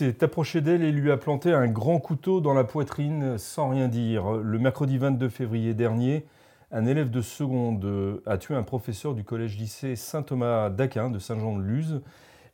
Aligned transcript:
s'est 0.00 0.24
approché 0.24 0.62
d'elle 0.62 0.82
et 0.82 0.92
lui 0.92 1.10
a 1.10 1.18
planté 1.18 1.52
un 1.52 1.66
grand 1.66 1.98
couteau 1.98 2.40
dans 2.40 2.54
la 2.54 2.64
poitrine 2.64 3.36
sans 3.36 3.68
rien 3.68 3.86
dire. 3.86 4.32
Le 4.32 4.58
mercredi 4.58 4.96
22 4.96 5.28
février 5.28 5.74
dernier, 5.74 6.24
un 6.72 6.86
élève 6.86 7.10
de 7.10 7.20
seconde 7.20 8.22
a 8.24 8.38
tué 8.38 8.54
un 8.54 8.62
professeur 8.62 9.14
du 9.14 9.24
collège-lycée 9.24 9.96
Saint-Thomas 9.96 10.70
d'Aquin 10.70 11.10
de 11.10 11.18
Saint-Jean-de-Luz. 11.18 12.00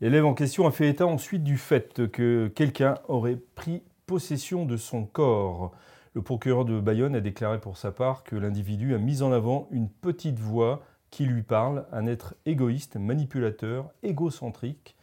L'élève 0.01 0.27
en 0.27 0.35
question 0.35 0.67
a 0.67 0.73
fait 0.73 0.89
état 0.89 1.07
ensuite 1.07 1.45
du 1.45 1.57
fait 1.57 2.11
que 2.11 2.49
quelqu'un 2.49 2.97
aurait 3.07 3.39
pris 3.55 3.85
possession 4.07 4.65
de 4.65 4.77
son 4.77 5.05
corps. 5.05 5.71
Le 6.15 6.23
procureur 6.23 6.65
de 6.65 6.81
Bayonne 6.81 7.15
a 7.15 7.21
déclaré 7.21 7.61
pour 7.61 7.77
sa 7.77 7.93
part 7.93 8.25
que 8.25 8.35
l'individu 8.35 8.93
a 8.93 8.99
mis 8.99 9.23
en 9.23 9.31
avant 9.31 9.69
une 9.71 9.89
petite 9.89 10.41
voix 10.41 10.83
qui 11.13 11.27
lui 11.27 11.45
parle, 11.45 11.87
un 11.93 12.09
être 12.09 12.35
égoïste, 12.45 12.97
manipulateur, 12.97 13.93
égocentrique, 14.03 14.96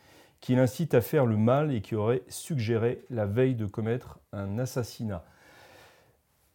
qui 0.43 0.55
l'incite 0.55 0.93
à 0.93 0.99
faire 0.99 1.25
le 1.25 1.37
mal 1.37 1.73
et 1.73 1.79
qui 1.79 1.95
aurait 1.95 2.21
suggéré 2.27 3.05
la 3.09 3.25
veille 3.25 3.55
de 3.55 3.65
commettre 3.65 4.19
un 4.33 4.59
assassinat. 4.59 5.23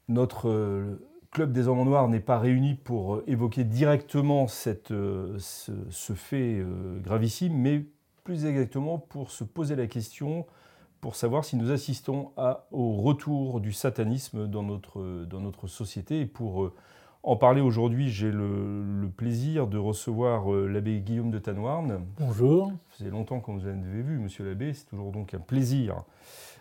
Notre 0.09 0.51
euh, 0.51 1.09
club 1.30 1.52
des 1.52 1.69
hommes 1.69 1.83
noirs 1.84 2.06
n'est 2.06 2.20
pas 2.20 2.38
réuni 2.38 2.74
pour 2.74 3.15
euh, 3.15 3.24
évoquer 3.26 3.65
directement 3.65 4.46
cette, 4.46 4.90
euh, 4.90 5.38
ce, 5.38 6.13
fait 6.13 6.63
gravissime, 7.02 7.54
mais 7.57 7.87
plus 8.24 8.45
exactement 8.45 8.98
pour 8.98 9.30
se 9.30 9.43
poser 9.43 9.74
la 9.74 9.87
question, 9.87 10.45
pour 11.01 11.16
savoir 11.16 11.46
si 11.46 11.57
nous 11.57 11.70
assistons 11.70 12.32
au 12.70 12.93
retour 12.93 13.59
du 13.59 13.73
satanisme 13.73 14.48
dans 14.48 14.65
notre, 14.65 15.24
dans 15.24 15.41
notre 15.41 15.66
société 15.66 16.20
et 16.20 16.26
pour 16.26 16.73
en 17.29 17.37
parler 17.37 17.60
aujourd'hui, 17.60 18.09
j'ai 18.10 18.30
le, 18.30 19.10
plaisir 19.15 19.66
de 19.66 19.76
recevoir 19.76 20.52
euh, 20.52 20.66
l'abbé 20.66 21.01
Guillaume 21.01 21.30
de 21.30 21.38
Tanoirne. 21.38 22.01
Bonjour. 22.18 22.68
Ça 22.68 22.98
faisait 22.98 23.10
longtemps 23.10 23.40
qu'on 23.40 23.54
vous 23.57 23.66
avait 23.66 23.74
vu, 23.74 24.18
monsieur 24.18 24.45
l'abbé, 24.45 24.73
c'est 24.73 24.87
toujours 24.87 25.12
donc 25.12 25.35
un 25.35 25.38
plaisir. 25.38 26.04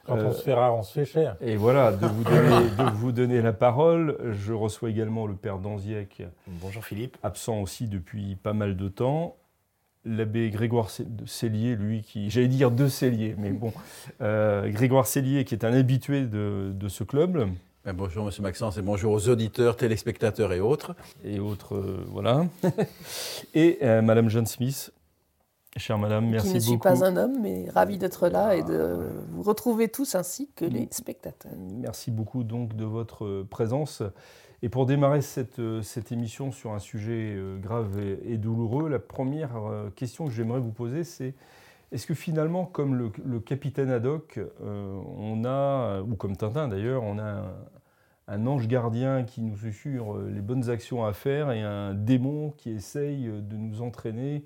Quand 0.06 0.16
on 0.16 0.18
euh, 0.18 0.32
se 0.32 0.42
fait 0.42 0.54
rare, 0.54 0.76
on 0.76 0.84
se 0.84 0.92
fait 0.92 1.06
cher. 1.06 1.38
Et 1.40 1.56
voilà, 1.56 1.92
de 1.92 2.06
vous, 2.06 2.24
donner, 2.24 2.70
de 2.78 2.96
vous 2.96 3.12
donner 3.12 3.42
la 3.42 3.54
parole. 3.54 4.18
Je 4.34 4.52
reçois 4.52 4.90
également 4.90 5.26
le 5.26 5.36
père 5.36 5.60
Danziec. 5.60 6.24
Bonjour 6.48 6.84
Philippe. 6.84 7.18
Absent 7.24 7.62
aussi 7.62 7.88
depuis 7.88 8.36
pas 8.36 8.54
mal 8.54 8.76
de 8.76 8.90
temps. 8.90 9.38
L'abbé 10.04 10.50
Grégoire 10.50 10.90
Cellier, 11.26 11.76
lui 11.76 12.02
qui, 12.02 12.30
j'allais 12.30 12.48
dire 12.48 12.72
de 12.72 12.88
Cellier, 12.88 13.36
mais 13.38 13.52
bon, 13.52 13.72
euh, 14.22 14.70
Grégoire 14.70 15.06
Cellier 15.06 15.46
qui 15.46 15.54
est 15.54 15.64
un 15.64 15.74
habitué 15.74 16.24
de, 16.24 16.72
de 16.74 16.88
ce 16.90 17.04
club. 17.04 17.48
Ben, 17.88 17.94
bonjour 17.94 18.26
Monsieur 18.26 18.44
Maxence 18.44 18.78
et 18.78 18.82
bonjour 18.82 19.14
aux 19.14 19.30
auditeurs, 19.30 19.78
téléspectateurs 19.78 20.52
et 20.52 20.60
autres. 20.60 20.94
Et 21.24 21.40
autres, 21.40 21.76
euh, 21.76 22.06
voilà. 22.10 22.46
et 23.54 23.78
euh, 23.82 24.02
Madame 24.02 24.28
Jeanne 24.28 24.46
Smith, 24.46 24.92
chère 25.78 25.98
Madame, 25.98 26.28
merci 26.28 26.48
beaucoup. 26.48 26.60
Qui 26.60 26.66
ne 26.66 26.70
suis 26.72 26.78
pas 26.80 27.06
un 27.06 27.16
homme, 27.16 27.40
mais 27.42 27.70
ravi 27.70 27.98
d'être 27.98 28.28
là 28.28 28.58
et 28.58 28.64
de 28.64 29.08
vous 29.30 29.42
retrouver 29.42 29.88
tous 29.88 30.16
ainsi 30.16 30.50
que 30.54 30.66
les 30.66 30.90
spectateurs. 30.92 31.54
Merci 31.58 32.12
beaucoup 32.12 32.44
donc 32.44 32.76
de 32.76 32.84
votre 32.84 33.44
présence. 33.44 34.04
Et 34.62 34.68
pour 34.68 34.86
démarrer 34.86 35.22
cette, 35.22 35.62
cette 35.82 36.12
émission 36.12 36.52
sur 36.52 36.74
un 36.74 36.80
sujet 36.80 37.36
euh, 37.38 37.58
grave 37.58 38.02
et, 38.02 38.36
douloureux, 38.36 38.90
la 38.90 39.00
première 39.00 39.62
question 39.96 40.26
que 40.26 40.34
j'aimerais 40.34 40.60
vous 40.60 40.74
poser, 40.74 41.06
c'est 41.06 41.36
est-ce 41.94 42.06
que 42.06 42.16
finalement, 42.16 42.66
comme 42.66 42.96
le, 42.96 43.40
capitaine 43.40 43.90
Haddock, 43.92 44.42
on 44.60 45.46
a, 45.46 46.02
ou 46.02 46.16
comme 46.16 46.36
Tintin 46.36 46.68
d'ailleurs, 46.68 47.02
on 47.02 47.18
a 47.18 47.24
un, 47.24 47.54
un 48.28 48.46
ange 48.46 48.68
gardien 48.68 49.24
qui 49.24 49.42
nous 49.42 49.58
susurre 49.58 50.16
euh, 50.16 50.30
les 50.30 50.42
bonnes 50.42 50.70
actions 50.70 51.06
à 51.06 51.14
faire 51.14 51.52
et 51.52 51.62
un 51.62 51.94
démon 51.94 52.52
qui 52.52 52.72
essaye 52.72 53.26
de 53.26 53.56
nous 53.56 53.82
entraîner 53.82 54.46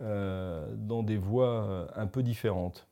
euh, 0.00 0.66
dans 0.76 1.02
des 1.02 1.16
voies 1.16 1.88
un 1.96 2.06
peu 2.06 2.22
différentes 2.22 2.86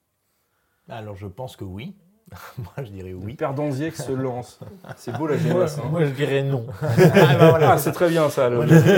Alors 0.89 1.17
je 1.17 1.27
pense 1.27 1.56
que 1.56 1.65
oui. 1.65 1.97
Moi, 2.59 2.73
je 2.78 2.91
dirais 2.91 3.12
oui. 3.12 3.33
Le 3.33 3.37
père 3.37 3.55
se 3.94 4.12
lance. 4.12 4.59
C'est 4.97 5.17
beau 5.17 5.27
la 5.27 5.37
jeunesse. 5.37 5.78
Moi, 5.91 6.00
hein. 6.00 6.06
je 6.06 6.11
dirais 6.11 6.43
non. 6.43 6.67
ah, 6.83 6.87
ben 7.39 7.50
voilà. 7.50 7.78
c'est 7.78 7.93
très 7.93 8.09
bien 8.09 8.31
ça. 8.31 8.50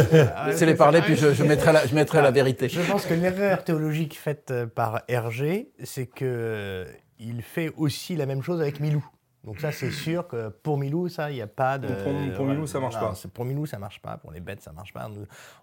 C'est 0.53 0.65
les 0.65 0.77
parler, 0.77 1.03
puis 1.03 1.17
je, 1.17 1.43
mettrai, 1.43 1.73
la, 1.73 1.87
je 1.87 1.95
mettrai 1.95 2.23
la 2.23 2.31
vérité. 2.31 2.69
Je 2.69 2.81
pense 2.81 3.05
que 3.05 3.15
l'erreur 3.15 3.65
théologique 3.65 4.17
faite 4.17 4.55
par 4.75 5.03
Hergé, 5.09 5.73
c'est 5.83 6.07
qu'il 6.07 7.43
fait 7.43 7.73
aussi 7.77 8.15
la 8.15 8.27
même 8.27 8.43
chose 8.43 8.61
avec 8.61 8.81
Milou. 8.81 9.05
Donc 9.47 9.61
ça, 9.61 9.73
c'est 9.73 9.91
sûr 10.05 10.29
que 10.29 10.49
pour 10.49 10.77
Milou, 10.77 11.09
ça, 11.09 11.31
il 11.31 11.35
n'y 11.35 11.41
a 11.41 11.47
pas 11.47 11.79
de... 11.79 11.89
Pour, 12.37 12.45
Milou, 12.45 12.67
ça 12.67 12.79
ne 12.79 12.83
marche 12.83 12.99
pas. 12.99 13.15
Pour 13.33 13.45
Milou, 13.45 13.65
ça 13.65 13.77
ne 13.77 13.81
marche 13.81 14.03
pas. 14.03 14.19
Pour 14.19 14.33
les 14.33 14.41
bêtes, 14.41 14.61
ça 14.61 14.73
ne 14.73 14.77
marche 14.77 14.93
pas. 14.93 15.09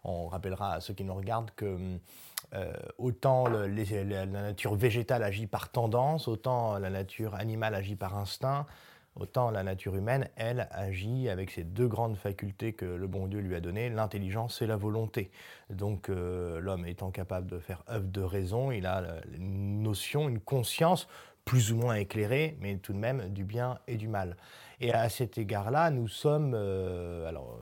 on 0.04 0.28
rappellera 0.28 0.74
à 0.74 0.80
ceux 0.80 0.94
qui 0.94 1.04
nous 1.04 1.14
regardent 1.14 1.52
que 1.52 1.78
euh, 2.56 2.74
autant 2.98 3.48
la 3.48 4.26
nature 4.26 4.76
végétale 4.76 5.24
agit 5.24 5.48
par 5.48 5.70
tendance, 5.70 6.28
autant 6.28 6.80
la 6.80 6.90
nature 6.90 7.36
animale 7.36 7.76
agit 7.76 7.96
par 7.96 8.18
instinct, 8.18 8.66
autant 9.16 9.52
la 9.52 9.64
nature 9.64 9.96
humaine, 9.96 10.30
elle, 10.36 10.68
agit 10.72 11.30
avec 11.30 11.52
ces 11.52 11.64
deux 11.64 11.88
grandes 11.88 12.16
facultés 12.16 12.74
que 12.74 12.86
le 12.86 13.08
bon 13.08 13.28
Dieu 13.28 13.40
lui 13.40 13.56
a 13.56 13.60
données, 13.60 13.90
l'intelligence 13.90 14.62
et 14.62 14.68
la 14.68 14.76
volonté. 14.76 15.32
Donc 15.70 16.10
euh, 16.10 16.60
l'homme 16.60 16.86
étant 16.86 17.12
capable 17.12 17.50
de 17.50 17.60
faire 17.60 17.84
œuvre 17.90 18.08
de 18.08 18.22
raison, 18.22 18.72
il 18.72 18.86
a 18.86 19.04
une 19.36 19.82
notion, 19.82 20.30
une 20.30 20.40
conscience 20.40 21.08
plus 21.46 21.72
ou 21.72 21.78
moins 21.78 21.96
éclairé, 21.96 22.58
mais 22.62 22.78
tout 22.78 22.94
de 22.94 22.98
même 22.98 23.30
du 23.30 23.44
bien 23.44 23.78
et 23.88 23.96
du 23.96 24.08
mal. 24.08 24.38
Et 24.80 24.94
à 24.94 25.10
cet 25.10 25.38
égard-là, 25.38 25.90
nous 25.92 26.08
sommes, 26.08 26.54
euh, 26.56 27.28
alors 27.28 27.60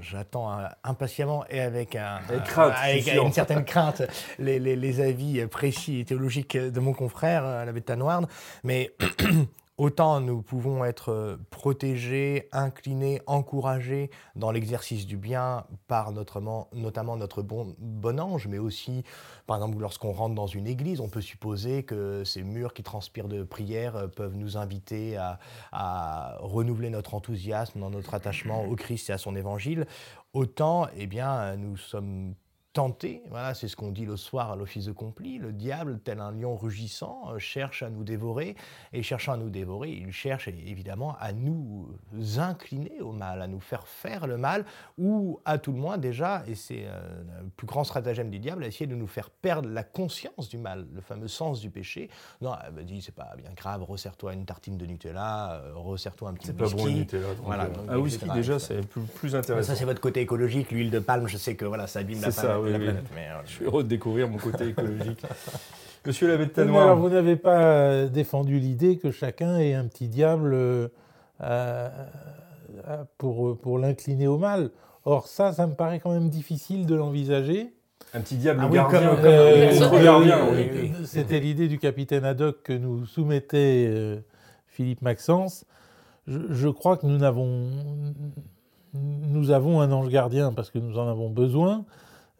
j'attends 0.00 0.56
impatiemment 0.84 1.44
et 1.50 1.60
avec, 1.60 1.96
un, 1.96 2.20
une 2.30 3.32
certaine 3.32 3.64
crainte 3.66 4.02
les, 4.38 4.58
les, 4.58 5.00
avis 5.00 5.46
précis 5.46 6.00
et 6.00 6.04
théologiques 6.04 6.56
de 6.56 6.80
mon 6.80 6.92
confrère, 6.92 7.44
euh, 7.44 7.64
l'abbé 7.64 7.80
Tanoirne, 7.80 8.26
mais 8.64 8.92
Autant 9.80 10.20
nous 10.20 10.42
pouvons 10.42 10.84
être 10.84 11.10
euh, 11.10 11.36
protégés, 11.48 12.50
inclinés, 12.52 13.22
encouragés 13.26 14.10
dans 14.36 14.50
l'exercice 14.50 15.06
du 15.06 15.16
bien 15.16 15.64
par 15.88 16.12
notamment 16.12 16.68
notre 17.16 17.40
bon, 17.40 17.74
bon 17.78 18.20
ange, 18.20 18.46
mais 18.46 18.58
aussi, 18.58 19.04
par 19.46 19.56
exemple, 19.56 19.78
lorsqu'on 19.78 20.12
rentre 20.12 20.34
dans 20.34 20.46
une 20.46 20.66
église, 20.66 21.00
on 21.00 21.08
peut 21.08 21.22
supposer 21.22 21.82
que 21.82 22.24
ces 22.24 22.42
murs 22.42 22.74
qui 22.74 22.82
transpirent 22.82 23.26
de 23.28 23.42
prière 23.42 23.96
euh, 23.96 24.06
peuvent 24.06 24.36
nous 24.36 24.58
inviter 24.58 25.16
à, 25.16 25.38
à 25.72 26.36
renouveler 26.40 26.90
notre 26.90 27.14
enthousiasme 27.14 27.80
dans 27.80 27.88
notre 27.88 28.12
attachement 28.12 28.66
au 28.66 28.76
Christ 28.76 29.08
et 29.08 29.14
à 29.14 29.18
son 29.18 29.34
évangile. 29.34 29.86
Autant, 30.34 30.88
eh 30.94 31.06
bien, 31.06 31.56
nous 31.56 31.78
sommes 31.78 32.34
Tenter, 32.72 33.24
voilà, 33.28 33.52
c'est 33.54 33.66
ce 33.66 33.74
qu'on 33.74 33.90
dit 33.90 34.06
le 34.06 34.16
soir 34.16 34.52
à 34.52 34.54
l'office 34.54 34.84
de 34.84 34.92
compli. 34.92 35.38
Le 35.38 35.52
diable, 35.52 35.98
tel 36.04 36.20
un 36.20 36.30
lion 36.30 36.56
rugissant, 36.56 37.24
euh, 37.32 37.38
cherche 37.40 37.82
à 37.82 37.90
nous 37.90 38.04
dévorer, 38.04 38.54
et 38.92 39.02
cherchant 39.02 39.32
à 39.32 39.36
nous 39.36 39.50
dévorer, 39.50 39.90
il 39.90 40.12
cherche 40.12 40.46
évidemment 40.46 41.16
à 41.18 41.32
nous 41.32 41.88
incliner 42.36 43.00
au 43.00 43.10
mal, 43.10 43.42
à 43.42 43.48
nous 43.48 43.58
faire 43.58 43.88
faire 43.88 44.28
le 44.28 44.36
mal, 44.36 44.64
ou 44.98 45.40
à 45.44 45.58
tout 45.58 45.72
le 45.72 45.78
moins 45.78 45.98
déjà, 45.98 46.44
et 46.46 46.54
c'est 46.54 46.84
euh, 46.84 47.22
le 47.42 47.48
plus 47.48 47.66
grand 47.66 47.82
stratagème 47.82 48.30
du 48.30 48.38
diable, 48.38 48.62
à 48.62 48.68
essayer 48.68 48.86
de 48.86 48.94
nous 48.94 49.08
faire 49.08 49.30
perdre 49.30 49.68
la 49.68 49.82
conscience 49.82 50.48
du 50.48 50.58
mal, 50.58 50.86
le 50.94 51.00
fameux 51.00 51.26
sens 51.26 51.58
du 51.58 51.70
péché. 51.70 52.08
Non, 52.40 52.52
elle 52.64 52.72
me 52.72 52.84
dit, 52.84 53.02
c'est 53.02 53.14
pas 53.14 53.34
bien 53.36 53.50
grave, 53.56 53.82
resserre-toi 53.82 54.32
une 54.32 54.44
tartine 54.44 54.78
de 54.78 54.86
Nutella, 54.86 55.54
euh, 55.54 55.72
resserre-toi 55.74 56.28
un 56.28 56.34
petit 56.34 56.50
whisky. 56.50 56.64
C'est 56.68 56.76
pas 56.76 56.76
bon 56.76 56.86
le 56.86 56.92
Nutella. 56.92 57.26
Voilà, 57.42 57.68
ah 57.88 57.98
oui, 57.98 58.16
déjà, 58.32 58.60
c'est 58.60 58.86
plus, 58.86 59.34
intéressant. 59.34 59.72
Ça, 59.72 59.74
c'est 59.74 59.84
votre 59.84 60.00
côté 60.00 60.20
écologique, 60.20 60.70
l'huile 60.70 60.92
de 60.92 61.00
palme, 61.00 61.26
je 61.26 61.36
sais 61.36 61.56
que 61.56 61.64
voilà, 61.64 61.88
ça 61.88 61.98
abîme 61.98 62.20
la 62.20 62.30
palme. 62.30 62.59
Euh, 62.66 62.92
je 63.44 63.50
suis 63.50 63.64
heureux 63.64 63.82
de 63.82 63.88
découvrir 63.88 64.28
mon 64.28 64.38
côté 64.38 64.68
écologique. 64.68 65.22
Monsieur 66.06 66.28
l'abbé 66.28 66.46
de 66.46 66.60
Alors, 66.62 66.96
vous 66.96 67.10
n'avez 67.10 67.36
pas 67.36 67.62
euh, 67.62 68.08
défendu 68.08 68.58
l'idée 68.58 68.96
que 68.96 69.10
chacun 69.10 69.58
ait 69.58 69.74
un 69.74 69.86
petit 69.86 70.08
diable 70.08 70.54
euh, 70.54 71.88
pour, 73.18 73.58
pour 73.58 73.78
l'incliner 73.78 74.26
au 74.26 74.38
mal. 74.38 74.70
Or, 75.04 75.28
ça, 75.28 75.52
ça 75.52 75.66
me 75.66 75.74
paraît 75.74 76.00
quand 76.00 76.12
même 76.12 76.30
difficile 76.30 76.86
de 76.86 76.94
l'envisager. 76.94 77.72
Un 78.14 78.20
petit 78.20 78.36
diable 78.36 78.62
ah 78.64 78.68
gardien, 78.68 79.16
C'était 81.04 81.38
l'idée 81.38 81.68
du 81.68 81.78
capitaine 81.78 82.24
Haddock 82.24 82.62
que 82.62 82.72
nous 82.72 83.06
soumettait 83.06 84.20
Philippe 84.66 85.02
Maxence. 85.02 85.64
Je, 86.26 86.38
je, 86.50 86.68
crois 86.68 86.96
que 86.96 87.06
nous 87.06 87.22
avons, 87.22 87.70
nous 88.94 89.50
avons 89.50 89.80
un 89.80 89.92
ange 89.92 90.08
gardien 90.08 90.52
parce 90.52 90.70
que 90.70 90.78
nous 90.78 90.98
en 90.98 91.08
avons 91.08 91.30
besoin, 91.30 91.84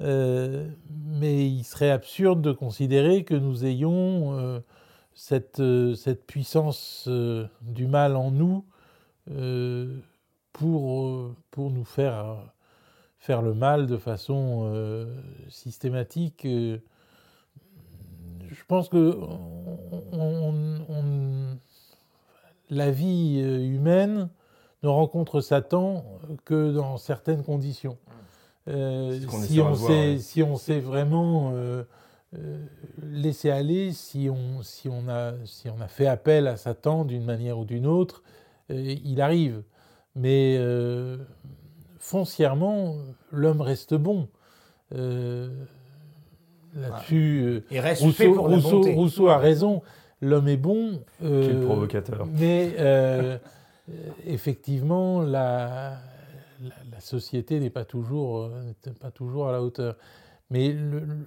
euh, 0.03 0.69
mais 0.89 1.47
il 1.47 1.65
serait 1.65 1.91
absurde 1.91 2.41
de 2.41 2.53
considérer 2.53 3.25
que 3.25 3.35
nous 3.35 3.67
ayons 3.67 4.39
euh, 4.39 4.61
cette, 5.15 5.61
euh, 5.61 5.95
cette 5.95 6.27
puissance 6.27 7.09
du 7.61 7.87
mal 7.87 8.17
en 8.17 8.31
nous 8.31 8.65
pour, 10.53 11.35
pour 11.51 11.71
nous 11.71 11.85
faire, 11.85 12.37
faire 13.19 13.43
le 13.43 13.55
mal 13.55 13.87
de 13.87 13.97
façon 13.97 15.07
systématique. 15.49 16.45
Je 16.45 16.85
pense 18.67 18.89
que 18.89 19.17
la 22.71 22.91
vie 22.91 23.39
humaine 23.39 24.31
ne 24.83 24.89
rencontre 24.89 25.41
Satan 25.41 26.05
que 26.45 26.73
dans 26.73 26.97
certaines 26.97 27.45
conditions. 27.45 27.99
Euh, 28.71 29.19
si, 29.47 29.61
on 29.61 29.71
de 29.71 29.77
voir, 29.77 29.91
sait, 29.91 30.13
ouais. 30.13 30.19
si 30.19 30.43
on 30.43 30.57
sait 30.57 30.81
vraiment 30.81 31.53
euh, 31.55 31.83
euh, 32.39 32.65
laisser 33.03 33.51
aller, 33.51 33.93
si 33.93 34.29
on, 34.31 34.63
si, 34.63 34.89
on 34.89 35.09
a, 35.09 35.33
si 35.45 35.69
on 35.69 35.81
a 35.81 35.89
fait 35.89 36.07
appel 36.07 36.47
à 36.47 36.57
Satan 36.57 37.05
d'une 37.05 37.25
manière 37.25 37.59
ou 37.59 37.65
d'une 37.65 37.87
autre, 37.87 38.23
il 38.69 39.21
arrive. 39.21 39.63
Mais 40.15 40.57
euh, 40.59 41.17
foncièrement, 41.99 42.97
l'homme 43.33 43.61
reste 43.61 43.95
bon. 43.95 44.29
Euh, 44.95 45.49
Là-dessus, 46.77 47.65
euh, 47.73 47.95
Rousseau, 47.99 48.35
pour 48.35 48.49
Rousseau-. 48.49 48.83
Rousseau 48.95 49.29
a 49.29 49.39
raison, 49.39 49.83
l'homme 50.21 50.47
est 50.47 50.57
bon. 50.57 51.01
Quel 51.21 51.63
provocateur. 51.65 52.27
Mais 52.27 52.77
effectivement, 54.27 55.23
la, 55.23 55.99
la, 57.01 57.07
société 57.07 57.61
n'est 57.61 57.71
pas, 57.71 57.85
toujours, 57.85 58.45
euh, 58.45 58.63
n'est 58.87 58.93
pas 58.93 59.11
toujours 59.11 59.49
à 59.49 59.53
la 59.53 59.63
hauteur. 59.63 59.97
Mais 60.51 60.73
le- 60.73 61.01
le- 61.01 61.27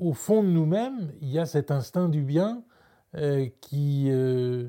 au 0.00 0.12
fond 0.14 0.42
de 0.42 0.48
nous-mêmes, 0.48 1.12
il 1.20 1.28
y 1.30 1.38
a 1.38 1.46
cet 1.46 1.70
instinct 1.70 2.08
du 2.08 2.22
bien 2.22 2.62
euh, 3.16 3.48
qui, 3.60 4.06
euh, 4.10 4.68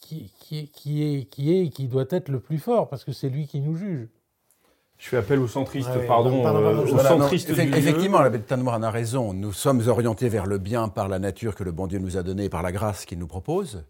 qui, 0.00 0.32
qui, 0.40 0.58
est- 0.58 0.66
qui, 0.68 1.02
est, 1.02 1.24
qui 1.24 1.52
est 1.52 1.64
et 1.66 1.70
qui 1.70 1.88
doit 1.88 2.06
être 2.10 2.28
le 2.28 2.40
plus 2.40 2.58
fort, 2.58 2.88
parce 2.88 3.04
que 3.04 3.12
c'est 3.12 3.28
lui 3.28 3.46
qui 3.46 3.60
nous 3.60 3.74
juge. 3.76 4.08
Je 4.96 5.08
fais 5.08 5.16
appel 5.18 5.38
aux 5.38 5.48
centristes, 5.48 5.88
Ouais, 5.90 6.06
pardon, 6.06 6.42
pardon, 6.42 6.62
pardon, 6.62 6.78
euh, 6.80 6.82
aux 6.84 6.94
Voilà, 6.94 7.10
non, 7.10 7.18
centristes 7.20 7.50
effe- 7.50 7.70
du 7.70 7.76
effectivement, 7.76 8.20
l'abbé 8.20 8.38
de 8.38 8.44
a 8.84 8.90
raison. 8.90 9.32
Nous 9.32 9.52
sommes 9.52 9.86
orientés 9.88 10.28
vers 10.28 10.46
le 10.46 10.58
bien 10.58 10.88
par 10.88 11.08
la 11.08 11.18
nature 11.20 11.54
que 11.54 11.62
le 11.64 11.70
bon 11.72 11.86
Dieu 11.86 11.98
nous 12.00 12.16
a 12.16 12.22
donnée, 12.24 12.48
par 12.48 12.62
la 12.62 12.72
grâce 12.72 13.04
qu'il 13.04 13.18
nous 13.18 13.28
propose. 13.28 13.84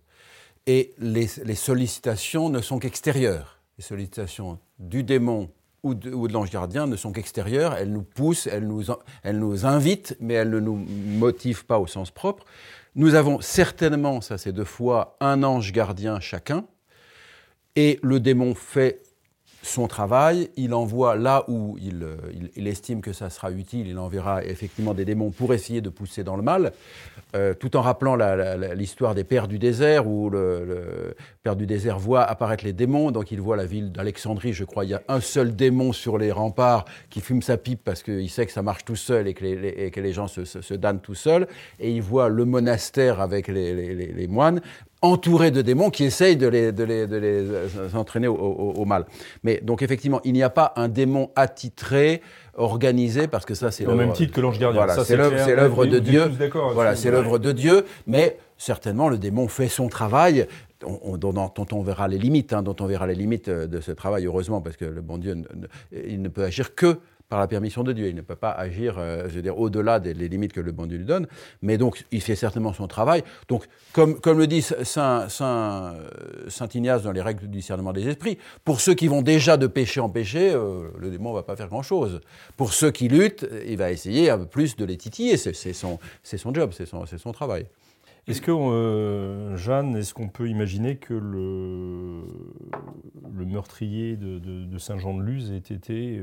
Et 0.66 0.94
les, 0.98 1.26
les 1.44 1.54
sollicitations 1.54 2.50
ne 2.50 2.60
sont 2.60 2.78
qu'extérieures. 2.78 3.58
Les 3.78 3.84
sollicitations 3.84 4.58
du 4.78 5.02
démon 5.02 5.50
ou 5.82 5.94
de, 5.94 6.10
l'ange 6.32 6.50
gardien 6.50 6.86
ne 6.86 6.96
sont 6.96 7.12
qu'extérieures. 7.12 7.74
Elles 7.74 7.92
nous 7.92 8.02
poussent, 8.02 8.46
elles 8.46 8.66
nous, 8.66 8.84
elles 9.22 9.38
nous 9.38 9.66
invitent, 9.66 10.16
mais 10.20 10.34
elles 10.34 10.50
ne 10.50 10.60
nous 10.60 10.76
motivent 10.76 11.64
pas 11.64 11.78
au 11.78 11.86
sens 11.86 12.10
propre. 12.10 12.44
Nous 12.94 13.14
avons 13.14 13.40
certainement, 13.40 14.20
ça 14.20 14.38
c'est 14.38 14.52
deux 14.52 14.64
fois, 14.64 15.16
un 15.20 15.42
ange 15.42 15.72
gardien 15.72 16.20
chacun. 16.20 16.64
Et 17.76 18.00
le 18.02 18.18
démon 18.18 18.54
fait 18.54 19.02
son 19.62 19.88
travail, 19.88 20.50
il 20.56 20.72
envoie 20.72 21.16
là 21.16 21.44
où 21.48 21.76
il, 21.80 22.02
euh, 22.02 22.16
il- 22.32 22.50
il 22.56 22.66
estime 22.68 23.00
que 23.00 23.12
ça 23.12 23.28
sera 23.28 23.50
utile, 23.50 23.88
il 23.88 23.98
enverra 23.98 24.44
effectivement 24.44 24.94
des 24.94 25.04
démons 25.04 25.30
pour 25.30 25.52
essayer 25.52 25.80
de 25.80 25.88
pousser 25.88 26.22
dans 26.24 26.36
le 26.36 26.42
mal, 26.42 26.72
euh, 27.34 27.54
tout 27.54 27.76
en 27.76 27.82
rappelant 27.82 28.14
la- 28.16 28.36
la- 28.36 28.56
la- 28.56 28.74
l'histoire 28.74 29.14
des 29.14 29.24
pères 29.24 29.48
du 29.48 29.58
désert, 29.58 30.06
où 30.06 30.30
le, 30.30 31.14
père 31.42 31.56
du 31.56 31.66
désert 31.66 31.98
voit 31.98 32.22
apparaître 32.22 32.64
les 32.64 32.72
démons, 32.72 33.10
donc 33.10 33.32
il 33.32 33.40
voit 33.40 33.56
la 33.56 33.66
ville 33.66 33.90
d'Alexandrie, 33.92 34.52
je 34.52 34.64
crois, 34.64 34.84
il 34.84 34.90
y 34.90 34.94
a 34.94 35.02
un 35.08 35.20
seul 35.20 35.54
démon 35.56 35.92
sur 35.92 36.18
les 36.18 36.30
remparts 36.32 36.84
qui 37.10 37.20
fume 37.20 37.42
sa 37.42 37.56
pipe 37.56 37.80
parce 37.84 38.02
qu'il 38.02 38.30
sait 38.30 38.46
que 38.46 38.52
ça 38.52 38.62
marche 38.62 38.84
tout 38.84 38.96
seul 38.96 39.26
et 39.28 39.34
que 39.34 39.44
les, 39.44 39.90
que 39.90 40.00
les 40.00 40.12
gens 40.12 40.28
se, 40.28 40.44
se- 40.44 40.74
tout 41.02 41.14
seuls, 41.14 41.46
et 41.80 41.90
il 41.92 42.00
voit 42.02 42.28
le 42.28 42.44
monastère 42.44 43.20
avec 43.20 43.48
les 43.48 44.26
moines, 44.28 44.60
entouré 45.02 45.50
de 45.50 45.62
démons 45.62 45.90
qui 45.90 46.04
essayent 46.04 46.36
de 46.36 46.48
les, 46.48 46.72
de 46.72 46.84
les, 46.84 47.06
de 47.06 47.16
les 47.16 47.42
euh, 47.50 47.68
entraîner 47.94 48.26
au, 48.26 48.34
au- 48.34 48.72
au 48.76 48.84
mal. 48.84 49.06
Mais 49.44 49.60
donc 49.62 49.82
effectivement, 49.82 50.20
il 50.24 50.32
n'y 50.32 50.42
a 50.42 50.50
pas 50.50 50.72
un 50.76 50.88
démon 50.88 51.30
attitré, 51.36 52.20
organisé, 52.54 53.28
parce 53.28 53.44
que 53.46 53.54
ça 53.54 53.70
c'est 53.70 53.84
Au 53.86 53.94
même 53.94 54.12
titre 54.12 54.32
que 54.34 54.40
l'ange 54.40 54.58
gardien. 54.58 54.80
Voilà, 54.80 54.94
c'est 55.04 55.16
l'œuvre- 55.16 55.46
de 55.86 55.98
Dieu. 56.00 56.20
Voilà, 56.74 56.96
c'est 56.96 57.10
l'œuvre 57.10 57.38
de 57.38 57.52
Dieu, 57.52 57.84
mais 58.06 58.38
certainement 58.56 59.08
le 59.08 59.18
démon 59.18 59.46
fait 59.48 59.68
son 59.68 59.88
travail, 59.88 60.46
on- 60.84 60.98
on- 61.12 61.16
dont, 61.16 61.32
dont 61.32 61.66
on 61.72 61.82
verra 61.82 62.08
les 62.08 62.18
limites, 62.18 62.52
hein, 62.52 62.62
dont 62.62 62.74
on 62.80 62.86
verra 62.86 63.06
les 63.06 63.14
limites 63.14 63.48
euh, 63.48 63.66
de 63.66 63.80
ce 63.80 63.92
travail, 63.92 64.26
heureusement, 64.26 64.60
parce 64.60 64.76
que 64.76 64.84
le 64.84 65.00
bon 65.00 65.18
Dieu, 65.18 65.34
ne- 65.34 65.42
ne- 65.42 66.02
il 66.08 66.20
ne 66.22 66.28
peut 66.28 66.42
agir 66.44 66.74
que 66.74 66.98
par 67.28 67.38
la 67.40 67.46
permission 67.46 67.84
de 67.84 67.92
Dieu. 67.92 68.08
Il 68.08 68.14
ne 68.14 68.22
peut 68.22 68.36
pas 68.36 68.50
agir, 68.50 68.96
euh, 68.98 69.24
je 69.28 69.34
veux 69.34 69.42
dire, 69.42 69.58
au-delà 69.58 70.00
des 70.00 70.14
limites 70.14 70.52
que 70.52 70.60
le 70.60 70.72
bon 70.72 70.86
Dieu 70.86 70.98
lui 70.98 71.04
donne. 71.04 71.26
Mais 71.62 71.76
donc, 71.76 72.04
il 72.10 72.22
fait 72.22 72.36
certainement 72.36 72.72
son 72.72 72.86
travail. 72.88 73.22
Donc, 73.48 73.66
comme, 73.92 74.18
le 74.38 74.46
dit 74.46 74.62
Saint, 74.62 75.28
Saint, 75.28 75.94
euh, 75.94 76.08
Saint 76.48 76.68
Ignace 76.74 77.02
dans 77.02 77.12
les 77.12 77.20
règles 77.20 77.40
du 77.42 77.48
discernement 77.48 77.92
des 77.92 78.08
esprits, 78.08 78.38
pour 78.64 78.80
ceux 78.80 78.94
qui 78.94 79.08
vont 79.08 79.22
déjà 79.22 79.56
de 79.56 79.66
péché 79.66 80.00
en 80.00 80.08
péché, 80.08 80.52
euh, 80.52 80.88
le 80.98 81.10
démon 81.10 81.30
ne 81.30 81.34
va 81.34 81.42
pas 81.42 81.56
faire 81.56 81.68
grand-chose. 81.68 82.20
Pour 82.56 82.72
ceux 82.72 82.90
qui 82.90 83.08
luttent, 83.08 83.46
il 83.66 83.76
va 83.76 83.90
essayer 83.90 84.30
un 84.30 84.38
peu 84.38 84.46
plus 84.46 84.76
de 84.76 84.84
les 84.84 84.96
titiller. 84.96 85.36
C'est 85.36 85.52
son, 85.72 85.98
son 86.22 86.54
job, 86.54 86.70
c'est 86.72 86.86
son, 86.86 87.04
son 87.04 87.32
travail. 87.32 87.66
Est-ce 88.26 88.42
que, 88.42 89.56
Jeanne, 89.56 89.96
est-ce 89.96 90.12
qu'on 90.12 90.28
peut 90.28 90.48
imaginer 90.48 90.96
que 90.96 91.14
le, 91.14 92.20
le 93.34 93.44
meurtrier 93.46 94.16
de, 94.16 94.38
de- 94.38 94.64
de 94.66 94.78
Saint-Jean-de-Luz 94.78 95.50
ait 95.52 95.74
été, 95.74 96.20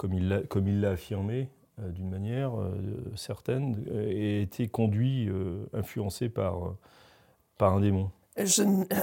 comme 0.00 0.68
il 0.68 0.80
l'a 0.80 0.90
affirmé, 0.90 1.48
euh, 1.82 1.90
d'une 1.90 2.10
manière 2.10 2.58
euh, 2.58 2.72
certaine, 3.16 3.76
euh, 3.90 4.08
ait 4.08 4.42
été 4.42 4.68
conduit, 4.68 5.28
influencé 5.72 6.28
par, 6.28 6.74
par 7.58 7.74
un 7.74 7.80
démon 7.80 8.10
Je 8.36 8.62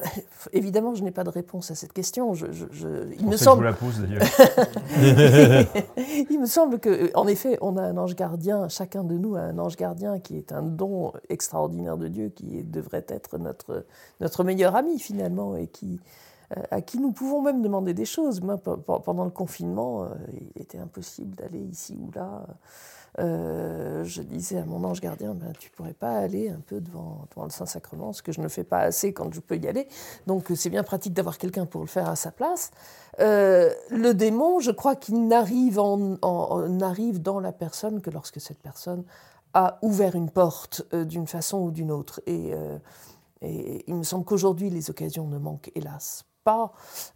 évidemment, 0.54 0.96
je 0.96 1.04
n'ai 1.04 1.12
pas 1.12 1.24
de 1.24 1.30
réponse 1.30 1.72
à 1.72 1.76
cette 1.76 1.94
question. 1.94 2.34
Je- 2.34 2.46
il, 2.48 2.52
me 2.54 2.68
que 2.72 3.20
je 3.20 3.26
vous 3.26 3.38
semble, 3.38 3.66
la 3.66 3.74
pose 3.74 4.00
d'ailleurs. 4.00 4.28
il 6.30 6.40
me 6.40 6.46
semble 6.46 6.80
que, 6.80 7.12
en 7.16 7.28
effet, 7.28 7.58
on 7.62 7.78
a 7.78 7.84
un 7.84 7.98
ange 7.98 8.16
gardien, 8.16 8.68
chacun 8.70 9.04
de 9.04 9.18
nous 9.18 9.36
a 9.36 9.42
un 9.42 9.58
ange 9.60 9.76
gardien 9.76 10.20
qui 10.20 10.38
est 10.38 10.52
un 10.52 10.64
don 10.64 11.14
extraordinaire 11.30 11.98
de 11.98 12.08
Dieu, 12.08 12.30
qui 12.30 12.64
devrait 12.64 13.06
être 13.08 13.38
notre, 13.38 13.86
notre 14.20 14.44
meilleur 14.44 14.76
ami 14.76 15.00
finalement, 15.00 15.56
et 15.56 15.68
qui, 15.68 16.00
à 16.72 16.82
qui 16.82 17.00
nous 17.00 17.12
pouvons 17.12 17.42
même 17.42 17.62
demander 17.62 17.94
des 17.94 18.06
choses. 18.06 18.42
Pendant 19.04 19.26
le 19.26 19.32
confinement, 19.32 20.04
euh, 20.04 20.08
il 20.56 20.62
était 20.62 20.78
impossible 20.78 21.36
d'aller 21.36 21.60
ici 21.60 21.98
ou 22.00 22.12
là. 22.16 22.46
Euh, 23.20 24.04
je 24.04 24.22
disais 24.22 24.60
à 24.60 24.66
mon 24.66 24.84
ange 24.84 25.02
gardien, 25.02 25.34
ben, 25.34 25.52
tu 25.58 25.72
pourrais 25.72 25.94
pas 25.96 26.12
aller 26.12 26.50
un 26.50 26.60
peu 26.60 26.80
devant, 26.80 27.26
devant 27.32 27.46
le 27.46 27.50
Saint-Sacrement, 27.50 28.14
ce 28.14 28.22
que 28.22 28.32
je 28.32 28.42
ne 28.42 28.48
fais 28.48 28.64
pas 28.64 28.80
assez 28.80 29.12
quand 29.12 29.34
je 29.34 29.40
peux 29.40 29.58
y 29.58 29.68
aller. 29.68 29.88
Donc 30.28 30.52
euh, 30.52 30.56
c'est 30.56 30.70
bien 30.70 30.84
pratique 30.84 31.14
d'avoir 31.14 31.40
quelqu'un 31.40 31.66
pour 31.66 31.82
le 31.82 31.88
faire 31.88 32.08
à 32.08 32.16
sa 32.16 32.32
place. 32.32 32.70
Euh, 33.20 33.72
le 33.90 34.14
démon, 34.14 34.60
je 34.60 34.70
crois 34.70 34.96
qu'il 34.96 35.28
n'arrive, 35.28 35.80
en- 35.80 36.68
n'arrive 36.70 37.20
dans 37.20 37.40
la 37.40 37.52
personne 37.52 38.02
que 38.02 38.12
lorsque 38.12 38.40
cette 38.40 38.60
personne 38.60 39.04
a 39.56 39.80
ouvert 39.82 40.14
une 40.16 40.30
porte 40.30 40.84
euh, 40.94 41.04
d'une 41.04 41.26
façon 41.26 41.58
ou 41.60 41.72
d'une 41.72 41.92
autre. 41.92 42.22
Euh, 42.30 42.78
et 43.42 43.84
il 43.88 43.96
me 43.96 44.04
semble 44.04 44.26
qu'aujourd'hui, 44.26 44.70
les 44.70 44.92
occasions 44.92 45.26
ne 45.26 45.40
manquent 45.40 45.72
hélas 45.74 46.27
pas, 46.48 46.72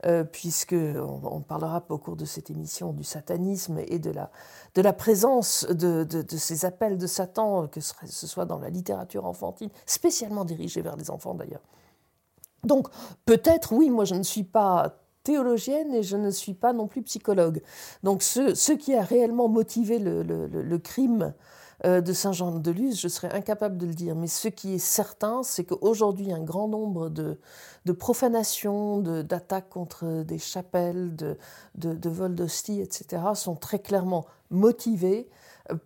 euh, 0.05 0.25
puisque 0.25 0.75
on, 0.75 1.39
parlera 1.39 1.81
au 1.87 1.97
cours 1.97 2.17
de 2.17 2.25
cette 2.25 2.49
émission 2.49 2.91
du 2.91 3.05
satanisme 3.05 3.79
et 3.87 3.97
de 3.97 4.11
la, 4.11 4.29
de 4.75 4.81
la 4.81 4.91
présence 4.91 5.65
de, 5.69 6.03
de- 6.03 6.37
ces 6.37 6.65
appels 6.65 6.97
de 6.97 7.07
Satan, 7.07 7.67
que 7.67 7.79
ce 7.79 8.27
soit 8.27 8.43
dans 8.43 8.59
la 8.59 8.69
littérature 8.69 9.25
enfantine, 9.25 9.69
spécialement 9.85 10.43
dirigée 10.43 10.81
vers 10.81 10.97
les 10.97 11.09
enfants 11.09 11.33
d'ailleurs. 11.33 11.63
Donc 12.65 12.89
peut-être, 13.25 13.71
oui, 13.71 13.89
moi 13.89 14.03
je 14.03 14.15
ne 14.15 14.23
suis 14.23 14.43
pas 14.43 14.97
théologienne 15.23 15.93
et 15.93 16.03
je 16.03 16.17
ne 16.17 16.29
suis 16.29 16.53
pas 16.53 16.73
non 16.73 16.87
plus 16.87 17.01
psychologue. 17.03 17.61
Donc 18.03 18.23
ce, 18.23 18.53
ce 18.53 18.73
qui 18.73 18.93
a 18.95 19.01
réellement 19.01 19.47
motivé 19.47 19.97
le, 19.97 20.23
le- 20.23 20.77
crime 20.79 21.33
de 21.83 22.13
Saint-Jean-de-Luz, 22.13 22.99
je 22.99 23.07
serais 23.07 23.31
incapable 23.33 23.77
de 23.77 23.85
le 23.87 23.93
dire. 23.93 24.15
Mais 24.15 24.27
ce 24.27 24.47
qui 24.47 24.75
est 24.75 24.79
certain, 24.79 25.43
c'est 25.43 25.63
qu'aujourd'hui, 25.63 26.31
un 26.31 26.43
grand 26.43 26.67
nombre 26.67 27.09
de, 27.09 27.37
profanations, 27.97 28.99
d'attaques 28.99 29.69
contre 29.69 30.23
des 30.23 30.37
chapelles, 30.37 31.15
de, 31.15 31.37
de, 31.75 32.09
vols 32.09 32.35
d'hosties, 32.35 32.81
etc., 32.81 33.23
sont 33.33 33.55
très 33.55 33.79
clairement 33.79 34.25
motivées 34.51 35.27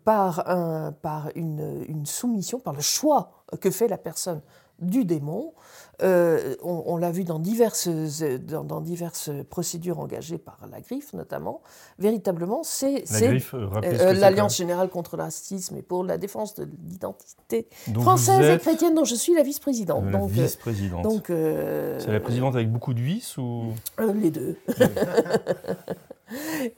par, 0.04 0.50
un, 0.50 0.92
par 0.92 1.30
une 1.36 2.06
soumission, 2.06 2.60
par 2.60 2.74
le 2.74 2.82
choix 2.82 3.32
que 3.62 3.72
fait 3.72 3.88
la 3.88 3.98
personne 3.98 4.42
du 4.80 5.06
démon. 5.06 5.54
Euh, 6.02 6.56
on 6.62 6.84
on 6.88 6.98
l'a 6.98 7.12
vu 7.12 7.24
dans 7.24 7.40
diverses, 7.40 7.88
dans, 7.88 8.64
dans 8.64 8.82
diverses 8.82 9.30
procédures 9.50 10.00
engagées 10.00 10.38
par 10.38 10.60
la 10.70 10.82
griffe, 10.82 11.14
notamment. 11.14 11.62
Véritablement, 12.00 12.64
c'est 12.64 13.06
euh, 13.24 13.40
euh, 13.54 14.14
l'Alliance 14.14 14.58
générale 14.58 14.90
contre 14.90 15.16
le 15.16 15.24
racisme 15.24 15.78
et 15.78 15.82
pour 15.82 16.04
la 16.04 16.18
défense 16.18 16.56
de 16.56 16.68
l'identité 16.90 17.68
française 17.94 18.56
et 18.56 18.60
chrétienne, 18.60 18.94
dont 18.94 19.06
je 19.06 19.16
suis 19.16 19.34
la 19.34 19.44
vice-présidente. 19.44 20.04
la 20.12 20.26
vice-présidente. 20.26 21.04
donc 21.04 21.30
euh, 21.30 21.98
C'est 22.00 22.12
la 22.12 22.20
présidente 22.20 22.56
avec 22.56 22.72
beaucoup 22.72 22.94
de 22.94 23.02
vis 23.02 23.38
ou 23.38 23.74
euh, 24.00 24.14
les 24.14 24.32
deux. 24.32 24.58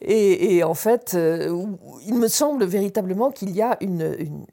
et, 0.01 0.57
et 0.57 0.63
en 0.63 0.75
fait, 0.75 1.17
il 2.05 2.13
me 2.13 2.27
semble 2.27 2.65
véritablement 2.65 3.31
qu'il 3.31 3.51
y 3.51 3.61
a 3.61 3.77
une, 3.81 4.15
une, 4.19 4.45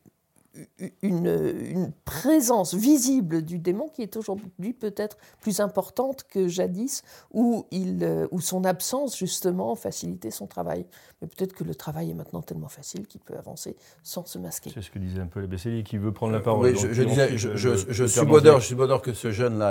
une, 1.02 1.54
une, 1.60 1.92
présence 2.04 2.74
visible 2.74 3.42
du 3.42 3.58
démon 3.58 3.88
qui 3.88 4.02
est 4.02 4.16
aujourd'hui 4.16 4.72
peut-être 4.72 5.16
plus 5.40 5.60
importante 5.60 6.24
que 6.24 6.48
jadis, 6.48 7.02
où, 7.32 7.66
il, 7.70 8.28
où 8.30 8.40
son 8.40 8.64
absence 8.64 9.16
justement 9.16 9.74
facilitait 9.74 10.30
son 10.30 10.46
travail. 10.46 10.86
Mais 11.20 11.28
peut-être 11.28 11.54
que 11.54 11.64
le 11.64 11.74
travail 11.74 12.10
est 12.10 12.14
maintenant 12.14 12.42
tellement 12.42 12.68
facile 12.68 13.06
qu'il 13.06 13.20
peut 13.20 13.36
avancer 13.36 13.76
sans 14.02 14.26
se 14.26 14.38
masquer. 14.38 14.70
C'est 14.72 14.82
ce 14.82 14.90
que 14.90 14.98
disait 14.98 15.20
un 15.20 15.26
peu 15.26 15.40
les 15.40 15.46
Besséli, 15.46 15.84
qui 15.84 15.98
veut 15.98 16.12
prendre 16.12 16.32
la 16.32 16.40
parole. 16.40 16.66
Oui, 16.66 16.76
je, 16.76 16.92
je 16.92 17.02
disais, 17.02 17.36
je, 17.36 17.56
je, 17.56 17.74
je 17.88 18.06
subodore, 18.06 19.02
que 19.02 19.12
ce 19.12 19.30
jeune-là 19.30 19.68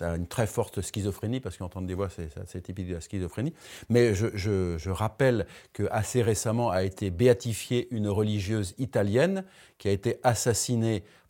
a 0.00 0.16
une 0.16 0.26
très 0.26 0.46
forte 0.46 0.80
schizophrénie, 0.80 1.40
parce 1.40 1.56
qu'entendre 1.56 1.86
des 1.86 1.94
voix, 1.94 2.08
c'est 2.46 2.62
typique 2.62 2.88
de 2.88 2.94
la 2.94 3.00
schizophrénie. 3.00 3.52
Mais 3.88 4.14
je, 4.14 4.90
rappelle 4.90 5.46
qu'assez 5.72 6.22
récemment 6.22 6.70
a 6.70 6.84
été 6.84 7.10
béatifiée 7.10 7.88
une 7.90 8.08
religieuse 8.08 8.74
italienne 8.78 9.44
qui 9.78 9.88
a 9.88 9.90
été 9.90 10.18
assassinée 10.22 10.53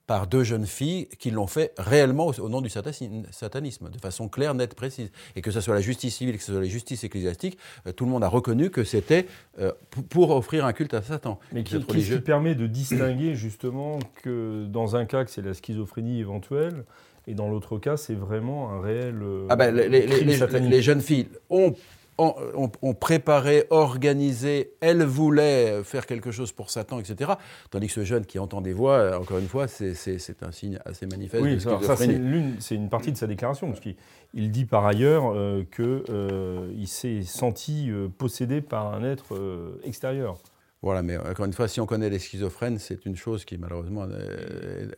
par 0.07 0.27
deux 0.27 0.45
jeunes 0.45 0.67
filles 0.67 1.09
qui 1.19 1.31
l'ont 1.31 1.47
fait 1.47 1.73
réellement 1.79 2.27
au, 2.27 2.49
nom 2.49 2.61
du 2.61 2.69
satanisme, 2.69 3.91
de 3.91 3.99
façon 3.99 4.29
claire, 4.29 4.55
nette, 4.55 4.75
précise. 4.75 5.11
Et 5.35 5.41
que 5.41 5.51
ce 5.51 5.61
soit 5.61 5.75
la 5.75 5.81
justice 5.81 6.17
civile, 6.17 6.37
que 6.37 6.43
ce 6.43 6.53
soit 6.53 6.61
la 6.61 6.69
justice 6.69 7.05
ecclésiastique, 7.05 7.59
euh, 7.87 7.93
tout 7.93 8.05
le 8.05 8.11
monde 8.11 8.23
a 8.23 8.29
reconnu 8.29 8.71
que 8.71 8.85
c'était 8.85 9.27
euh, 9.59 9.73
pour 10.11 10.31
offrir 10.31 10.67
un 10.67 10.73
culte 10.73 10.95
à 10.95 11.03
Satan. 11.03 11.39
Mais 11.53 11.65
qu'est-ce 11.65 11.87
qui 11.87 12.21
permet 12.21 12.55
de 12.55 12.67
distinguer 12.67 13.35
justement 13.35 13.99
que 14.23 14.67
dans 14.67 14.97
un 14.97 15.07
cas 15.07 15.25
que 15.25 15.31
c'est 15.31 15.43
la 15.43 15.55
schizophrénie 15.55 16.21
éventuelle, 16.21 16.85
et 17.27 17.35
dans 17.35 17.49
l'autre 17.49 17.79
cas, 17.79 17.97
c'est 17.97 18.15
vraiment 18.15 18.71
un 18.71 18.83
réel. 18.83 19.21
Euh, 19.23 19.47
ah 19.49 19.57
ben, 19.57 19.75
les, 19.75 19.89
les, 19.89 20.83
jeunes 20.83 21.01
filles 21.01 21.29
ont 21.49 21.75
ont, 22.19 22.95
préparé, 22.95 23.65
organisé, 23.71 24.75
elle 24.81 25.03
voulait 25.03 25.83
faire 25.83 26.07
quelque 26.07 26.31
chose 26.31 26.53
pour 26.53 26.71
Satan, 26.71 26.99
etc. 26.99 27.33
Tandis 27.71 27.89
que 27.89 27.93
ce 27.93 28.05
jeune 28.05 28.25
qui 28.25 28.39
entend 28.39 28.61
des 28.61 28.73
voix, 28.73 28.99
euh, 28.99 29.19
encore 29.19 29.39
une 29.39 29.49
fois, 29.49 29.67
c'est 29.69 29.97
un 30.43 30.53
signe 30.53 30.79
assez 30.85 31.07
manifeste. 31.07 31.43
Oui, 31.43 31.61
ça 31.61 31.97
c'est 31.97 32.07
une, 32.07 32.57
une, 32.71 32.89
partie 32.89 33.13
de 33.13 33.17
sa 33.17 33.27
déclaration, 33.27 33.69
parce 33.69 33.81
qu'il 33.81 34.51
dit 34.51 34.65
par 34.65 34.87
ailleurs 34.87 35.33
euh, 35.35 35.65
qu'il 35.75 36.05
euh, 36.09 36.87
s'est 36.87 37.23
senti 37.23 37.91
possédé 38.19 38.61
par 38.61 38.95
un 38.95 39.05
être 39.05 39.37
extérieur. 39.85 40.39
Voilà, 40.83 41.03
mais 41.03 41.17
encore 41.17 41.47
une 41.47 41.53
fois, 41.55 41.67
si 41.67 41.81
on 41.81 41.87
connaît 41.87 42.11
les 42.11 42.19
schizophrènes, 42.19 42.79
c'est 42.79 43.07
une 43.07 43.17
chose 43.17 43.45
qui 43.45 43.57
malheureusement 43.57 44.07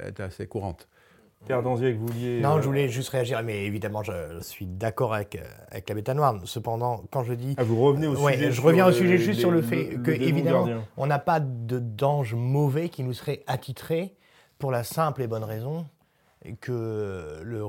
est 0.00 0.20
assez 0.20 0.46
courante. 0.46 0.88
Pierre 1.46 1.62
Danzier, 1.62 1.94
que 1.94 1.98
vous 1.98 2.08
vouliez. 2.08 2.40
Non, 2.40 2.56
je 2.56 2.58
euh, 2.58 2.62
voulais 2.62 2.88
juste 2.88 3.08
réagir, 3.10 3.42
mais 3.44 3.64
évidemment, 3.64 4.02
je 4.02 4.40
suis 4.40 4.66
d'accord 4.66 5.14
avec, 5.14 5.40
avec 5.70 5.88
la 5.88 5.94
bêta 5.94 6.12
noire. 6.12 6.34
Cependant, 6.44 7.04
quand 7.10 7.22
je 7.22 7.34
dis. 7.34 7.54
Ah, 7.56 7.62
vous 7.64 7.80
revenez 7.80 8.08
au 8.08 8.16
sujet. 8.16 8.50
Je 8.50 8.60
reviens 8.60 8.86
au 8.86 8.92
sujet 8.92 9.16
juste 9.16 9.40
sur 9.40 9.50
le 9.52 9.62
fait 9.62 10.00
que, 10.02 10.10
évidemment, 10.10 10.66
on 10.96 11.06
n'a 11.06 11.20
pas 11.20 11.40
de 11.40 11.78
d'ange 11.78 12.34
mauvais 12.34 12.88
qui 12.88 13.04
nous 13.04 13.12
serait 13.12 13.44
attitré 13.46 14.16
pour 14.58 14.72
la 14.72 14.82
simple 14.82 15.22
et 15.22 15.26
bonne 15.26 15.44
raison 15.44 15.86
que 16.60 17.40
le, 17.42 17.64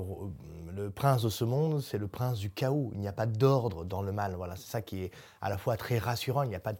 le 0.76 0.90
prince 0.90 1.24
de 1.24 1.30
ce 1.30 1.44
monde, 1.44 1.82
c'est 1.82 1.98
le 1.98 2.08
prince 2.08 2.40
du 2.40 2.50
chaos. 2.50 2.92
Il 2.94 3.00
n'y 3.00 3.08
a 3.08 3.14
pas 3.14 3.26
d'ordre 3.26 3.86
dans 3.86 4.02
le 4.02 4.12
mal. 4.12 4.36
Voilà, 4.36 4.56
c'est 4.56 4.70
ça 4.70 4.82
qui 4.82 5.04
est 5.04 5.12
à 5.42 5.50
la 5.50 5.58
fois 5.58 5.78
très 5.78 5.98
rassurant. 5.98 6.44
Il 6.44 6.50
n'y 6.50 6.56
a 6.56 6.60
pas 6.60 6.74
de 6.74 6.80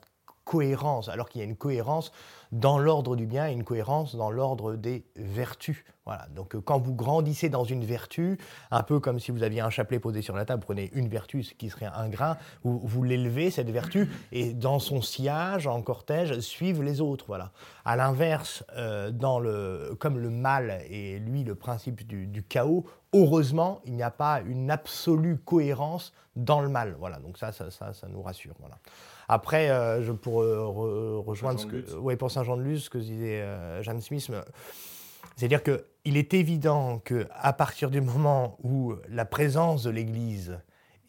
alors 1.10 1.30
qu'il 1.30 1.42
y 1.42 1.44
a 1.44 1.48
une 1.48 1.56
cohérence 1.56 2.12
dans 2.54 2.78
l'ordre 2.78 3.16
du 3.16 3.26
bien 3.26 3.50
et 3.50 3.52
une 3.52 3.66
cohérence 3.66 4.16
dans 4.16 4.32
l'ordre 4.32 4.76
des 4.76 5.04
vertus. 5.18 5.84
Voilà. 6.06 6.28
Donc 6.34 6.56
euh, 6.56 6.62
quand 6.62 6.80
vous 6.80 6.94
grandissez 6.94 7.50
dans 7.50 7.66
une 7.66 7.84
vertu, 7.84 8.38
un 8.72 8.82
peu 8.82 9.02
comme 9.02 9.20
si 9.20 9.32
vous 9.32 9.44
aviez 9.44 9.60
un 9.60 9.70
chapelet 9.70 10.00
posé 10.00 10.22
sur 10.22 10.38
la 10.38 10.46
table, 10.46 10.64
prenez 10.66 10.90
une 10.94 11.10
vertu, 11.10 11.44
ce 11.44 11.54
qui 11.54 11.70
serait 11.70 11.90
un 11.94 12.08
grain, 12.08 12.38
vous, 12.64 12.80
vous 12.82 13.04
l'élevez, 13.04 13.52
cette 13.52 13.70
vertu, 13.70 14.10
et 14.32 14.54
dans 14.54 14.80
son 14.80 15.02
sillage, 15.02 15.68
en 15.68 15.82
cortège, 15.82 16.40
suivent 16.40 16.82
les 16.82 17.02
autres. 17.02 17.26
Voilà. 17.28 17.52
À 17.84 17.98
l'inverse, 17.98 18.64
euh, 18.78 19.12
dans 19.12 19.40
le, 19.40 19.98
comme 20.00 20.18
le 20.18 20.30
mal 20.30 20.82
est, 20.90 21.20
lui, 21.20 21.44
le 21.44 21.56
principe 21.56 22.08
du, 22.08 22.44
chaos, 22.44 22.86
heureusement, 23.14 23.82
il 23.84 23.94
n'y 23.94 24.04
a 24.04 24.12
pas 24.12 24.40
une 24.46 24.72
absolue 24.72 25.38
cohérence 25.38 26.14
dans 26.38 26.62
le 26.62 26.70
mal. 26.70 26.96
Voilà. 26.98 27.20
Donc 27.20 27.38
ça, 27.38 27.52
ça, 27.52 27.70
ça, 27.70 27.92
ça 27.94 28.08
nous 28.08 28.22
rassure. 28.22 28.56
Voilà. 28.62 28.78
Après, 29.28 29.70
euh, 29.70 30.02
je 30.04 30.12
pourrais 30.12 30.56
rejoindre 30.56 31.60
ce 31.60 31.66
que, 31.66 31.96
ouais, 31.96 32.16
pour 32.16 32.32
Saint-Jean-de-Luz, 32.32 32.86
ce 32.86 32.90
que 32.90 32.98
disait 32.98 33.42
euh, 33.42 33.84
Jeanne 33.84 34.02
Smith. 34.02 34.32
C'est-à-dire 35.36 35.62
qu'il 35.64 36.18
est 36.18 36.34
évident 36.34 37.00
qu'à 37.00 37.54
partir 37.54 37.90
du 37.90 38.02
moment 38.02 38.58
où 38.64 38.94
la 39.10 39.26
présence 39.26 39.84
de 39.84 39.90
l'Église 39.90 40.58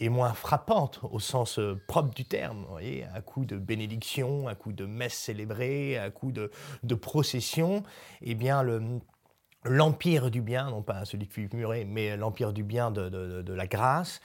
est 0.00 0.08
moins 0.08 0.32
frappante 0.32 1.00
au 1.10 1.18
sens 1.18 1.58
euh, 1.58 1.80
propre 1.88 2.14
du 2.14 2.24
terme, 2.24 2.62
vous 2.62 2.70
voyez, 2.70 3.04
à 3.14 3.20
coup 3.20 3.44
de 3.44 3.56
bénédiction, 3.56 4.46
à 4.46 4.54
coup 4.54 4.72
de 4.72 4.86
messe 4.86 5.14
célébrée, 5.14 5.98
à 5.98 6.10
coup 6.10 6.30
de, 6.30 6.50
de 6.82 6.94
procession, 6.94 7.82
eh 8.22 8.34
bien 8.34 8.62
le, 8.62 8.82
l'empire 9.64 10.30
du 10.30 10.40
bien, 10.40 10.70
non 10.70 10.82
pas 10.82 11.04
celui 11.04 11.26
de 11.26 11.32
Philippe 11.32 11.54
Muret, 11.54 11.84
mais 11.84 12.16
l'empire 12.16 12.52
du 12.52 12.62
bien 12.62 12.90
de, 12.90 13.08
de, 13.08 13.42
de 13.42 13.52
la 13.52 13.66
grâce, 13.66 14.20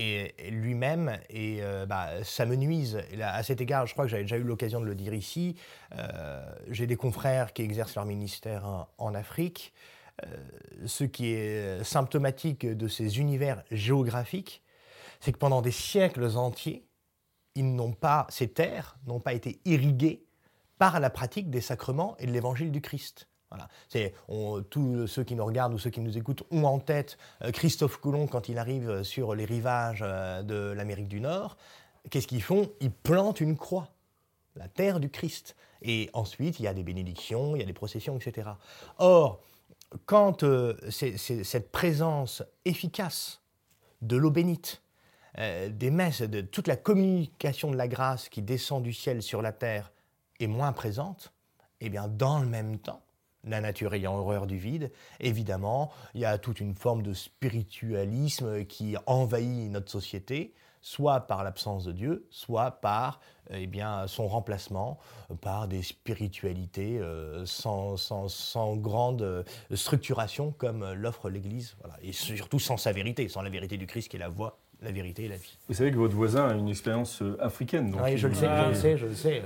et 0.00 0.50
lui-même, 0.50 1.18
et 1.28 1.58
euh, 1.60 1.84
bah, 1.84 2.24
ça 2.24 2.46
me 2.46 2.56
nuise. 2.56 2.98
à 3.20 3.42
cet 3.42 3.60
égard, 3.60 3.86
je 3.86 3.92
crois 3.92 4.06
que 4.06 4.10
j'avais 4.10 4.22
déjà 4.22 4.38
eu 4.38 4.42
l'occasion 4.42 4.80
de 4.80 4.86
le 4.86 4.94
dire 4.94 5.12
ici, 5.12 5.56
euh, 5.96 6.42
j'ai 6.68 6.86
des 6.86 6.96
confrères 6.96 7.52
qui 7.52 7.62
exercent 7.62 7.94
leur 7.96 8.06
ministère 8.06 8.88
en, 8.96 9.14
Afrique. 9.14 9.72
Euh, 10.24 10.26
ce 10.86 11.04
qui 11.04 11.32
est 11.32 11.84
symptomatique 11.84 12.66
de 12.66 12.88
ces 12.88 13.18
univers 13.18 13.62
géographiques, 13.70 14.62
c'est 15.20 15.32
que 15.32 15.38
pendant 15.38 15.60
des 15.60 15.70
siècles 15.70 16.36
entiers, 16.36 16.86
ils 17.54 17.74
n'ont 17.74 17.92
pas, 17.92 18.26
ces 18.30 18.48
terres 18.48 18.96
n'ont 19.06 19.20
pas 19.20 19.34
été 19.34 19.60
irriguées 19.64 20.24
par 20.78 21.00
la 21.00 21.10
pratique 21.10 21.50
des 21.50 21.60
sacrements 21.60 22.16
et 22.18 22.26
de 22.26 22.32
l'évangile 22.32 22.70
du 22.70 22.80
Christ. 22.80 23.29
C'est, 23.88 24.14
tous 24.70 25.06
ceux 25.06 25.24
qui 25.24 25.34
nous 25.34 25.44
regardent 25.44 25.74
ou 25.74 25.78
ceux 25.78 25.90
qui 25.90 26.00
nous 26.00 26.16
écoutent 26.16 26.44
ont 26.50 26.64
en 26.64 26.78
tête 26.78 27.18
euh, 27.42 27.50
Christophe 27.50 27.96
Colomb 27.96 28.26
quand 28.26 28.48
il 28.48 28.58
arrive 28.58 29.02
sur 29.02 29.34
les 29.34 29.44
rivages 29.44 30.02
euh, 30.02 30.42
de 30.42 30.72
l'Amérique 30.72 31.08
du 31.08 31.20
Nord. 31.20 31.56
Qu'est-ce 32.10 32.26
qu'ils 32.26 32.42
font? 32.42 32.70
Ils 32.80 32.92
plantent 32.92 33.40
une 33.40 33.56
croix, 33.56 33.88
la 34.54 34.68
terre 34.68 35.00
du 35.00 35.10
Christ. 35.10 35.56
Et 35.82 36.10
ensuite, 36.12 36.60
il 36.60 36.64
y 36.64 36.68
a 36.68 36.74
des 36.74 36.82
bénédictions, 36.82 37.56
il 37.56 37.60
y 37.60 37.62
a 37.62 37.66
des 37.66 37.72
processions, 37.72 38.16
etc. 38.16 38.50
Or, 38.98 39.40
quand 40.06 40.44
euh, 40.44 40.76
cette 40.90 41.72
présence 41.72 42.44
efficace 42.64 43.40
de 44.02 44.16
l'eau 44.16 44.30
bénite, 44.30 44.82
des 45.36 45.90
messes, 45.90 46.22
de 46.22 46.40
toute 46.40 46.66
la 46.66 46.76
communication 46.76 47.70
de 47.70 47.76
la 47.76 47.86
grâce 47.86 48.28
qui 48.28 48.42
descend 48.42 48.82
du 48.82 48.92
ciel 48.92 49.22
sur 49.22 49.42
la 49.42 49.52
terre 49.52 49.92
est 50.40 50.48
moins 50.48 50.72
présente, 50.72 51.32
eh 51.80 51.88
bien, 51.88 52.08
dans 52.08 52.40
le 52.40 52.46
même 52.46 52.78
temps, 52.78 53.00
la 53.44 53.60
nature 53.60 53.94
ayant 53.94 54.16
horreur 54.16 54.46
du 54.46 54.58
vide, 54.58 54.90
évidemment, 55.18 55.90
il 56.14 56.20
y 56.20 56.24
a 56.24 56.38
toute 56.38 56.60
une 56.60 56.74
forme 56.74 57.02
de 57.02 57.14
spiritualisme 57.14 58.64
qui 58.64 58.96
envahit 59.06 59.70
notre 59.70 59.90
société, 59.90 60.54
soit 60.82 61.20
par 61.20 61.44
l'absence 61.44 61.84
de 61.84 61.92
Dieu, 61.92 62.26
soit 62.30 62.70
par 62.70 63.20
eh 63.50 63.66
bien, 63.66 64.06
son 64.06 64.28
remplacement 64.28 64.98
par 65.40 65.68
des 65.68 65.82
spiritualités 65.82 66.98
euh, 66.98 67.44
sans, 67.44 67.96
grande 68.76 69.22
euh, 69.22 69.42
structuration 69.74 70.52
comme 70.52 70.92
l'offre 70.92 71.28
l'Église, 71.28 71.76
voilà. 71.80 71.96
et 72.02 72.12
surtout 72.12 72.58
sans 72.58 72.76
sa 72.76 72.92
vérité, 72.92 73.28
sans 73.28 73.42
la 73.42 73.50
vérité 73.50 73.76
du 73.76 73.86
Christ 73.86 74.08
qui 74.08 74.16
est 74.16 74.20
la 74.20 74.28
voie, 74.28 74.58
la 74.80 74.92
vérité 74.92 75.24
et 75.24 75.28
la 75.28 75.36
vie. 75.36 75.58
Vous 75.68 75.74
savez 75.74 75.90
que 75.90 75.96
votre 75.96 76.14
voisin 76.14 76.48
a 76.48 76.54
une 76.54 76.68
expérience 76.68 77.20
euh, 77.22 77.36
africaine. 77.40 77.94
oui, 78.02 78.16
je 78.16 78.28
le 78.28 78.34
sais, 78.34 78.46
je 78.46 78.68
le 78.68 78.74
sais, 78.74 78.96
je 78.96 79.06
le 79.06 79.14
sais. 79.14 79.42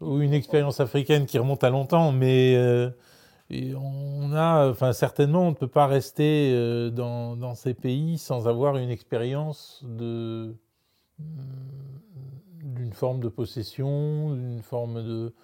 Ou 0.00 0.20
une 0.20 0.32
expérience 0.32 0.80
africaine 0.80 1.26
qui 1.26 1.38
remonte 1.38 1.62
à 1.62 1.70
longtemps, 1.70 2.10
mais 2.12 2.56
on 3.50 4.32
a, 4.32 4.68
enfin 4.70 4.92
certainement, 4.92 5.46
on 5.46 5.50
ne 5.50 5.56
peut 5.56 5.68
pas 5.68 5.86
rester 5.86 6.52
euh, 6.54 6.90
dans, 6.90 7.54
ces 7.54 7.74
pays 7.74 8.18
sans 8.18 8.46
avoir 8.46 8.76
une 8.76 8.90
expérience 8.90 9.82
de 9.84 10.54
euh, 11.20 11.24
d'une 12.62 12.92
forme 12.92 13.20
de 13.20 13.28
possession, 13.28 14.34
d'une 14.34 14.62
forme 14.62 15.02
de, 15.02 15.34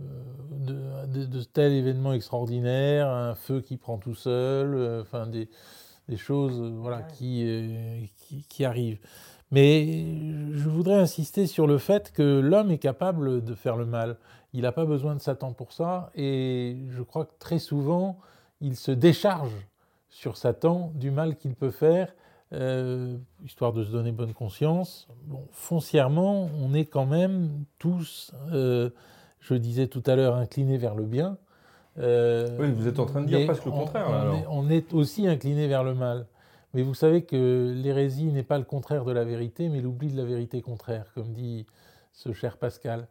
euh, 0.00 1.06
de, 1.06 1.42
tel 1.42 1.72
événement 1.72 2.12
extraordinaire, 2.12 3.08
un 3.08 3.34
feu 3.34 3.60
qui 3.60 3.76
prend 3.76 3.98
tout 3.98 4.14
seul, 4.14 5.00
enfin 5.00 5.26
des, 5.26 5.48
choses 6.16 6.60
voilà, 6.60 7.02
qui, 7.02 8.10
qui, 8.48 8.64
arrivent. 8.64 9.00
Mais 9.50 10.04
je 10.52 10.68
voudrais 10.68 10.96
insister 10.96 11.46
sur 11.46 11.66
le 11.66 11.78
fait 11.78 12.12
que 12.12 12.40
l'homme 12.40 12.70
est 12.70 12.78
capable 12.78 13.42
de 13.42 13.54
faire 13.54 13.76
le 13.76 13.86
mal. 13.86 14.16
Il 14.52 14.62
n'a 14.62 14.72
pas 14.72 14.84
besoin 14.84 15.14
de 15.14 15.20
Satan 15.20 15.52
pour 15.52 15.72
ça. 15.72 16.10
Et 16.14 16.76
je 16.90 17.02
crois 17.02 17.24
que 17.24 17.32
très 17.38 17.58
souvent, 17.58 18.18
il 18.60 18.76
se 18.76 18.90
décharge 18.90 19.66
sur 20.10 20.36
Satan 20.36 20.92
du 20.94 21.10
mal 21.10 21.36
qu'il 21.36 21.54
peut 21.54 21.70
faire, 21.70 22.14
euh, 22.52 23.16
histoire 23.44 23.72
de 23.72 23.84
se 23.84 23.90
donner 23.90 24.12
bonne 24.12 24.34
conscience. 24.34 25.08
Bon, 25.26 25.46
foncièrement, 25.52 26.50
on 26.60 26.74
est 26.74 26.86
quand 26.86 27.06
même 27.06 27.64
tous, 27.78 28.32
euh, 28.52 28.90
je 29.40 29.54
disais 29.54 29.86
tout 29.86 30.02
à 30.06 30.16
l'heure, 30.16 30.34
inclinés 30.34 30.78
vers 30.78 30.94
le 30.94 31.04
bien. 31.04 31.38
Euh, 31.98 32.56
oui, 32.58 32.70
vous 32.72 32.86
êtes 32.86 32.98
en 32.98 33.06
train 33.06 33.22
de 33.22 33.26
dire 33.26 33.44
presque 33.46 33.64
le 33.64 33.70
contraire. 33.70 34.06
on 34.50 34.70
est 34.70 34.92
aussi 34.92 35.26
inclinés 35.26 35.68
vers 35.68 35.84
le 35.84 35.94
mal. 35.94 36.26
Mais 36.74 36.82
vous 36.82 36.94
savez 36.94 37.22
que 37.22 37.72
l'hérésie 37.74 38.26
n'est 38.26 38.42
pas 38.42 38.58
le 38.58 38.64
contraire 38.64 39.04
de 39.04 39.12
la 39.12 39.24
vérité, 39.24 39.68
mais 39.68 39.80
l'oubli 39.80 40.12
de 40.12 40.16
la 40.16 40.24
vérité 40.24 40.60
contraire, 40.60 41.10
comme 41.14 41.32
dit 41.32 41.66
ce 42.12 42.32
cher 42.32 42.58
Pascal. 42.58 43.08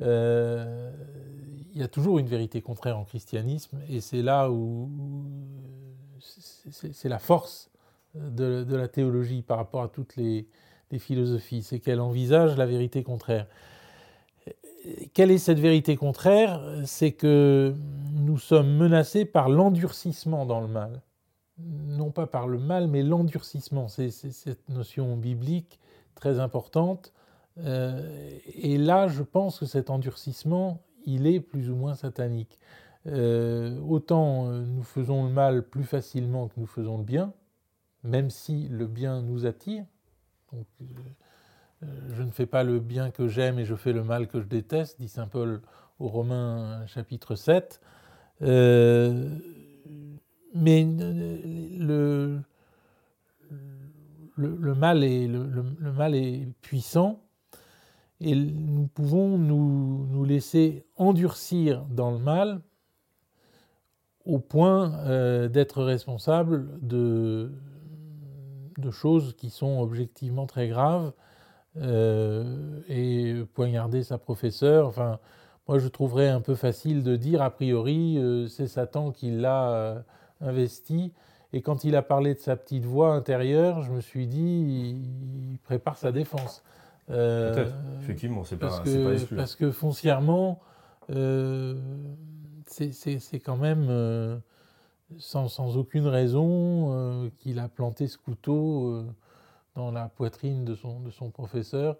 Euh, 0.00 0.92
il 1.72 1.80
y 1.80 1.82
a 1.82 1.88
toujours 1.88 2.18
une 2.18 2.28
vérité 2.28 2.62
contraire 2.62 2.98
en 2.98 3.04
christianisme, 3.04 3.80
et 3.88 4.00
c'est 4.00 4.22
là 4.22 4.50
où 4.50 4.88
c'est 6.20 7.08
la 7.08 7.18
force 7.18 7.70
de, 8.14 8.64
la 8.74 8.88
théologie 8.88 9.42
par 9.42 9.56
rapport 9.56 9.82
à 9.82 9.88
toutes 9.88 10.16
les, 10.16 10.46
les 10.90 10.98
philosophies, 10.98 11.62
c'est 11.62 11.80
qu'elle 11.80 12.00
envisage 12.00 12.56
la 12.56 12.66
vérité 12.66 13.02
contraire. 13.02 13.46
Quelle 15.12 15.30
est 15.30 15.38
cette 15.38 15.58
vérité 15.58 15.96
contraire? 15.96 16.62
C'est 16.84 17.12
que 17.12 17.74
nous 18.12 18.38
sommes 18.38 18.76
menacés 18.76 19.24
par 19.24 19.48
l'endurcissement 19.48 20.46
dans 20.46 20.60
le 20.60 20.68
mal. 20.68 21.02
Non 21.66 22.10
pas 22.10 22.26
par 22.26 22.48
le 22.48 22.58
mal, 22.58 22.88
mais 22.88 23.02
l'endurcissement. 23.02 23.88
C'est 23.88 24.10
cette 24.10 24.68
notion 24.68 25.16
biblique 25.16 25.78
très 26.14 26.38
importante. 26.38 27.12
Euh, 27.58 28.38
et 28.54 28.78
là, 28.78 29.08
je 29.08 29.22
pense 29.22 29.58
que 29.58 29.66
cet 29.66 29.90
endurcissement, 29.90 30.82
il 31.04 31.26
est 31.26 31.40
plus 31.40 31.70
ou 31.70 31.76
moins 31.76 31.94
satanique. 31.94 32.58
Euh, 33.06 33.78
autant 33.80 34.48
euh, 34.48 34.62
nous 34.62 34.82
faisons 34.82 35.24
le 35.24 35.30
mal 35.30 35.62
plus 35.62 35.84
facilement 35.84 36.48
que 36.48 36.60
nous 36.60 36.66
faisons 36.66 36.98
le 36.98 37.04
bien, 37.04 37.32
même 38.04 38.28
si 38.30 38.68
le 38.68 38.86
bien 38.86 39.22
nous 39.22 39.46
attire. 39.46 39.84
Je 41.82 42.22
ne 42.22 42.30
fais 42.30 42.46
pas 42.46 42.62
le 42.62 42.78
bien 42.78 43.10
que 43.10 43.26
j'aime 43.26 43.58
et 43.58 43.64
je 43.64 43.74
fais 43.74 43.92
le 43.92 44.04
mal 44.04 44.28
que 44.28 44.40
je 44.40 44.46
déteste, 44.46 45.00
dit 45.00 45.08
Saint 45.08 45.28
Paul 45.28 45.62
aux 45.98 46.08
Romains 46.08 46.86
chapitre 46.86 47.36
7. 47.36 47.80
Mais 50.54 50.84
le, 50.84 52.40
le, 54.36 54.74
mal 54.74 55.04
est, 55.04 55.26
le, 55.26 55.92
mal 55.92 56.14
est 56.14 56.48
puissant 56.62 57.20
et 58.20 58.34
nous 58.34 58.86
pouvons 58.86 59.38
nous, 59.38 60.06
nous, 60.10 60.24
laisser 60.24 60.84
endurcir 60.96 61.84
dans 61.90 62.10
le 62.10 62.18
mal 62.18 62.60
au 64.26 64.38
point 64.38 64.94
euh, 65.06 65.48
d'être 65.48 65.82
responsables 65.82 66.68
de, 66.80 67.50
choses 68.90 69.34
qui 69.36 69.50
sont 69.50 69.78
objectivement 69.80 70.46
très 70.46 70.68
graves 70.68 71.12
euh, 71.76 72.80
et 72.88 73.44
poignarder 73.54 74.02
sa 74.02 74.18
professeure. 74.18 74.88
Enfin, 74.88 75.18
moi, 75.68 75.78
je 75.78 75.86
trouverais 75.86 76.28
un 76.28 76.40
peu 76.40 76.54
facile 76.54 77.02
de 77.02 77.14
dire, 77.14 77.42
a 77.42 77.50
priori, 77.50 78.18
euh, 78.18 78.48
c'est 78.48 78.66
Satan 78.66 79.12
qui 79.12 79.30
l'a 79.30 80.02
investi. 80.40 81.12
Et 81.52 81.62
quand 81.62 81.84
il 81.84 81.96
a 81.96 82.02
parlé 82.02 82.34
de 82.34 82.38
sa 82.38 82.56
petite 82.56 82.84
voix 82.84 83.12
intérieure, 83.14 83.82
je 83.82 83.90
me 83.90 84.00
suis 84.00 84.26
dit, 84.26 85.00
il 85.52 85.58
prépare 85.58 85.96
sa 85.96 86.12
défense. 86.12 86.62
Euh, 87.10 87.54
Peut-être, 87.54 87.74
effectivement, 88.00 88.44
c'est 88.44 88.56
pas, 88.56 88.78
que, 88.80 89.34
Parce 89.34 89.56
que 89.56 89.72
foncièrement, 89.72 90.60
euh, 91.10 91.74
c'est 92.66 93.40
quand 93.40 93.56
même 93.56 93.86
euh, 93.90 94.38
sans, 95.18 95.48
sans, 95.48 95.76
aucune 95.76 96.06
raison 96.06 97.30
qu'il 97.38 97.58
a 97.58 97.68
planté 97.68 98.06
ce 98.06 98.16
couteau 98.16 99.04
dans 99.74 99.90
la 99.90 100.08
poitrine 100.08 100.64
de 100.64 100.76
son, 100.76 101.00
de 101.00 101.10
son 101.10 101.30
professeur. 101.30 101.96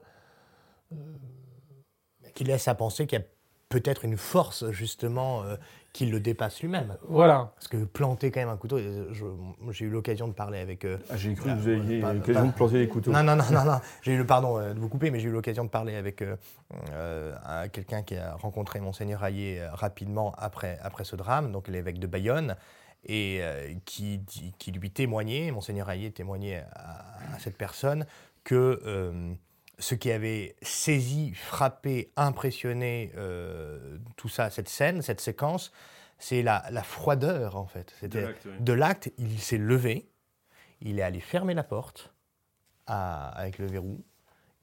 Qui 2.35 2.45
laisse 2.45 2.69
à 2.69 2.77
penser 2.77 3.09
qu'il 3.09 3.19
y 3.19 3.23
a 3.23 3.25
peut-être 3.71 4.05
une 4.05 4.19
force 4.19 4.71
justement 4.71 5.45
qu'il 5.93 6.11
le 6.11 6.21
dépasse 6.21 6.61
lui-même. 6.61 6.97
Voilà. 7.09 7.53
Parce 7.57 7.69
que 7.69 7.85
planter 7.85 8.31
quand 8.31 8.41
même 8.41 8.49
un 8.49 8.57
couteau, 8.57 8.79
j'ai 8.79 9.85
eu 9.85 9.91
l'occasion 9.91 10.29
de 10.29 10.33
parler 10.33 10.59
avec. 10.59 10.85
Euh, 10.85 10.99
ah, 11.11 11.17
j'ai 11.17 11.35
cru 11.35 11.51
que 11.51 11.57
vous 11.57 11.69
aviez 11.69 12.01
l'occasion 12.01 12.47
de 12.47 12.53
planter 12.53 12.79
des 12.79 12.89
couteaux. 12.89 13.11
Non, 13.11 13.23
non, 13.23 13.37
non, 13.37 13.45
non, 13.51 13.65
non. 13.65 13.81
J'ai 14.03 14.13
eu 14.13 14.19
le 14.19 14.27
pardon 14.27 14.59
euh, 14.59 14.73
de 14.73 14.79
vous 14.79 14.89
couper, 14.89 15.11
mais 15.11 15.19
j'ai 15.19 15.29
eu 15.29 15.33
l'occasion 15.33 15.65
de 15.65 15.71
parler 15.71 15.97
avec 15.97 16.23
euh, 16.23 17.37
quelqu'un 17.73 18.03
qui 18.03 18.17
a 18.17 18.35
rencontré 18.35 18.81
Monseigneur 18.81 19.25
Hayé 19.25 19.67
rapidement 19.73 20.33
après, 20.39 20.79
après 20.83 21.05
ce 21.05 21.17
drame, 21.17 21.51
donc 21.51 21.69
l'évêque 21.69 21.99
de 21.99 22.07
Bayonne, 22.07 22.57
et 23.05 23.41
qui, 23.87 24.21
qui 24.59 24.73
lui 24.73 24.91
témoignait, 24.91 25.51
Monseigneur 25.51 25.91
Hayé 25.91 26.13
témoignait 26.13 26.65
à, 26.75 27.35
à 27.35 27.39
cette 27.39 27.57
personne 27.57 28.07
que 28.45 28.81
ce 29.81 29.95
qui 29.95 30.13
avait 30.13 30.55
saisi, 30.63 31.35
frappé, 31.35 32.13
impressionné 32.17 33.13
euh, 33.17 33.99
tout 34.17 34.29
ça, 34.29 34.51
cette 34.51 34.69
scène, 34.69 35.03
cette 35.03 35.21
séquence, 35.21 35.73
c'est 36.19 36.43
la, 36.43 36.61
froideur 36.83 37.57
en 37.57 37.67
fait. 37.67 37.95
De 38.61 38.73
l'acte, 38.73 39.11
il 39.17 39.41
s'est 39.41 39.59
levé, 39.59 40.11
il 40.83 40.99
est 40.99 41.03
allé 41.03 41.21
fermer 41.21 41.55
la 41.55 41.65
porte 41.65 42.13
avec 42.87 43.59
le 43.59 43.67
verrou, 43.67 44.05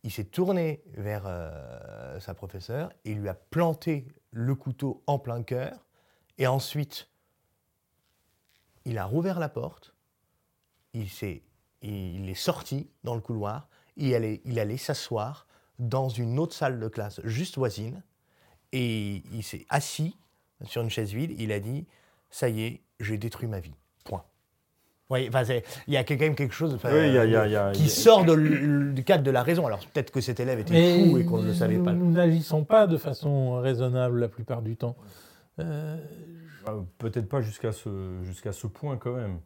il 0.04 0.12
s'est 0.12 0.26
tourné 0.26 0.84
vers 0.94 1.24
euh, 1.26 2.20
sa 2.20 2.34
professeure 2.34 2.92
et 3.06 3.14
lui 3.14 3.30
a 3.30 3.34
planté 3.34 4.06
le 4.32 4.54
couteau 4.54 5.02
en 5.08 5.18
plein 5.18 5.42
cœur, 5.44 5.86
et 6.38 6.46
ensuite 6.46 7.10
il 8.86 8.98
a 8.98 9.06
rouvert 9.06 9.40
la 9.40 9.50
porte, 9.50 9.96
il, 10.94 11.08
il 11.82 12.30
est 12.30 12.36
sorti 12.36 12.90
dans 13.04 13.16
le 13.16 13.22
couloir, 13.22 13.68
il 13.98 14.14
allait, 14.16 14.42
il 14.46 14.60
allait 14.60 14.78
s'asseoir 14.78 15.48
dans 15.80 16.10
une 16.10 16.40
autre 16.40 16.56
salle 16.56 16.80
de 16.80 16.88
classe 16.88 17.22
juste 17.24 17.58
voisine 17.58 18.02
et 18.72 19.24
il 19.32 19.44
s'est 19.44 19.66
assis 19.70 20.16
sur 20.66 20.82
une 20.82 20.90
chaise 20.90 21.14
vide. 21.14 21.34
Il 21.38 21.52
a 21.52 21.60
dit 21.60 21.86
Ça 22.30 22.50
y 22.50 22.64
est, 22.64 22.82
j'ai 23.00 23.18
détruit 23.18 23.48
ma 23.48 23.60
vie. 23.60 23.76
Point. 24.04 24.24
Oui, 25.10 25.30
il 25.88 25.94
y 25.94 25.98
a 25.98 26.04
quand 26.04 26.20
même 26.20 26.36
quelque 26.36 26.54
chose 26.54 26.78
qui 27.74 27.90
sort 27.90 28.26
du 28.26 29.04
cadre 29.06 29.24
de 29.24 29.32
la 29.32 29.44
raison. 29.44 29.66
Alors 29.66 29.80
peut-être 29.80 30.12
que 30.12 30.22
cet 30.22 30.40
élève 30.40 30.60
était 30.60 31.06
fou 31.06 31.18
et 31.18 31.26
qu'on 31.26 31.42
ne 31.42 31.48
le 31.48 31.54
savait 31.54 31.78
pas. 31.78 31.94
Nous 31.94 32.12
n'agissons 32.12 32.64
pas 32.64 32.88
de 32.88 32.98
façon 32.98 33.60
raisonnable 33.60 34.20
la 34.20 34.28
plupart 34.28 34.62
du 34.62 34.76
temps. 34.76 34.98
Euh, 35.60 35.98
peut-être 36.98 37.28
pas 37.28 37.42
jusqu'à 37.42 37.72
ce, 37.72 37.90
jusqu'à 38.24 38.52
ce 38.52 38.68
point 38.68 38.98
quand 38.98 39.14
même. 39.14 39.40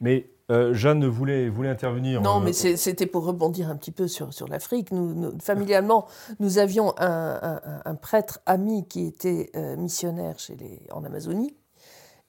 Mais 0.00 0.30
euh, 0.50 0.74
Jeanne 0.74 1.06
voulait, 1.06 1.48
voulait 1.48 1.70
intervenir. 1.70 2.20
Non, 2.20 2.40
euh, 2.40 2.44
mais 2.44 2.52
c'était 2.52 3.06
pour 3.06 3.24
rebondir 3.24 3.70
un 3.70 3.76
petit 3.76 3.92
peu 3.92 4.08
sur, 4.08 4.34
sur 4.34 4.46
l'Afrique. 4.46 4.92
Nous, 4.92 5.32
familialement, 5.40 6.06
nous 6.38 6.58
avions 6.58 6.94
un, 6.98 7.94
prêtre 8.00 8.40
ami 8.44 8.86
qui 8.86 9.06
était 9.06 9.50
euh, 9.56 9.76
missionnaire 9.76 10.38
chez 10.38 10.56
les, 10.56 10.82
en 10.90 11.04
Amazonie. 11.04 11.56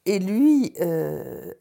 Et 0.08 0.20
lui 0.20 0.72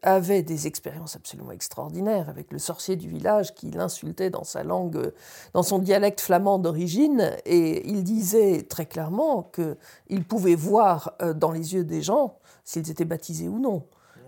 avait 0.03 0.43
des 0.43 0.67
expériences 0.67 1.17
absolument 1.17 1.51
extraordinaires 1.51 2.29
avec 2.29 2.53
le 2.53 2.59
sorcier 2.59 2.95
du 2.95 3.09
village 3.09 3.55
qui 3.55 3.71
l'insultait 3.71 4.29
dans 4.29 4.45
sa 4.45 4.63
langue, 4.63 5.15
dans 5.55 5.63
son 5.63 5.79
dialecte 5.79 6.21
flamand 6.21 6.59
d'origine. 6.59 7.33
Et 7.47 7.89
il 7.89 8.05
disait 8.05 8.67
très 8.69 8.85
clairement 8.85 9.51
qu'il 9.55 10.25
pouvait 10.25 10.57
voir 10.57 11.15
dans 11.37 11.53
les 11.53 11.73
yeux 11.73 11.85
des 11.85 12.03
gens 12.03 12.37
s'ils 12.65 12.91
étaient 12.91 13.07
baptisés 13.07 13.49
ou 13.49 13.59
non. 13.59 13.87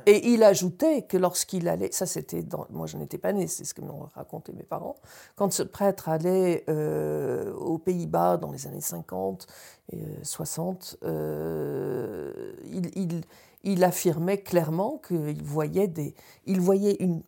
Et 0.08 0.28
il 0.28 0.44
ajoutait 0.44 1.02
que 1.02 1.16
lorsqu'il 1.16 1.66
allait, 1.66 1.90
ça 1.90 2.06
c'était, 2.06 2.44
moi 2.70 2.86
je 2.86 2.96
n'étais 2.96 3.18
pas 3.18 3.32
née, 3.32 3.48
c'est 3.48 3.64
ce 3.64 3.74
que 3.74 3.80
m'ont 3.80 4.08
raconté 4.14 4.52
mes 4.52 4.62
parents, 4.62 4.96
quand 5.34 5.52
ce 5.52 5.64
prêtre 5.64 6.08
allait 6.08 6.64
euh, 6.68 7.52
aux 7.54 7.78
Pays-Bas 7.78 8.36
dans 8.36 8.52
les 8.52 8.68
années 8.68 8.80
50 8.80 9.48
et 9.92 9.98
60, 10.22 10.98
euh, 11.02 12.52
euh, 12.64 13.20
il, 13.64 13.82
affirmait 13.82 14.38
clairement 14.38 15.02
qu'il 15.06 15.42
voyait, 15.42 15.92
il 16.46 16.60
voyait 16.60 16.96
une 17.00 17.22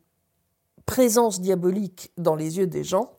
présence 0.87 1.41
diabolique 1.41 2.13
dans 2.17 2.37
les 2.37 2.59
yeux 2.59 2.69
des 2.69 2.85
gens 2.85 3.18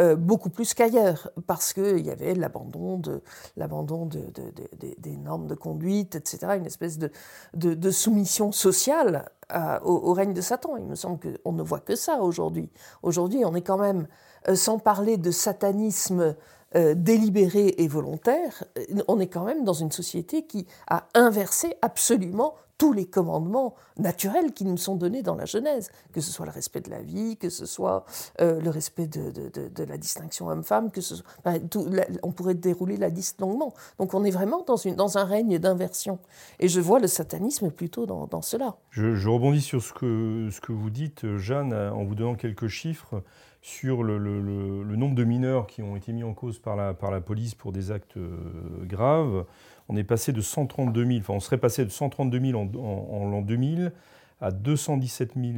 euh, 0.00 0.16
beaucoup 0.16 0.50
plus 0.50 0.74
qu'ailleurs, 0.74 1.30
parce 1.46 1.72
qu'il 1.72 2.06
y 2.06 2.10
avait 2.10 2.34
l'abandon, 2.34 2.98
de, 2.98 3.22
l'abandon 3.56 4.06
de, 4.06 4.20
des 4.98 5.16
normes 5.16 5.46
de 5.46 5.54
conduite, 5.54 6.14
etc., 6.14 6.52
une 6.56 6.66
espèce 6.66 6.98
de, 6.98 7.90
soumission 7.90 8.52
sociale 8.52 9.30
au, 9.82 10.12
règne 10.12 10.34
de 10.34 10.40
Satan. 10.40 10.76
Il 10.76 10.86
me 10.86 10.94
semble 10.94 11.18
qu'on 11.18 11.52
ne 11.52 11.62
voit 11.62 11.80
que 11.80 11.96
ça 11.96 12.20
aujourd'hui. 12.20 12.70
Aujourd'hui, 13.02 13.44
on 13.44 13.54
est 13.54 13.62
quand 13.62 13.78
même, 13.78 14.06
euh, 14.48 14.54
sans 14.54 14.78
parler 14.78 15.16
de 15.16 15.30
satanisme 15.30 16.36
euh, 16.74 16.94
et 17.04 17.88
volontaire, 17.88 18.64
on 19.06 19.20
est 19.20 19.28
quand 19.28 19.44
même 19.44 19.64
dans 19.64 19.72
une 19.72 19.92
société 19.92 20.46
qui 20.46 20.66
a 20.86 21.08
inversé 21.14 21.74
absolument 21.82 22.54
tous 22.78 22.92
les 22.92 23.06
commandements 23.06 23.74
naturels 23.98 24.52
qui 24.52 24.64
nous 24.64 24.76
sont 24.76 24.94
donnés 24.94 25.22
dans 25.22 25.34
la 25.34 25.44
Genèse, 25.44 25.90
que 26.12 26.20
ce 26.20 26.30
soit 26.30 26.46
le 26.46 26.52
respect 26.52 26.80
de 26.80 26.90
la 26.90 27.02
vie, 27.02 27.36
que 27.36 27.50
ce 27.50 27.66
soit 27.66 28.04
euh, 28.40 28.60
le 28.60 28.70
respect 28.70 29.08
de, 29.08 29.30
de, 29.30 29.84
la 29.84 29.98
distinction 29.98 30.46
homme-femme, 30.46 30.92
que 30.92 31.00
on 32.22 32.30
pourrait 32.30 32.54
dérouler 32.54 32.96
la 32.96 33.08
liste 33.08 33.40
longuement. 33.40 33.74
Donc 33.98 34.14
on 34.14 34.24
est 34.24 34.30
vraiment 34.30 34.62
dans, 34.62 34.76
une, 34.76 34.94
dans 34.94 35.18
un 35.18 35.24
règne 35.24 35.58
d'inversion. 35.58 36.20
Et 36.60 36.68
je 36.68 36.80
vois 36.80 37.00
le 37.00 37.08
satanisme 37.08 37.70
plutôt 37.70 38.06
dans, 38.06 38.28
dans 38.28 38.42
cela. 38.42 38.76
Je, 38.90 39.28
rebondis 39.28 39.60
sur 39.60 39.82
ce 39.82 39.92
que, 39.92 40.48
ce 40.52 40.60
que 40.60 40.72
vous 40.72 40.90
dites, 40.90 41.36
Jeanne, 41.36 41.74
en 41.74 42.04
vous 42.04 42.14
donnant 42.14 42.36
quelques 42.36 42.68
chiffres 42.68 43.22
sur 43.60 44.02
le, 44.02 44.18
nombre 44.96 45.14
de 45.14 45.24
mineurs 45.24 45.66
qui 45.66 45.82
ont 45.82 45.96
été 45.96 46.12
mis 46.12 46.24
en 46.24 46.34
cause 46.34 46.58
par 46.58 46.76
la, 46.76 47.20
police 47.20 47.54
pour 47.54 47.72
des 47.72 47.90
actes 47.90 48.16
euh, 48.16 48.36
graves 48.84 49.44
on 49.88 49.96
est 49.96 50.04
passé 50.04 50.32
de 50.32 50.40
132 50.40 51.06
000, 51.06 51.18
enfin 51.20 51.34
on 51.34 51.40
serait 51.40 51.58
passé 51.58 51.84
de 51.84 51.90
132 51.90 52.40
000 52.40 52.60
en, 52.60 53.30
l'an 53.30 53.42
2000 53.42 53.92
à 54.40 54.52
217 54.52 55.32
000 55.34 55.48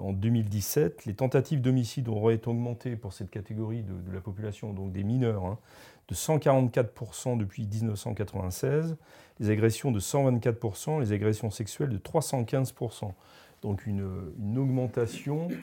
en 0.00 0.12
2017. 0.12 1.04
Les 1.04 1.14
tentatives 1.14 1.60
d'homicide 1.60 2.08
auraient 2.08 2.40
augmenté 2.46 2.96
pour 2.96 3.12
cette 3.12 3.30
catégorie 3.30 3.82
de, 3.82 4.14
la 4.14 4.20
population, 4.20 4.72
donc 4.72 4.92
des 4.92 5.04
mineurs, 5.04 5.44
hein, 5.44 5.58
de 6.08 6.14
144% 6.14 7.36
depuis 7.36 7.66
1996, 7.66 8.96
les 9.40 9.50
agressions 9.50 9.90
de 9.90 10.00
124%, 10.00 11.00
les 11.00 11.12
agressions 11.12 11.50
sexuelles 11.50 11.90
de 11.90 11.98
315%. 11.98 13.12
Donc 13.60 13.86
une, 13.86 14.56
augmentation 14.56 15.48
euh, 15.50 15.54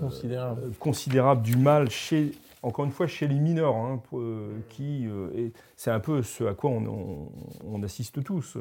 considérable. 0.00 0.72
considérable. 0.78 1.42
du 1.42 1.56
mal 1.56 1.90
chez, 1.90 2.32
encore 2.62 2.84
une 2.84 2.92
fois, 2.92 3.06
chez 3.06 3.26
les 3.26 3.38
mineurs, 3.38 3.76
hein, 3.76 4.02
euh, 4.14 4.58
qui 4.68 5.06
euh, 5.06 5.50
c'est 5.76 5.90
un 5.90 6.00
peu 6.00 6.22
ce 6.22 6.44
à 6.44 6.54
quoi 6.54 6.70
on, 6.70 7.82
assiste 7.82 8.22
tous. 8.24 8.58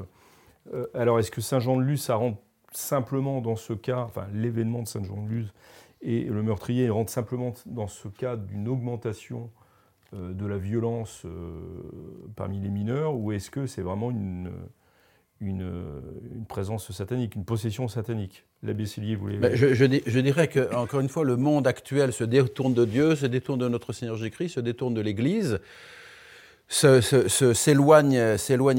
alors 0.93 1.19
est-ce 1.19 1.31
que 1.31 1.41
Saint-Jean-de-Luz, 1.41 2.01
ça 2.01 2.15
rentre 2.15 2.39
simplement 2.71 3.41
dans 3.41 3.55
ce 3.55 3.73
cas, 3.73 3.99
enfin 3.99 4.27
l'événement 4.33 4.81
de 4.81 4.87
Saint-Jean-de-Luz 4.87 5.53
et 6.01 6.23
le 6.25 6.43
meurtrier 6.43 6.89
rentre 6.89 7.11
simplement 7.11 7.53
dans 7.65 7.87
ce 7.87 8.07
cas 8.09 8.35
d'une 8.35 8.67
augmentation 8.67 9.49
de 10.13 10.45
la 10.45 10.57
violence 10.57 11.25
parmi 12.35 12.59
les 12.59 12.69
mineurs, 12.69 13.15
ou 13.15 13.31
est-ce 13.31 13.49
que 13.49 13.65
c'est 13.65 13.81
vraiment 13.81 14.11
une 14.11 14.51
une, 15.41 15.84
présence 16.55 16.89
satanique, 16.93 17.35
une 17.35 17.43
possession 17.43 17.89
satanique. 17.89 18.45
L'abbé 18.63 18.85
voulait... 19.19 19.35
Ben, 19.35 19.53
je, 19.53 20.19
dirais 20.21 20.47
que, 20.47 20.73
encore 20.73 21.01
une 21.01 21.09
fois, 21.09 21.25
le 21.25 21.35
monde 21.35 21.67
actuel 21.67 22.13
se 22.13 22.23
détourne 22.23 22.73
de 22.73 22.85
Dieu, 22.85 23.17
se 23.17 23.25
détourne 23.25 23.59
de 23.59 23.67
notre 23.67 23.91
Seigneur 23.91 24.15
Jésus-Christ, 24.15 24.53
se 24.53 24.59
détourne 24.61 24.93
de 24.93 25.01
l'Église, 25.01 25.59
s'éloigne 26.69 28.15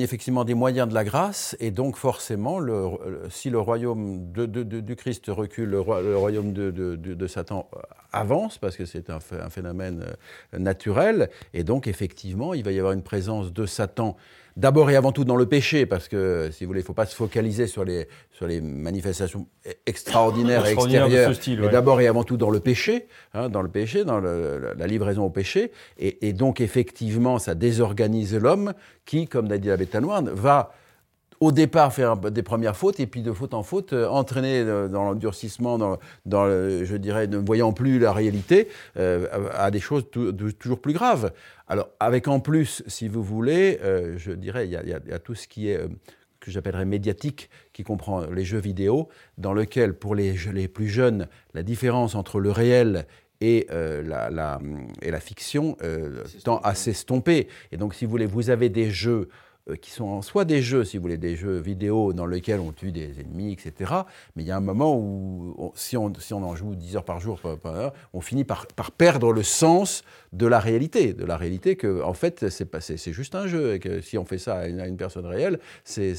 effectivement 0.00 0.46
des 0.46 0.54
moyens 0.54 0.88
de 0.88 0.94
la 0.94 1.04
grâce, 1.04 1.54
et 1.60 1.70
donc 1.70 1.98
forcément, 1.98 2.60
si 3.28 3.50
le 3.50 3.60
royaume 3.60 4.32
de, 4.32 4.62
du 4.62 4.96
Christ 4.96 5.26
recule, 5.28 5.68
le, 5.68 5.80
royaume 5.80 6.54
de, 6.54 7.26
Satan 7.26 7.68
avance, 8.10 8.56
parce 8.56 8.78
que 8.78 8.86
c'est 8.86 9.10
un, 9.10 9.18
un, 9.32 9.50
phénomène 9.50 10.16
euh, 10.54 10.58
naturel, 10.58 11.28
et 11.52 11.62
donc 11.62 11.88
effectivement, 11.88 12.54
il 12.54 12.64
va 12.64 12.72
y 12.72 12.78
avoir 12.78 12.94
une 12.94 13.02
présence 13.02 13.52
de 13.52 13.66
Satan 13.66 14.16
d'abord 14.56 14.90
et 14.90 14.96
avant 14.96 15.12
tout 15.12 15.24
dans 15.24 15.36
le 15.36 15.46
péché, 15.46 15.86
parce 15.86 16.08
que, 16.08 16.48
si 16.50 16.64
vous 16.64 16.68
voulez, 16.68 16.80
il 16.80 16.82
ne 16.82 16.86
faut 16.86 16.94
pas 16.94 17.06
se 17.06 17.14
focaliser 17.14 17.66
sur 17.66 17.84
les, 17.84 18.08
sur 18.32 18.46
les 18.46 18.60
manifestations 18.60 19.46
extraordinaires 19.86 20.66
et 20.66 20.72
extérieures, 20.72 21.32
mais 21.60 21.68
d'abord 21.68 22.00
et 22.00 22.06
avant 22.06 22.24
tout 22.24 22.36
dans 22.36 22.50
le 22.50 22.60
péché, 22.60 23.06
hein, 23.34 23.48
dans 23.48 23.62
le 23.62 23.68
péché, 23.68 24.04
dans 24.04 24.20
la 24.20 24.86
livraison 24.86 25.24
au 25.24 25.30
péché. 25.30 25.72
Et, 25.98 26.32
donc, 26.32 26.60
effectivement, 26.60 27.38
ça 27.38 27.54
désorganise 27.54 28.34
l'homme 28.34 28.72
qui, 29.04 29.26
comme 29.26 29.48
l'a 29.48 29.58
dit 29.58 29.68
la 29.68 29.76
Bétanoine, 29.76 30.30
va 30.30 30.72
au 31.40 31.52
départ 31.52 31.92
faire 31.92 32.16
des 32.16 32.42
premières 32.42 32.76
fautes 32.76 33.00
et 33.00 33.06
puis 33.06 33.22
de 33.22 33.32
faute 33.32 33.54
en 33.54 33.62
faute 33.62 33.92
euh, 33.92 34.08
entraîner 34.08 34.60
euh, 34.60 34.88
dans 34.88 35.04
l'endurcissement, 35.04 35.78
dans, 35.78 35.98
dans 36.24 36.46
je 36.46 36.96
dirais, 36.96 37.26
ne 37.26 37.36
voyant 37.36 37.72
plus 37.72 37.98
la 37.98 38.12
réalité, 38.12 38.68
euh, 38.96 39.26
à 39.52 39.70
des 39.70 39.80
choses 39.80 40.04
toujours 40.58 40.80
plus 40.80 40.92
graves. 40.92 41.32
Alors 41.68 41.88
avec 42.00 42.28
en 42.28 42.40
plus, 42.40 42.82
si 42.86 43.08
vous 43.08 43.22
voulez, 43.22 43.80
je 44.16 44.32
dirais, 44.32 44.66
il 44.66 44.72
y, 44.72 45.12
a, 45.12 45.18
tout 45.18 45.34
ce 45.34 45.48
qui 45.48 45.68
est 45.68 45.80
que 46.38 46.50
j'appellerais 46.50 46.84
médiatique, 46.84 47.50
qui 47.72 47.82
comprend 47.82 48.24
les 48.26 48.44
jeux 48.44 48.58
vidéo, 48.58 49.08
dans 49.36 49.52
lequel 49.52 49.94
pour 49.94 50.14
les, 50.14 50.36
les 50.52 50.68
plus 50.68 50.88
jeunes, 50.88 51.26
la 51.54 51.64
différence 51.64 52.14
entre 52.14 52.38
le 52.38 52.52
réel 52.52 53.06
et, 53.40 53.66
la, 53.70 54.30
la, 54.30 54.60
et 55.02 55.10
la 55.10 55.20
fiction 55.20 55.76
tend 56.44 56.58
à 56.58 56.74
s'estomper. 56.76 57.48
Et 57.72 57.76
donc, 57.76 57.94
si 57.94 58.04
vous 58.04 58.12
voulez, 58.12 58.26
vous 58.26 58.50
avez 58.50 58.68
des 58.68 58.90
jeux 58.90 59.28
euh, 59.28 59.28
qui 59.74 59.90
sont 59.90 60.22
soit 60.22 60.44
des 60.44 60.62
jeux, 60.62 60.84
si 60.84 60.96
vous 60.96 61.02
voulez, 61.02 61.18
des 61.18 61.34
jeux 61.34 61.58
vidéo 61.58 62.12
dans 62.12 62.26
lesquels 62.26 62.60
on 62.60 62.72
tue 62.72 62.92
des 62.92 63.20
ennemis, 63.20 63.52
etc. 63.52 63.92
Mais 64.36 64.44
il 64.44 64.46
y 64.46 64.52
a 64.52 64.56
un 64.56 64.60
moment 64.60 64.96
où, 64.96 65.72
si, 65.74 65.96
on, 65.96 66.12
si, 66.18 66.34
on, 66.34 66.44
en 66.44 66.54
joue 66.54 66.76
10 66.76 66.96
heures 66.96 67.04
par 67.04 67.18
jour, 67.18 67.40
on 68.12 68.20
finit 68.20 68.44
par, 68.44 68.66
perdre 68.96 69.32
le 69.32 69.42
sens 69.42 70.04
de 70.32 70.46
la 70.46 70.60
réalité. 70.60 71.14
De 71.14 71.24
la 71.24 71.36
réalité 71.36 71.76
que, 71.76 72.02
en 72.02 72.12
fait, 72.12 72.48
c'est 72.48 73.12
juste 73.12 73.34
un 73.34 73.46
jeu. 73.46 73.74
Et 73.74 73.78
que 73.80 74.00
si 74.00 74.18
on 74.18 74.24
fait 74.24 74.38
ça 74.38 74.58
à 74.58 74.66
une, 74.66 74.96
personne 74.96 75.26
réelle, 75.26 75.58
c'est 75.84 76.14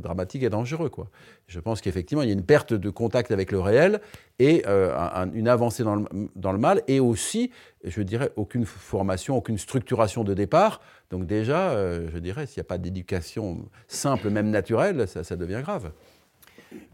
dramatique 0.00 0.42
et 0.42 0.50
dangereux. 0.50 0.90
Quoi. 0.90 1.08
Je 1.50 1.58
pense 1.58 1.80
qu'effectivement, 1.80 2.22
il 2.22 2.28
y 2.28 2.30
a 2.30 2.34
une 2.34 2.44
perte 2.44 2.72
de 2.72 2.90
contact 2.90 3.32
avec 3.32 3.50
le 3.50 3.58
réel 3.58 4.00
et 4.38 4.62
euh, 4.68 4.94
une 5.34 5.48
avancée 5.48 5.82
dans 5.82 5.96
le, 5.96 6.58
mal. 6.58 6.82
Et 6.86 7.00
aussi, 7.00 7.50
je 7.82 8.02
dirais, 8.02 8.30
aucune 8.36 8.64
formation, 8.64 9.36
aucune 9.36 9.58
structuration 9.58 10.24
de 10.24 10.32
départ 10.32 10.80
donc 11.10 11.26
déjà, 11.26 11.70
euh, 11.70 12.08
je 12.14 12.18
dirais, 12.18 12.46
s'il 12.46 12.60
n'y 12.60 12.66
a 12.66 12.68
pas 12.68 12.78
d'éducation 12.78 13.68
simple, 13.88 14.30
même 14.30 14.48
naturelle, 14.48 15.08
ça, 15.08 15.34
devient 15.34 15.58
grave. 15.60 15.90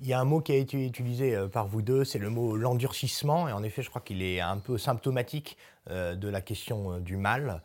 Il 0.00 0.06
y 0.06 0.14
a 0.14 0.20
un 0.20 0.24
mot 0.24 0.40
qui 0.40 0.52
a 0.52 0.56
été 0.56 0.86
utilisé 0.86 1.36
euh, 1.36 1.48
par 1.48 1.66
vous 1.66 1.82
deux, 1.82 2.02
c'est 2.02 2.18
le 2.18 2.30
mot 2.30 2.56
l'endurcissement. 2.56 3.46
Et 3.46 3.52
en 3.52 3.62
effet, 3.62 3.82
je 3.82 3.90
crois 3.90 4.00
qu'il 4.00 4.22
est 4.22 4.40
un 4.40 4.56
peu 4.56 4.78
symptomatique 4.78 5.58
de 5.90 6.28
la 6.28 6.40
question 6.40 6.98
du 6.98 7.16
mal. 7.16 7.62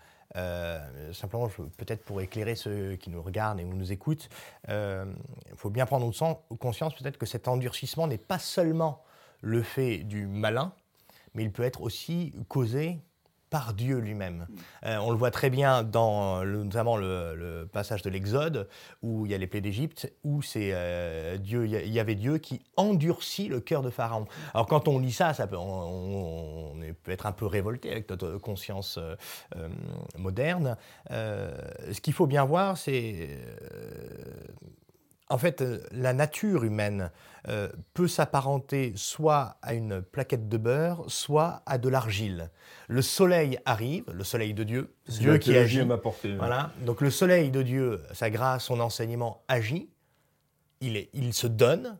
Simplement, 1.13 1.49
peut-être 1.77 2.03
pour 2.03 2.21
éclairer 2.21 2.55
ceux 2.55 2.95
qui 2.95 3.09
nous 3.09 3.21
regardent 3.21 3.59
et 3.59 3.63
nous 3.63 3.91
écoutent, 3.91 4.29
il 4.67 5.55
faut 5.55 5.69
bien 5.69 5.85
prendre 5.85 6.09
conscience 6.59 6.95
peut-être 6.95 7.17
que 7.17 7.25
cet 7.25 7.47
endurcissement 7.47 8.07
n'est 8.07 8.17
pas 8.17 8.39
seulement 8.39 9.03
le 9.41 9.61
fait 9.63 9.99
du 9.99 10.27
malin, 10.27 10.73
mais 11.33 11.43
il 11.43 11.51
peut 11.51 11.63
être 11.63 11.81
aussi 11.81 12.33
causé 12.47 12.99
par 13.51 13.73
Dieu 13.73 13.99
lui-même. 13.99 14.47
Euh, 14.85 14.97
on 14.97 15.11
le 15.11 15.17
voit 15.17 15.29
très 15.29 15.49
bien 15.49 15.83
dans 15.83 16.43
notamment 16.43 16.97
le, 16.97 17.69
passage 17.71 18.01
de 18.01 18.09
l'Exode, 18.09 18.67
où 19.03 19.25
il 19.25 19.31
y 19.31 19.35
a 19.35 19.37
les 19.37 19.45
plaies 19.45 19.61
d'Égypte, 19.61 20.11
où 20.23 20.41
c'est 20.41 20.71
euh, 20.73 21.37
Dieu, 21.37 21.67
il 21.67 21.93
y 21.93 21.99
avait 21.99 22.15
Dieu 22.15 22.37
qui 22.37 22.61
endurcit 22.77 23.49
le 23.49 23.59
cœur 23.59 23.81
de 23.81 23.89
Pharaon. 23.89 24.25
Alors 24.53 24.65
quand 24.67 24.87
on 24.87 24.97
lit 24.99 25.11
ça, 25.11 25.33
ça 25.33 25.47
peut, 25.47 25.57
on, 25.59 26.73
peut 27.03 27.11
être 27.11 27.25
un 27.25 27.33
peu 27.33 27.45
révolté 27.45 27.91
avec 27.91 28.09
notre 28.09 28.37
conscience 28.37 28.97
euh, 28.97 29.15
moderne. 30.17 30.77
ce 31.09 31.99
qu'il 32.01 32.13
faut 32.13 32.27
bien 32.27 32.45
voir, 32.45 32.77
c'est 32.77 33.37
en 35.31 35.37
fait, 35.37 35.63
la 35.91 36.13
nature 36.13 36.63
humaine 36.63 37.11
peut 37.93 38.07
s'apparenter 38.07 38.93
soit 38.95 39.57
à 39.61 39.73
une 39.73 40.01
plaquette 40.01 40.47
de 40.47 40.57
beurre, 40.57 41.05
soit 41.07 41.63
à 41.65 41.77
de 41.77 41.89
l'argile 41.89 42.51
le 42.91 43.01
soleil 43.01 43.57
arrive, 43.63 44.03
le 44.11 44.25
soleil 44.25 44.53
de 44.53 44.63
Dieu, 44.63 44.93
Dieu 45.07 45.37
qui 45.37 45.55
agit. 45.55 45.81
portée. 46.03 46.35
Voilà. 46.35 46.71
Donc 46.85 46.99
le 46.99 47.09
soleil 47.09 47.49
de 47.49 47.61
Dieu, 47.61 48.03
sa 48.11 48.29
grâce, 48.29 48.65
son 48.65 48.81
enseignement 48.81 49.43
agit. 49.47 49.89
Il, 50.81 50.97
est, 50.97 51.09
il 51.13 51.33
se 51.33 51.47
donne. 51.47 51.97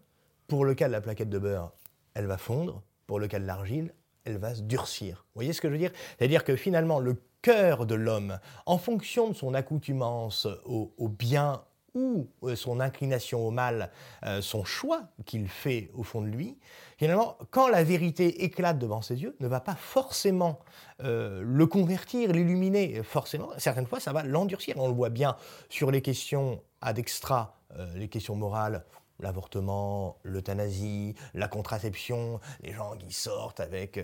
Pour 0.48 0.66
le 0.66 0.74
cas 0.74 0.88
de 0.88 0.92
la 0.92 1.00
plaquette 1.00 1.30
de 1.30 1.40
beurre, 1.40 1.72
elle 2.14 2.26
va 2.26 2.38
fondre. 2.38 2.84
Pour 3.08 3.20
le 3.22 3.30
cas 3.30 3.40
de 3.40 3.46
l'argile, 3.46 3.94
elle 4.26 4.38
va 4.38 4.54
se 4.54 4.64
durcir. 4.64 5.24
Vous 5.28 5.40
voyez 5.40 5.54
ce 5.54 5.62
que 5.62 5.70
je 5.70 5.74
veux 5.74 5.80
dire? 5.80 5.94
C'est-à-dire 6.18 6.44
que 6.44 6.58
finalement, 6.58 7.00
le 7.00 7.16
cœur 7.42 7.86
de 7.86 7.96
l'homme, 7.96 8.38
en 8.66 8.78
fonction 8.78 9.30
de 9.30 9.34
son 9.34 9.54
accoutumance 9.54 10.46
au, 10.66 10.94
au 10.98 11.08
bien 11.08 11.64
ou 11.94 12.28
euh, 12.44 12.56
son 12.56 12.80
inclination 12.80 13.46
au 13.46 13.52
mal, 13.52 13.92
euh, 14.24 14.42
son 14.42 14.64
choix 14.64 15.04
qu'il 15.26 15.48
fait 15.48 15.92
au 15.94 16.04
fond 16.04 16.22
de 16.22 16.28
lui, 16.28 16.58
finalement, 16.98 17.38
quand 17.50 17.68
la 17.68 17.84
vérité 17.84 18.44
éclate 18.44 18.80
devant 18.80 19.02
ses 19.02 19.22
yeux, 19.22 19.36
ne 19.40 19.48
va 19.48 19.60
pas 19.60 19.76
forcément 19.76 20.60
euh, 21.04 21.42
le 21.44 21.68
convertir, 21.68 22.32
l'illuminer, 22.32 23.04
forcément. 23.04 23.50
Certaines 23.58 23.88
fois, 23.88 24.00
ça 24.00 24.14
va 24.14 24.24
l'endurcir. 24.24 24.76
On 24.78 24.88
le 24.88 24.94
voit 24.94 25.10
bien 25.10 25.36
sur 25.70 25.92
les 25.92 26.02
questions 26.02 26.62
ad 26.82 26.98
extra, 26.98 27.58
les 27.96 28.08
questions 28.08 28.36
morales, 28.36 28.84
l'avortement, 29.20 30.18
l'euthanasie, 30.24 31.14
la 31.34 31.48
contraception, 31.48 32.40
les 32.64 32.74
gens 32.74 32.98
qui 32.98 33.14
sortent 33.14 33.60
avec, 33.60 34.04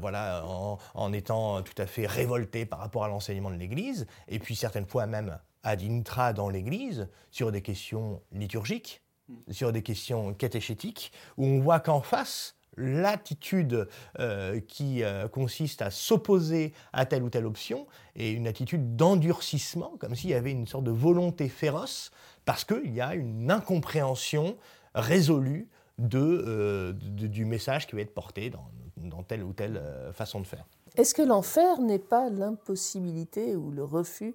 voilà, 0.00 0.44
en, 0.44 0.78
en, 0.94 1.12
étant 1.12 1.62
tout 1.62 1.80
à 1.80 1.86
fait 1.86 2.06
révoltés 2.06 2.66
par 2.66 2.80
rapport 2.80 3.04
à 3.04 3.08
l'enseignement 3.08 3.50
de 3.50 3.56
l'Église, 3.56 4.06
et 4.26 4.40
puis 4.40 4.56
certaines 4.56 4.86
fois 4.86 5.06
même 5.06 5.38
ad 5.62 5.82
intra 5.82 6.32
dans 6.32 6.48
l'Église 6.48 7.08
sur 7.30 7.52
des 7.52 7.62
questions 7.62 8.20
liturgiques, 8.32 9.02
mm. 9.28 9.52
sur 9.52 9.72
des 9.72 9.82
questions 9.82 10.34
catéchétiques, 10.34 11.12
où 11.36 11.46
on 11.46 11.60
voit 11.60 11.80
qu'en 11.80 12.00
face, 12.00 12.56
l'attitude 12.76 13.88
euh, 14.18 14.60
qui 14.60 15.02
euh, 15.02 15.28
consiste 15.28 15.82
à 15.82 15.90
s'opposer 15.90 16.72
à 16.92 17.04
telle 17.04 17.22
ou 17.22 17.30
telle 17.30 17.46
option 17.46 17.86
est 18.16 18.32
une 18.32 18.46
attitude 18.46 18.96
d'endurcissement, 18.96 19.92
comme 19.98 20.14
s'il 20.14 20.30
y 20.30 20.34
avait 20.34 20.52
une 20.52 20.66
sorte 20.66 20.84
de 20.84 20.90
volonté 20.90 21.48
féroce, 21.48 22.10
parce 22.44 22.64
qu'il 22.64 22.92
y 22.94 23.00
a 23.00 23.14
une 23.14 23.50
incompréhension 23.50 24.56
résolue 24.94 25.68
de, 25.98 26.18
euh, 26.18 26.92
du 26.92 27.44
message 27.44 27.86
qui 27.86 27.94
va 27.94 28.00
être 28.00 28.14
porté 28.14 28.50
dans, 28.50 28.68
dans 28.96 29.22
telle 29.22 29.42
ou 29.42 29.52
telle 29.52 29.80
façon 30.12 30.40
de 30.40 30.46
faire. 30.46 30.64
Est-ce 30.96 31.14
que 31.14 31.22
l'enfer 31.22 31.80
n'est 31.80 31.98
pas 31.98 32.28
l'impossibilité 32.28 33.56
ou 33.56 33.70
le 33.70 33.84
refus 33.84 34.34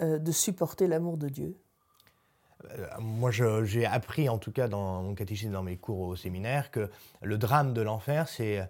euh, 0.00 0.18
de 0.18 0.32
supporter 0.32 0.86
l'amour 0.86 1.16
de 1.16 1.28
Dieu? 1.28 1.56
Euh, 2.70 2.86
moi, 3.00 3.30
j'ai 3.30 3.86
appris, 3.86 4.28
en 4.28 4.38
tout 4.38 4.52
cas 4.52 4.68
dans 4.68 5.02
mon 5.02 5.14
catéchisme, 5.14 5.52
dans 5.52 5.62
mes 5.62 5.76
cours 5.76 6.00
au 6.00 6.16
séminaire, 6.16 6.70
que 6.70 6.90
le 7.22 7.38
drame 7.38 7.72
de 7.74 7.82
l'enfer, 7.82 8.28
c'est 8.28 8.68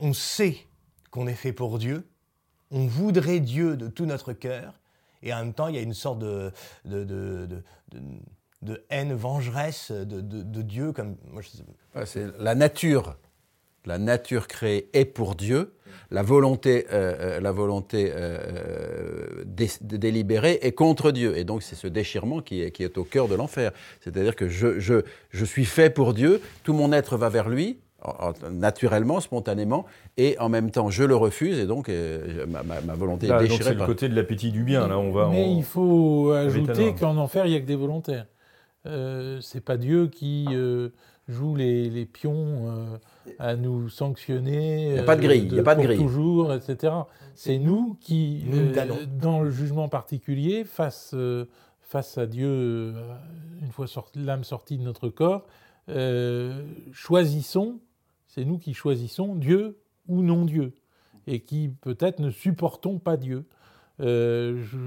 on 0.00 0.12
sait 0.12 0.66
qu'on 1.10 1.26
est 1.26 1.34
fait 1.34 1.52
pour 1.52 1.78
Dieu, 1.78 2.06
on 2.70 2.86
voudrait 2.86 3.40
Dieu 3.40 3.76
de 3.76 3.88
tout 3.88 4.06
notre 4.06 4.32
cœur, 4.32 4.74
et 5.22 5.32
en 5.32 5.38
même 5.38 5.54
temps, 5.54 5.68
il 5.68 5.74
y 5.74 5.78
a 5.78 5.82
une 5.82 5.94
sorte 5.94 6.18
de, 6.20 6.52
de, 6.84 7.48
de 8.62 8.84
haine 8.90 9.14
vengeresse 9.14 9.90
de, 9.90 10.20
de- 10.20 10.42
de 10.42 10.62
Dieu 10.62 10.92
comme 10.92 11.16
moi, 11.30 11.42
je 11.42 11.48
C'est 12.04 12.26
la 12.38 12.54
nature. 12.54 13.16
La 13.88 13.98
nature 13.98 14.46
créée 14.46 14.88
est 14.92 15.06
pour 15.06 15.34
Dieu. 15.34 15.72
La 16.10 16.22
volonté, 16.22 16.86
euh, 16.92 17.36
euh, 17.38 17.40
la 17.40 17.52
volonté 17.52 18.12
euh, 18.14 19.42
dé- 19.44 19.68
délibérée 19.80 20.58
est 20.62 20.72
contre 20.72 21.10
Dieu. 21.10 21.36
Et 21.36 21.44
donc 21.44 21.62
c'est 21.62 21.74
ce 21.74 21.86
déchirement 21.86 22.40
qui 22.40 22.62
est, 22.62 22.70
qui 22.70 22.82
est 22.82 22.96
au 22.98 23.04
cœur 23.04 23.28
de 23.28 23.34
l'enfer. 23.34 23.72
C'est-à-dire 24.00 24.36
que 24.36 24.48
je, 24.48 24.78
je, 24.78 25.02
je 25.30 25.44
suis 25.44 25.64
fait 25.64 25.90
pour 25.90 26.14
Dieu, 26.14 26.40
tout 26.64 26.72
mon 26.72 26.92
être 26.92 27.16
va 27.16 27.28
vers 27.28 27.48
lui, 27.48 27.78
en- 28.02 28.28
en- 28.30 28.50
naturellement, 28.50 29.20
spontanément, 29.20 29.84
et 30.16 30.38
en 30.38 30.48
même 30.48 30.70
temps 30.70 30.88
je 30.90 31.04
le 31.04 31.16
refuse, 31.16 31.58
et 31.58 31.66
donc 31.66 31.88
euh, 31.88 32.46
ma, 32.46 32.62
ma- 32.62 32.80
ma 32.80 32.94
volonté 32.94 33.26
Là, 33.26 33.38
est 33.38 33.48
déchirée. 33.48 33.64
c'est 33.64 33.74
le 33.74 33.86
côté 33.86 34.08
de 34.08 34.14
l'appétit 34.14 34.52
du 34.52 34.62
bien. 34.64 34.86
Là, 34.86 34.98
on 34.98 35.10
va. 35.10 35.28
Mais 35.30 35.44
on- 35.44 35.56
il 35.58 35.64
faut 35.64 36.30
ajouter 36.32 36.94
qu'en 36.94 37.16
enfer, 37.16 37.46
il 37.46 37.50
n'y 37.50 37.56
a 37.56 37.60
que 37.60 37.66
des 37.66 37.74
volontaires. 37.76 38.26
Euh, 38.86 39.40
c'est 39.42 39.60
pas 39.64 39.76
Dieu 39.76 40.06
qui 40.06 40.46
euh, 40.52 40.90
joue 41.26 41.54
les, 41.56 41.90
les 41.90 42.06
pions 42.06 42.68
euh, 42.68 42.96
à 43.38 43.56
nous 43.56 43.88
sanctionner. 43.88 44.90
Il 44.90 44.96
y 44.96 44.98
a 44.98 45.02
pas 45.02 45.16
de 45.16 45.22
grille, 45.22 45.48
il 45.50 45.54
y 45.56 45.60
a 45.60 45.62
pas 45.62 45.74
de 45.74 45.82
grille. 45.82 45.98
Toujours, 45.98 46.52
etc. 46.52 46.92
C'est 47.34 47.58
nous 47.58 47.96
qui, 48.00 48.44
Nous 48.46 48.58
euh, 48.76 49.06
dans 49.20 49.40
le 49.42 49.50
jugement 49.50 49.88
particulier, 49.88 50.64
face, 50.64 51.12
euh, 51.14 51.44
face 51.82 52.18
à 52.18 52.26
Dieu, 52.26 52.48
euh, 52.48 52.92
une 53.62 53.70
fois 53.70 53.86
sorti- 53.86 54.18
l'âme 54.24 54.44
sortie 54.44 54.76
de 54.78 54.82
notre 54.82 55.08
corps, 55.08 55.46
euh, 55.88 56.62
choisissons, 56.92 57.78
c'est 58.26 58.44
nous 58.44 58.58
qui 58.58 58.74
choisissons 58.74 59.34
Dieu 59.34 59.78
ou 60.08 60.22
non 60.22 60.44
Dieu, 60.44 60.72
et 61.26 61.40
qui 61.40 61.70
peut-être 61.80 62.18
ne 62.20 62.30
supportons 62.30 62.98
pas 62.98 63.16
Dieu. 63.16 63.44
Euh, 64.00 64.62
je, 64.64 64.78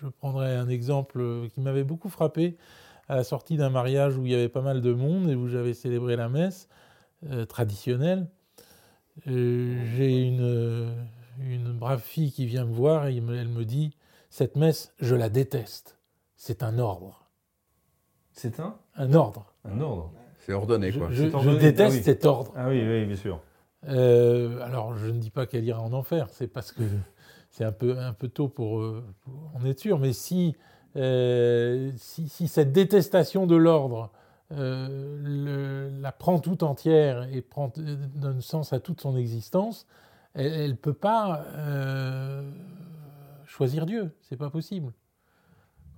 je 0.00 0.08
prendrai 0.08 0.54
un 0.56 0.68
exemple 0.68 1.22
qui 1.54 1.60
m'avait 1.60 1.84
beaucoup 1.84 2.08
frappé 2.08 2.56
à 3.08 3.14
la 3.16 3.22
sortie 3.24 3.56
d'un 3.56 3.70
mariage 3.70 4.16
où 4.16 4.24
il 4.26 4.32
y 4.32 4.34
avait 4.34 4.48
pas 4.48 4.62
mal 4.62 4.80
de 4.80 4.92
monde 4.92 5.30
et 5.30 5.34
où 5.36 5.46
j'avais 5.46 5.74
célébré 5.74 6.16
la 6.16 6.28
messe 6.28 6.68
euh, 6.68 6.72
traditionnelle. 7.48 8.28
Euh, 9.28 9.82
J'ai 9.96 10.22
une, 10.26 10.40
euh, 10.42 10.92
une 11.40 11.72
brave 11.72 12.02
fille 12.02 12.32
qui 12.32 12.46
vient 12.46 12.64
me 12.66 12.72
voir 12.74 13.06
et 13.06 13.16
elle 13.16 13.48
me 13.48 13.64
dit 13.64 13.96
Cette 14.30 14.56
messe, 14.56 14.92
je 15.00 15.14
la 15.14 15.28
déteste. 15.28 15.98
C'est 16.36 16.62
un 16.62 16.78
ordre. 16.78 17.28
C'est 18.32 18.60
un 18.60 18.76
Un 18.96 19.14
ordre. 19.14 19.54
un 19.64 19.80
ordre. 19.80 20.12
C'est 20.40 20.52
ordonné, 20.52 20.92
Je, 20.92 20.98
quoi. 20.98 21.08
je- 21.10 21.24
C'est 21.24 21.30
je 21.30 21.36
ordonné, 21.36 21.58
déteste 21.58 21.92
ah 21.94 21.96
oui. 21.98 22.02
cet 22.04 22.24
ordre. 22.26 22.52
Ah 22.54 22.68
oui, 22.68 22.82
oui, 22.86 23.04
bien 23.06 23.16
sûr. 23.16 23.40
Euh, 23.88 24.60
alors, 24.62 24.94
je 24.96 25.06
ne 25.06 25.18
dis 25.18 25.30
pas 25.30 25.46
qu'elle 25.46 25.64
ira 25.64 25.80
en 25.80 25.92
enfer, 25.92 26.28
c'est 26.30 26.46
parce 26.48 26.70
que 26.72 26.82
c'est 27.50 27.64
un 27.64 27.72
peu, 27.72 27.98
un 27.98 28.12
peu 28.12 28.28
tôt 28.28 28.48
pour, 28.48 28.80
euh, 28.80 29.02
pour 29.22 29.50
en 29.54 29.64
être 29.64 29.78
sûr, 29.80 29.98
mais 29.98 30.12
si, 30.12 30.54
euh, 30.96 31.90
si, 31.96 32.28
si 32.28 32.46
cette 32.48 32.72
détestation 32.72 33.46
de 33.46 33.56
l'ordre 33.56 34.10
euh, 34.12 34.15
le- 34.50 35.90
la 36.00 36.12
prend 36.12 36.38
tout 36.38 36.62
entière 36.64 37.24
et 37.32 37.42
prend, 37.42 37.72
euh, 37.78 37.96
donne 38.14 38.40
sens 38.40 38.72
à 38.72 38.80
toute 38.80 39.00
son 39.00 39.16
existence, 39.16 39.86
elle 40.34 40.70
ne 40.70 40.74
peut 40.76 40.92
pas 40.92 41.44
euh, 41.54 42.48
choisir 43.44 43.86
Dieu, 43.86 44.14
c'est 44.20 44.36
pas 44.36 44.50
possible. 44.50 44.92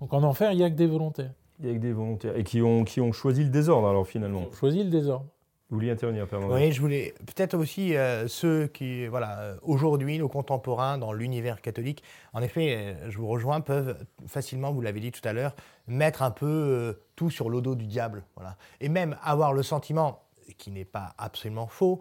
Donc 0.01 0.13
en 0.15 0.23
enfer, 0.23 0.53
il 0.53 0.59
n'y 0.59 0.65
a 0.65 0.71
que 0.71 0.77
des 0.77 0.87
volontaires. 0.87 1.33
Il 1.61 1.67
y 1.67 1.71
a 1.71 1.75
que 1.75 1.79
des 1.81 1.93
volontaires. 1.93 2.37
Et 2.37 2.45
qui 2.45 2.63
ont, 2.63 2.85
qui 2.85 3.01
ont 3.01 3.11
choisi 3.13 3.43
le 3.43 3.51
désordre, 3.51 3.89
alors 3.89 4.07
finalement. 4.07 4.45
On 4.49 4.53
choisit 4.53 4.85
le 4.85 4.91
désordre. 4.91 5.27
Vous 5.71 5.77
vouliez 5.77 5.91
intervenir, 5.91 6.27
Père 6.27 6.41
Oui, 6.49 6.73
je 6.73 6.81
voulais 6.81 7.15
peut-être 7.27 7.55
aussi 7.55 7.95
euh, 7.95 8.27
ceux 8.27 8.69
qui, 8.69 9.07
voilà, 9.07 9.39
euh, 9.41 9.57
aujourd'hui, 9.61 10.19
nos 10.19 10.29
contemporains 10.29 10.97
dans 10.97 11.13
l'univers 11.13 11.61
catholique, 11.61 12.03
en 12.33 12.41
effet, 12.41 12.75
euh, 12.75 13.11
je 13.11 13.19
vous 13.19 13.27
rejoins, 13.27 13.61
peuvent 13.61 13.95
facilement, 14.27 14.73
vous 14.73 14.81
l'avez 14.81 15.01
dit 15.01 15.13
tout 15.13 15.27
à 15.29 15.35
l'heure, 15.35 15.55
mettre 15.87 16.23
un 16.23 16.31
peu 16.31 16.99
tout 17.17 17.29
sur 17.29 17.51
le 17.51 17.61
dos 17.61 17.75
du 17.75 17.87
diable, 17.87 18.25
voilà, 18.35 18.57
et 18.81 18.89
même 18.89 19.19
avoir 19.23 19.53
le 19.53 19.63
sentiment, 19.63 20.23
qui 20.57 20.71
n'est 20.71 20.87
pas 20.87 21.15
absolument 21.19 21.67
faux, 21.67 22.01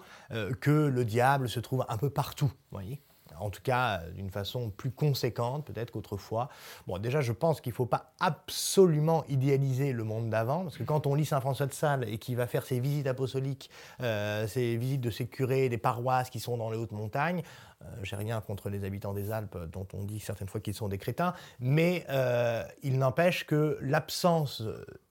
que 0.62 0.88
le 0.88 1.04
diable 1.04 1.50
se 1.50 1.60
trouve 1.60 1.86
un 1.90 1.98
peu 1.98 2.10
partout, 2.10 2.52
voyez. 2.72 3.02
En 3.40 3.50
tout 3.50 3.62
cas, 3.62 4.02
euh, 4.02 4.12
d'une 4.12 4.30
façon 4.30 4.70
plus 4.70 4.92
conséquente 4.92 5.66
peut-être 5.66 5.92
qu'autrefois. 5.92 6.50
Bon, 6.88 6.98
déjà, 6.98 7.22
je 7.22 7.32
pense 7.32 7.62
qu'il 7.62 7.72
ne 7.72 7.76
faut 7.76 7.86
pas 7.86 8.14
absolument 8.20 9.24
idéaliser 9.28 9.94
le 9.94 10.04
monde 10.04 10.30
d'avant, 10.30 10.64
parce 10.64 10.78
que 10.78 10.84
quand 10.84 11.08
on 11.08 11.16
lit 11.16 11.26
Saint 11.26 11.42
François 11.42 11.66
de 11.66 11.74
Sales 11.74 12.08
et 12.08 12.18
qu'il 12.18 12.36
va 12.36 12.48
faire 12.48 12.66
ses 12.66 12.80
visites 12.80 13.08
apostoliques, 13.08 13.70
euh, 14.02 14.48
ses 14.48 14.78
visites 14.78 15.02
de 15.02 15.12
ses 15.12 15.28
curés, 15.28 15.70
des 15.70 15.78
paroisses 15.78 16.30
qui 16.30 16.40
sont 16.40 16.58
dans 16.58 16.70
les 16.70 16.78
hautes 16.78 16.92
montagnes, 16.92 17.44
euh, 17.84 17.86
j'ai 18.04 18.16
rien 18.16 18.42
contre 18.42 18.70
les 18.70 18.84
habitants 18.84 19.14
des 19.14 19.32
Alpes, 19.32 19.58
dont 19.72 19.88
on 19.94 20.04
dit 20.04 20.20
certaines 20.20 20.48
fois 20.48 20.62
qu'ils 20.62 20.74
sont 20.74 20.88
des 20.88 20.98
crétins, 20.98 21.34
mais 21.60 22.06
euh, 22.10 22.64
il 22.84 22.98
n'empêche 22.98 23.46
que 23.46 23.78
l'absence 23.82 24.64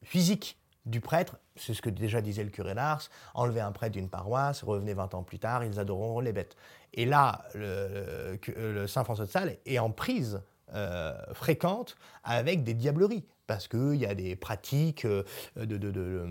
physique 0.02 0.58
du 0.86 1.00
prêtre, 1.00 1.36
c'est 1.56 1.74
ce 1.74 1.82
que 1.82 1.90
déjà 1.90 2.20
disait 2.20 2.44
le 2.44 2.50
curé 2.50 2.74
d'Ars, 2.74 3.02
enlevez 3.34 3.60
un 3.60 3.72
prêtre 3.72 3.92
d'une 3.92 4.08
paroisse, 4.08 4.62
revenez 4.62 4.94
20 4.94 5.14
ans 5.14 5.22
plus 5.22 5.38
tard, 5.38 5.64
ils 5.64 5.78
adoreront 5.78 6.20
les 6.20 6.32
bêtes. 6.32 6.56
Et 6.94 7.04
là, 7.04 7.44
le 7.54 8.86
Saint 8.86 9.04
François 9.04 9.26
de 9.26 9.30
Sales 9.30 9.58
est 9.66 9.78
en 9.78 9.90
prise 9.90 10.40
euh, 10.74 11.14
fréquente 11.32 11.96
avec 12.24 12.64
des 12.64 12.74
diableries. 12.74 13.24
Parce 13.46 13.68
qu'il 13.68 13.94
y 13.94 14.06
a 14.06 14.14
des 14.14 14.34
pratiques 14.36 15.04
euh, 15.04 15.22
de- 15.56 16.26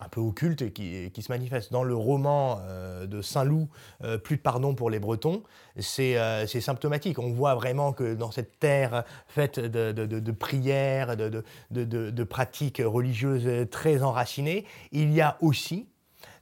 un 0.00 0.08
peu 0.08 0.20
occultes 0.20 0.72
qui, 0.72 1.10
se 1.22 1.32
manifestent. 1.32 1.72
Dans 1.72 1.84
le 1.84 1.94
roman 1.94 2.60
euh, 2.62 3.06
de 3.06 3.22
Saint-Loup, 3.22 3.68
euh, 4.02 4.18
Plus 4.18 4.36
de 4.36 4.42
pardon 4.42 4.74
pour 4.74 4.90
les 4.90 4.98
Bretons, 4.98 5.42
c'est 5.78 6.18
euh, 6.18 6.46
symptomatique. 6.46 7.18
On 7.18 7.30
voit 7.30 7.54
vraiment 7.54 7.92
que 7.92 8.14
dans 8.14 8.30
cette 8.30 8.58
terre 8.58 9.04
faite 9.26 9.58
de, 9.58 10.32
prières, 10.32 11.16
de 11.16 12.24
pratiques 12.24 12.82
religieuses 12.84 13.68
très 13.70 14.02
enracinées, 14.02 14.64
il 14.92 15.12
y 15.12 15.20
a 15.20 15.36
aussi 15.40 15.86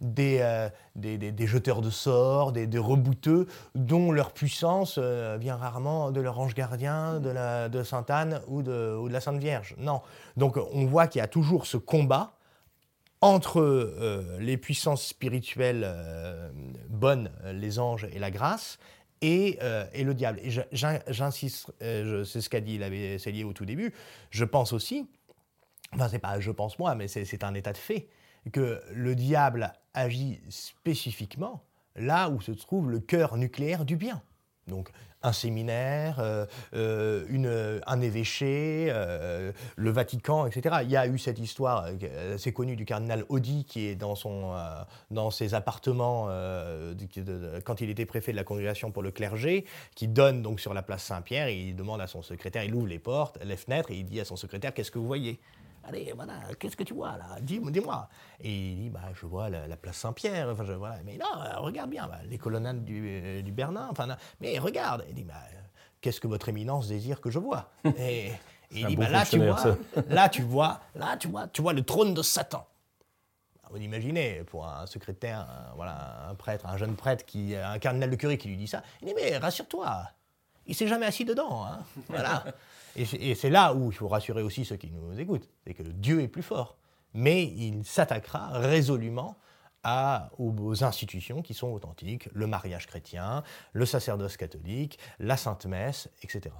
des, 0.00 0.38
euh, 0.40 0.68
des, 0.94 1.18
des- 1.18 1.32
des 1.32 1.46
jeteurs 1.46 1.80
de 1.80 1.90
sorts, 1.90 2.52
des, 2.52 2.66
des 2.66 2.78
rebouteux, 2.78 3.46
dont 3.74 4.12
leur 4.12 4.32
puissance 4.32 4.98
euh, 4.98 5.36
vient 5.40 5.56
rarement 5.56 6.10
de 6.10 6.20
leur 6.20 6.38
ange 6.38 6.54
gardien, 6.54 7.20
de, 7.20 7.30
la, 7.30 7.68
de 7.68 7.82
Sainte 7.82 8.10
Anne 8.10 8.40
ou 8.48 8.62
de, 8.62 8.96
ou 8.96 9.08
de 9.08 9.12
la 9.12 9.20
Sainte 9.20 9.38
Vierge. 9.38 9.74
Non. 9.78 10.00
Donc 10.36 10.56
on 10.72 10.86
voit 10.86 11.06
qu'il 11.06 11.20
y 11.20 11.22
a 11.22 11.28
toujours 11.28 11.66
ce 11.66 11.76
combat 11.76 12.32
entre 13.20 13.60
euh, 13.60 14.38
les 14.40 14.56
puissances 14.56 15.06
spirituelles 15.06 15.90
bonnes, 16.88 17.30
les 17.52 17.78
anges 17.78 18.06
et 18.12 18.18
la 18.18 18.30
grâce, 18.30 18.78
et, 19.22 19.58
et 19.94 20.04
le 20.04 20.12
diable. 20.12 20.38
Et 20.42 20.50
j'insiste, 20.72 21.72
c'est 21.80 22.40
ce 22.40 22.48
qu'a 22.50 22.60
dit 22.60 22.76
l'abbé 22.76 23.18
Cellier 23.18 23.44
au 23.44 23.54
tout 23.54 23.64
début, 23.64 23.94
je 24.30 24.44
pense 24.44 24.74
aussi, 24.74 25.08
enfin 25.94 26.08
c'est 26.10 26.18
pas 26.18 26.38
je 26.38 26.50
pense 26.50 26.78
moi, 26.78 26.94
mais 26.94 27.08
c'est 27.08 27.42
un 27.42 27.54
état 27.54 27.72
de 27.72 27.78
fait, 27.78 28.08
que 28.52 28.80
le 28.92 29.14
diable 29.14 29.72
agit 29.94 30.40
spécifiquement 30.48 31.62
là 31.96 32.28
où 32.28 32.40
se 32.40 32.52
trouve 32.52 32.90
le 32.90 33.00
cœur 33.00 33.36
nucléaire 33.36 33.84
du 33.84 33.96
bien. 33.96 34.22
Donc 34.68 34.90
un 35.22 35.32
séminaire, 35.32 36.18
euh, 36.20 36.44
euh, 36.74 37.24
une- 37.30 37.80
un 37.86 38.00
évêché, 38.00 38.88
euh, 38.90 39.50
le 39.76 39.90
Vatican, 39.90 40.46
etc. 40.46 40.76
Il 40.82 40.90
y 40.90 40.96
a 40.96 41.06
eu 41.08 41.18
cette 41.18 41.38
histoire 41.38 41.86
euh, 42.02 42.34
assez 42.34 42.52
connue 42.52 42.76
du 42.76 42.84
cardinal 42.84 43.24
Audi 43.28 43.64
qui 43.64 43.86
est 43.86 43.94
dans, 43.96 44.14
euh, 44.24 45.30
ses 45.30 45.54
appartements 45.54 46.26
euh, 46.28 46.94
quand 47.64 47.80
il 47.80 47.90
était 47.90 48.06
préfet 48.06 48.32
de 48.32 48.36
la 48.36 48.44
congrégation 48.44 48.90
pour 48.92 49.02
le 49.02 49.10
clergé, 49.10 49.64
qui 49.94 50.06
donne 50.06 50.42
donc 50.42 50.60
sur 50.60 50.74
la 50.74 50.82
place 50.82 51.02
Saint-Pierre 51.04 51.48
il 51.48 51.74
demande 51.74 52.00
à 52.00 52.06
son 52.06 52.22
secrétaire, 52.22 52.62
il 52.64 52.74
ouvre 52.74 52.86
les 52.88 52.98
portes, 53.00 53.38
les 53.42 53.56
fenêtres 53.56 53.90
et 53.90 53.96
il 53.96 54.04
dit 54.04 54.20
à 54.20 54.24
son 54.24 54.36
secrétaire 54.36 54.74
qu'est-ce 54.74 54.90
que 54.90 54.98
vous 54.98 55.06
voyez? 55.06 55.40
Allez, 55.88 56.12
voilà, 56.16 56.34
qu'est-ce 56.58 56.76
que 56.76 56.82
tu 56.82 56.94
vois 56.94 57.16
là? 57.16 57.36
Dis- 57.40 57.60
Dis-moi. 57.60 58.08
et 58.40 58.52
il 58.52 58.76
dit, 58.76 58.90
bah, 58.90 59.00
je 59.14 59.24
vois 59.26 59.48
la, 59.48 59.68
la 59.68 59.76
place 59.76 59.96
Saint-Pierre. 59.98 60.48
Enfin, 60.50 60.64
je, 60.64 60.72
voilà. 60.72 60.96
Mais 61.04 61.16
non, 61.16 61.26
euh, 61.40 61.58
regarde 61.58 61.90
bien, 61.90 62.06
bah, 62.08 62.18
les 62.28 62.38
colonnades 62.38 62.84
du, 62.84 63.06
euh, 63.08 63.42
du 63.42 63.52
Bernin. 63.52 63.86
Enfin, 63.90 64.06
non, 64.06 64.16
mais 64.40 64.58
regarde. 64.58 65.04
Il 65.08 65.14
dit, 65.14 65.22
bah, 65.24 65.34
euh, 65.52 65.58
qu'est-ce 66.00 66.20
que 66.20 66.26
votre 66.26 66.48
éminence 66.48 66.88
désire 66.88 67.20
que 67.20 67.30
je 67.30 67.38
vois? 67.38 67.70
Et, 67.84 67.90
et 68.28 68.32
il 68.72 68.86
dit, 68.88 68.96
bon 68.96 69.02
bah, 69.04 69.10
là, 69.10 69.24
tu 69.24 69.38
vois, 69.38 69.76
là, 70.08 70.28
tu 70.28 70.42
vois, 70.42 70.80
là, 70.96 71.16
tu 71.16 71.28
vois, 71.28 71.46
tu 71.48 71.62
vois 71.62 71.72
le 71.72 71.82
trône 71.84 72.14
de 72.14 72.22
Satan. 72.22 72.66
Vous 73.70 73.78
imaginez, 73.78 74.42
pour 74.44 74.66
un 74.66 74.86
secrétaire, 74.86 75.40
un, 75.40 75.74
voilà, 75.74 76.28
un 76.30 76.34
prêtre, 76.36 76.66
un 76.66 76.76
jeune 76.76 76.94
prêtre, 76.96 77.24
qui, 77.24 77.54
un 77.54 77.78
cardinal 77.78 78.10
de 78.10 78.16
Curie 78.16 78.38
qui 78.38 78.48
lui 78.48 78.56
dit 78.56 78.68
ça, 78.68 78.82
il 79.02 79.08
dit 79.08 79.14
Mais 79.14 79.36
rassure-toi, 79.38 80.08
il 80.66 80.74
s'est 80.74 80.86
jamais 80.88 81.06
assis 81.06 81.24
dedans. 81.24 81.64
hein. 81.64 81.78
Voilà. 82.08 82.44
Et 82.96 83.34
c'est- 83.34 83.50
là 83.50 83.74
où 83.74 83.90
il 83.90 83.94
faut 83.94 84.08
rassurer 84.08 84.42
aussi 84.42 84.64
ceux 84.64 84.76
qui 84.76 84.90
nous 84.90 85.18
écoutent 85.20 85.48
c'est 85.66 85.74
que 85.74 85.82
Dieu 85.82 86.22
est 86.22 86.28
plus 86.28 86.42
fort. 86.42 86.78
Mais 87.14 87.44
il 87.44 87.84
s'attaquera 87.84 88.58
résolument 88.58 89.36
aux 90.38 90.82
institutions 90.82 91.42
qui 91.42 91.54
sont 91.54 91.68
authentiques 91.68 92.28
le 92.32 92.46
mariage 92.48 92.86
chrétien, 92.88 93.44
le 93.72 93.86
sacerdoce 93.86 94.36
catholique, 94.36 94.98
la 95.20 95.36
sainte 95.36 95.64
messe, 95.66 96.08
etc. 96.22 96.54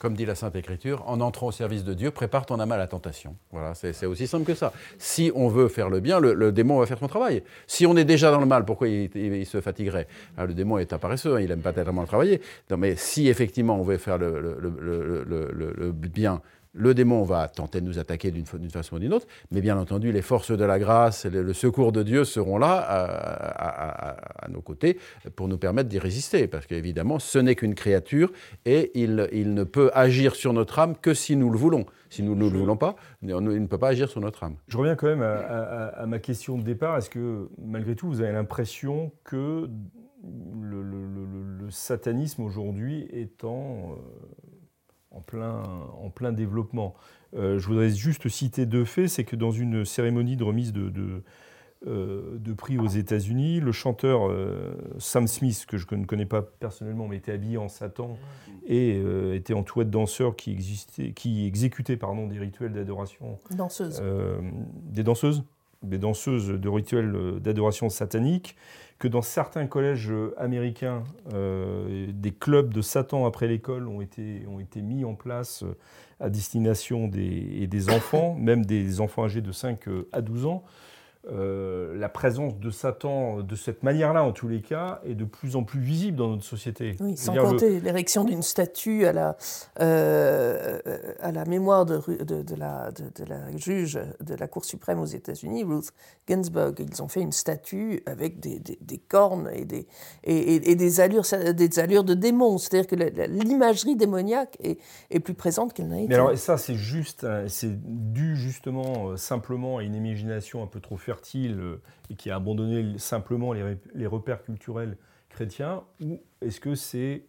Comme 0.00 0.14
dit 0.14 0.24
la 0.24 0.34
Sainte 0.34 0.56
Écriture, 0.56 1.04
en 1.06 1.20
entrant 1.20 1.48
au 1.48 1.52
service 1.52 1.84
de 1.84 1.92
Dieu, 1.92 2.10
prépare 2.10 2.46
ton 2.46 2.58
âme 2.58 2.72
à 2.72 2.78
la 2.78 2.86
tentation. 2.86 3.36
Voilà, 3.52 3.74
c'est 3.74 4.06
aussi 4.06 4.26
simple 4.26 4.46
que 4.46 4.54
ça. 4.54 4.72
Si 4.96 5.30
on 5.34 5.48
veut 5.48 5.68
faire 5.68 5.90
le 5.90 6.00
bien, 6.00 6.20
le, 6.20 6.32
le 6.32 6.52
démon 6.52 6.78
va 6.80 6.86
faire 6.86 6.98
son 6.98 7.06
travail. 7.06 7.42
Si 7.66 7.84
on 7.84 7.94
est 7.98 8.06
déjà 8.06 8.30
dans 8.30 8.40
le 8.40 8.46
mal, 8.46 8.64
pourquoi 8.64 8.88
il, 8.88 9.44
se 9.44 9.60
fatiguerait? 9.60 10.06
Ah, 10.38 10.46
Le 10.46 10.54
démon 10.54 10.78
est 10.78 10.94
un 10.94 10.98
paresseux, 10.98 11.34
hein, 11.36 11.40
il 11.42 11.48
n'aime 11.48 11.60
pas 11.60 11.74
tellement 11.74 12.06
travailler. 12.06 12.40
Non, 12.70 12.78
mais 12.78 12.96
si 12.96 13.28
effectivement 13.28 13.78
on 13.78 13.82
veut 13.82 13.98
faire 13.98 14.16
le, 14.16 14.40
le- 14.40 14.56
le- 14.58 14.70
le- 14.80 15.24
le- 15.24 15.50
le- 15.52 15.74
le 15.76 15.92
bien, 15.92 16.40
le 16.72 16.94
démon 16.94 17.24
va 17.24 17.48
tenter 17.48 17.80
de 17.80 17.86
nous 17.86 17.98
attaquer 17.98 18.30
d'une 18.30 18.70
façon 18.70 18.96
ou 18.96 18.98
d'une 18.98 19.12
autre, 19.12 19.26
mais 19.50 19.60
bien 19.60 19.76
entendu, 19.78 20.12
les 20.12 20.22
forces 20.22 20.52
de 20.56 20.64
la 20.64 20.78
grâce 20.78 21.24
et 21.24 21.30
le, 21.30 21.52
secours 21.52 21.92
de 21.92 22.02
Dieu 22.02 22.24
seront 22.24 22.58
là 22.58 22.76
à, 22.78 24.48
nos 24.48 24.60
côtés 24.60 24.98
pour 25.36 25.48
nous 25.48 25.58
permettre 25.58 25.88
d'y 25.88 25.98
résister, 25.98 26.46
parce 26.46 26.66
qu'évidemment, 26.66 27.18
ce 27.18 27.38
n'est 27.38 27.54
qu'une 27.54 27.74
créature 27.74 28.32
et 28.64 28.90
il, 28.94 29.14
ne 29.14 29.64
peut 29.64 29.90
agir 29.94 30.34
sur 30.34 30.52
notre 30.52 30.78
âme 30.78 30.96
que 30.96 31.14
si 31.14 31.36
nous 31.36 31.50
le 31.50 31.58
voulons. 31.58 31.86
Si 32.08 32.22
nous 32.22 32.34
ne 32.34 32.48
le 32.48 32.58
voulons 32.58 32.76
pas, 32.76 32.96
il 33.22 33.28
ne 33.28 33.66
peut 33.66 33.78
pas 33.78 33.88
agir 33.88 34.08
sur 34.08 34.20
notre 34.20 34.42
âme. 34.44 34.56
Je 34.68 34.76
reviens 34.76 34.96
quand 34.96 35.06
même 35.06 35.22
à, 35.22 36.04
ma 36.06 36.18
question 36.18 36.56
de 36.56 36.62
départ. 36.62 36.96
Est-ce 36.98 37.10
que, 37.10 37.48
malgré 37.58 37.94
tout, 37.94 38.08
vous 38.08 38.20
avez 38.20 38.32
l'impression 38.32 39.12
que 39.24 39.68
le, 40.60 41.70
satanisme 41.70 42.42
aujourd'hui 42.42 43.06
est 43.12 43.44
en... 43.44 43.92
Euh, 43.92 44.49
en 45.10 45.20
plein, 45.20 45.62
en 46.00 46.10
plein 46.10 46.32
développement. 46.32 46.94
Euh, 47.36 47.58
je 47.58 47.66
voudrais 47.66 47.90
juste 47.90 48.28
citer 48.28 48.66
deux 48.66 48.84
faits. 48.84 49.08
C'est 49.08 49.24
que 49.24 49.36
dans 49.36 49.50
une 49.50 49.84
cérémonie 49.84 50.36
de 50.36 50.44
remise 50.44 50.72
de, 50.72 50.88
de, 50.88 51.22
euh, 51.86 52.38
prix 52.56 52.78
aux 52.78 52.88
États-Unis, 52.88 53.60
le 53.60 53.72
chanteur 53.72 54.28
euh, 54.28 54.74
Sam 54.98 55.26
Smith, 55.26 55.64
que 55.66 55.78
je 55.78 55.86
ne 55.94 56.04
connais 56.04 56.26
pas 56.26 56.42
personnellement, 56.42 57.08
mais 57.08 57.16
était 57.16 57.32
habillé 57.32 57.56
en 57.58 57.68
Satan 57.68 58.18
et 58.66 59.00
était 59.34 59.54
en 59.54 59.62
toilette 59.62 59.90
danseur 59.90 60.36
qui, 60.36 60.52
existait, 60.52 61.12
qui 61.12 61.46
exécutait 61.46 61.96
pardon, 61.96 62.26
des 62.26 62.38
rituels 62.38 62.72
d'adoration. 62.72 63.38
Danseuses. 63.50 64.02
des 64.90 65.02
danseuses 65.02 65.44
des 65.82 65.96
danseuses 65.96 66.48
de 66.48 66.68
rituels 66.68 67.40
d'adoration 67.40 67.88
satanique 67.88 68.54
que 69.00 69.08
dans 69.08 69.22
certains 69.22 69.66
collèges 69.66 70.10
euh, 70.10 70.34
américains, 70.36 71.02
euh, 71.32 72.06
des 72.12 72.32
clubs 72.32 72.72
de 72.72 72.82
Satan 72.82 73.24
après 73.24 73.48
l'école 73.48 73.88
ont 73.88 74.02
été, 74.02 74.44
mis 74.76 75.06
en 75.06 75.14
place 75.14 75.64
euh, 75.64 75.74
à 76.20 76.28
destination 76.28 77.08
des, 77.08 77.66
des 77.66 77.90
enfants, 77.90 78.34
même 78.38 78.64
des 78.66 79.00
enfants 79.00 79.24
âgés 79.24 79.40
de 79.40 79.52
5 79.52 79.80
à 80.12 80.20
12 80.20 80.44
ans. 80.44 80.62
Euh, 81.28 81.94
la 81.98 82.08
présence 82.08 82.58
de 82.58 82.70
Satan 82.70 83.42
de 83.42 83.54
cette 83.54 83.82
manière-là, 83.82 84.24
en 84.24 84.32
tous 84.32 84.48
les 84.48 84.62
cas, 84.62 85.02
est 85.04 85.14
de 85.14 85.26
plus 85.26 85.54
en 85.54 85.64
plus 85.64 85.80
visible 85.80 86.16
dans 86.16 86.28
notre 86.28 86.44
société. 86.44 86.96
Oui, 86.98 87.14
sans 87.14 87.34
compter 87.34 87.78
l'érection 87.80 88.24
d'une 88.24 88.40
statue 88.40 89.04
à 89.04 89.12
la, 89.12 89.36
euh, 89.80 90.78
à 91.20 91.30
la 91.30 91.44
mémoire 91.44 91.84
de, 91.84 92.00
de, 92.24 92.54
la, 92.56 92.90
de, 92.90 93.24
la, 93.26 93.54
juge 93.54 94.00
de 94.20 94.34
la 94.34 94.48
Cour 94.48 94.64
suprême 94.64 94.98
aux 94.98 95.04
États-Unis, 95.04 95.62
Ruth 95.64 95.92
Ginsburg. 96.26 96.76
Ils 96.78 97.02
ont 97.02 97.08
fait 97.08 97.20
une 97.20 97.32
statue 97.32 98.02
avec 98.06 98.40
des, 98.40 98.58
des, 98.58 98.98
cornes 98.98 99.50
et 99.52 99.66
des, 99.66 99.86
et, 100.24 100.74
des, 100.74 101.00
allures, 101.00 101.24
des 101.52 101.78
allures 101.78 102.04
de 102.04 102.14
démons. 102.14 102.56
C'est-à-dire 102.56 102.86
que 102.86 102.96
l'imagerie 102.96 103.94
démoniaque 103.94 104.56
est, 104.62 104.78
est, 105.10 105.20
plus 105.20 105.34
présente 105.34 105.74
qu'elle 105.74 105.88
n'a 105.88 105.98
été. 105.98 106.08
Mais 106.08 106.14
alors, 106.14 106.36
ça, 106.38 106.56
c'est 106.56 106.76
juste, 106.76 107.24
hein, 107.24 107.44
c'est 107.48 107.78
dû 107.78 108.36
justement, 108.36 109.10
euh, 109.10 109.16
simplement 109.18 109.76
à 109.78 109.82
une 109.82 109.94
imagination 109.94 110.62
un 110.62 110.66
peu 110.66 110.80
trop 110.80 110.96
fertile 111.10 111.58
euh, 111.58 111.82
et 112.08 112.14
qui 112.14 112.30
a 112.30 112.36
abandonné 112.36 112.96
simplement 112.98 113.52
les, 113.52 114.06
repères 114.06 114.42
culturels 114.44 114.96
chrétiens, 115.28 115.82
ou 116.00 116.20
est-ce 116.40 116.60
que 116.60 116.76
c'est 116.76 117.24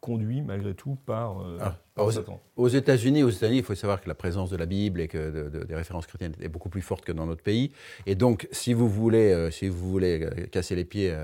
conduit 0.00 0.42
malgré 0.42 0.74
tout 0.74 0.98
par, 1.06 1.40
euh, 1.40 1.56
ah, 1.62 1.76
aux, 1.96 2.10
États-Unis, 2.68 3.22
aux 3.22 3.30
États-Unis, 3.30 3.58
il 3.58 3.64
faut 3.64 3.74
savoir 3.74 4.02
que 4.02 4.08
la 4.08 4.14
présence 4.14 4.50
de 4.50 4.56
la 4.56 4.66
Bible 4.66 5.00
et 5.00 5.08
que 5.08 5.64
des 5.64 5.74
références 5.74 6.06
chrétiennes 6.06 6.34
est 6.42 6.48
beaucoup 6.48 6.68
plus 6.68 6.82
forte 6.82 7.06
que 7.06 7.12
dans 7.12 7.24
notre 7.24 7.42
pays. 7.42 7.72
Et 8.04 8.14
donc, 8.14 8.46
si 8.52 8.74
vous 8.74 8.86
voulez, 8.86 9.32
euh, 9.32 9.50
si 9.50 9.68
vous 9.68 9.88
voulez 9.90 10.28
casser 10.52 10.74
les 10.74 10.84
pieds 10.84 11.16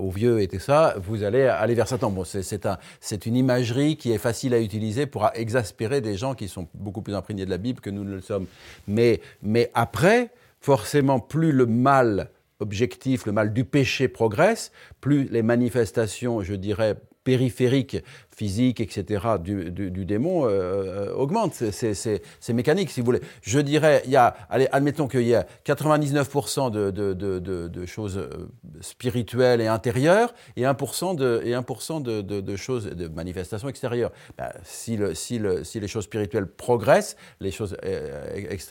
aux 0.00 0.10
vieux 0.10 0.40
et 0.40 0.48
tout 0.48 0.58
ça, 0.58 0.96
vous 0.98 1.22
allez 1.22 1.42
aller 1.42 1.74
vers 1.74 1.86
Satan. 1.86 2.10
Bon, 2.10 2.24
c'est 2.24 2.66
un, 2.66 2.78
une 3.24 3.36
imagerie 3.36 3.96
qui 3.96 4.10
est 4.10 4.18
facile 4.18 4.54
à 4.54 4.60
utiliser 4.60 5.06
pour 5.06 5.30
exaspérer 5.34 6.00
des 6.00 6.16
gens 6.16 6.34
qui 6.34 6.48
sont 6.48 6.66
beaucoup 6.74 7.02
plus 7.02 7.14
imprégnés 7.14 7.44
de 7.44 7.50
la 7.50 7.58
Bible 7.58 7.80
que 7.80 7.90
nous 7.90 8.02
ne 8.02 8.14
le 8.16 8.20
sommes. 8.20 8.46
Mais, 8.88 9.20
mais 9.42 9.70
après, 9.74 10.30
forcément, 10.66 11.20
plus 11.20 11.52
le 11.52 11.64
mal 11.64 12.28
objectif, 12.58 13.24
le 13.24 13.30
mal 13.30 13.52
du 13.52 13.64
péché 13.64 14.08
progresse, 14.08 14.72
plus 15.00 15.28
les 15.30 15.42
manifestations, 15.42 16.42
je 16.42 16.54
dirais, 16.54 16.96
périphériques, 17.22 17.98
physiques, 18.34 18.80
etc., 18.80 19.26
du, 19.38 20.04
démon 20.04 20.44
euh, 20.44 20.48
euh, 20.48 21.12
augmentent. 21.14 21.54
C'est 21.54 22.52
mécanique, 22.52 22.90
si 22.90 22.98
vous 22.98 23.04
voulez. 23.06 23.20
Je 23.42 23.60
dirais, 23.60 24.02
il 24.06 24.10
y 24.10 24.16
a, 24.16 24.34
allez, 24.50 24.66
admettons 24.72 25.06
qu'il 25.06 25.28
y 25.28 25.36
a 25.36 25.46
99% 25.64 26.72
de, 26.72 26.90
de, 26.90 27.86
choses 27.86 28.18
euh, 28.18 28.48
spirituelles 28.80 29.60
et 29.60 29.68
intérieures 29.68 30.34
et 30.56 30.62
1% 30.62 31.14
de, 31.14 31.42
et 31.44 31.54
1 31.54 32.00
de, 32.00 32.56
choses, 32.56 32.86
de 32.86 33.06
manifestations 33.06 33.68
extérieures. 33.68 34.10
Ben, 34.36 34.50
si, 34.64 34.96
le, 34.96 35.14
si, 35.14 35.38
le, 35.38 35.62
si 35.62 35.78
les 35.78 35.86
choses 35.86 36.06
spirituelles 36.06 36.48
progressent, 36.48 37.16
les 37.38 37.52
choses 37.52 37.76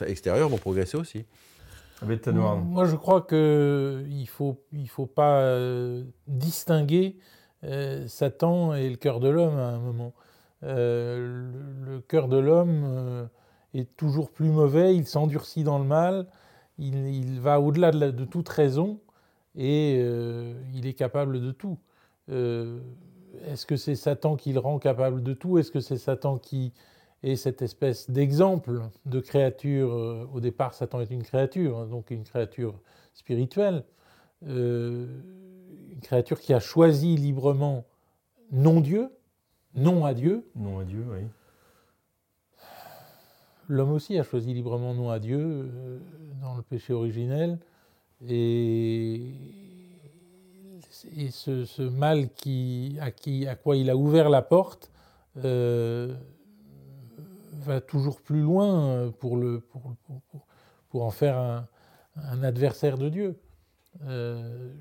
extérieures 0.06 0.50
vont 0.50 0.58
progresser 0.58 0.98
aussi. 0.98 1.24
Moi, 2.60 2.84
je 2.84 2.96
crois 2.96 3.22
qu'il 3.22 3.36
ne 3.38 4.26
faut, 4.26 4.62
il 4.72 4.88
faut 4.88 5.06
pas 5.06 5.40
euh, 5.40 6.04
distinguer 6.26 7.16
euh, 7.64 8.06
Satan 8.06 8.74
et 8.74 8.90
le 8.90 8.96
cœur 8.96 9.20
de 9.20 9.28
l'homme 9.28 9.56
à 9.56 9.68
un 9.68 9.78
moment. 9.78 10.12
Euh, 10.62 11.50
le, 11.84 12.00
cœur 12.00 12.28
de 12.28 12.36
l'homme 12.36 13.28
est 13.74 13.96
toujours 13.96 14.30
plus 14.30 14.50
mauvais, 14.50 14.94
il 14.94 15.06
s'endurcit 15.06 15.64
dans 15.64 15.78
le 15.78 15.84
mal, 15.84 16.26
il, 16.78 17.40
va 17.40 17.60
au-delà 17.60 17.90
de, 17.90 18.10
de, 18.10 18.24
toute 18.24 18.48
raison 18.48 19.00
et 19.54 19.98
il 20.74 20.86
est 20.86 20.94
capable 20.94 21.40
de 21.40 21.50
tout. 21.50 21.78
Est-ce 22.28 23.66
que 23.66 23.76
c'est 23.76 23.94
Satan 23.94 24.36
qui 24.36 24.52
le 24.52 24.60
rend 24.60 24.78
capable 24.78 25.22
de 25.22 25.32
tout? 25.32 25.58
Est-ce 25.58 25.70
que 25.70 25.80
c'est 25.80 25.98
Satan 25.98 26.38
qui 26.38 26.72
et 27.26 27.34
cette 27.34 27.60
espèce 27.60 28.08
d'exemple 28.08 28.82
de 29.04 29.18
créature, 29.18 29.92
euh, 29.92 30.30
au 30.32 30.38
départ 30.38 30.74
Satan 30.74 31.00
est 31.00 31.10
une 31.10 31.24
créature, 31.24 31.76
hein, 31.76 31.86
donc 31.86 32.12
une 32.12 32.22
créature 32.22 32.78
spirituelle, 33.14 33.82
euh, 34.46 35.08
une 35.90 36.00
créature 36.00 36.38
qui 36.40 36.54
a 36.54 36.60
choisi 36.60 37.16
librement 37.16 37.84
non-Dieu, 38.52 39.10
non 39.74 40.04
à 40.04 40.14
Dieu. 40.14 40.46
Non 40.54 40.78
à 40.78 40.84
Dieu, 40.84 41.04
oui. 41.10 41.26
L'homme 43.68 43.90
aussi 43.90 44.16
a 44.20 44.22
choisi 44.22 44.54
librement 44.54 44.94
non 44.94 45.10
à 45.10 45.18
Dieu 45.18 45.40
euh, 45.40 45.98
dans 46.40 46.54
le 46.54 46.62
péché 46.62 46.92
originel. 46.92 47.58
Et, 48.28 49.32
et 51.16 51.30
ce, 51.32 51.82
mal 51.82 52.30
qui, 52.34 52.96
à, 53.00 53.10
qui, 53.10 53.48
à 53.48 53.56
quoi 53.56 53.76
il 53.76 53.90
a 53.90 53.96
ouvert 53.96 54.30
la 54.30 54.42
porte 54.42 54.92
va 57.58 57.80
toujours 57.80 58.20
plus 58.20 58.40
loin 58.40 58.88
euh, 58.88 59.10
pour, 59.10 59.36
le, 59.36 59.60
pour, 59.60 59.94
pour, 60.88 61.04
en 61.04 61.10
faire 61.10 61.36
un, 61.36 61.66
un, 62.16 62.42
adversaire 62.42 62.98
de 62.98 63.08
Dieu. 63.08 63.38
Euh, 64.04 64.72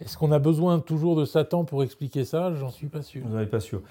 est-ce 0.00 0.18
qu'on 0.18 0.32
a 0.32 0.38
besoin 0.38 0.80
toujours 0.80 1.16
de 1.16 1.24
Satan 1.24 1.64
pour 1.64 1.82
expliquer 1.82 2.24
ça? 2.24 2.52
J'en 2.54 2.70
suis 2.70 2.88
pas 2.88 3.02
sûr. 3.02 3.22
Vous 3.24 3.34
n'en 3.34 3.40
êtes 3.40 3.50
pas 3.50 3.60
sûr. 3.60 3.82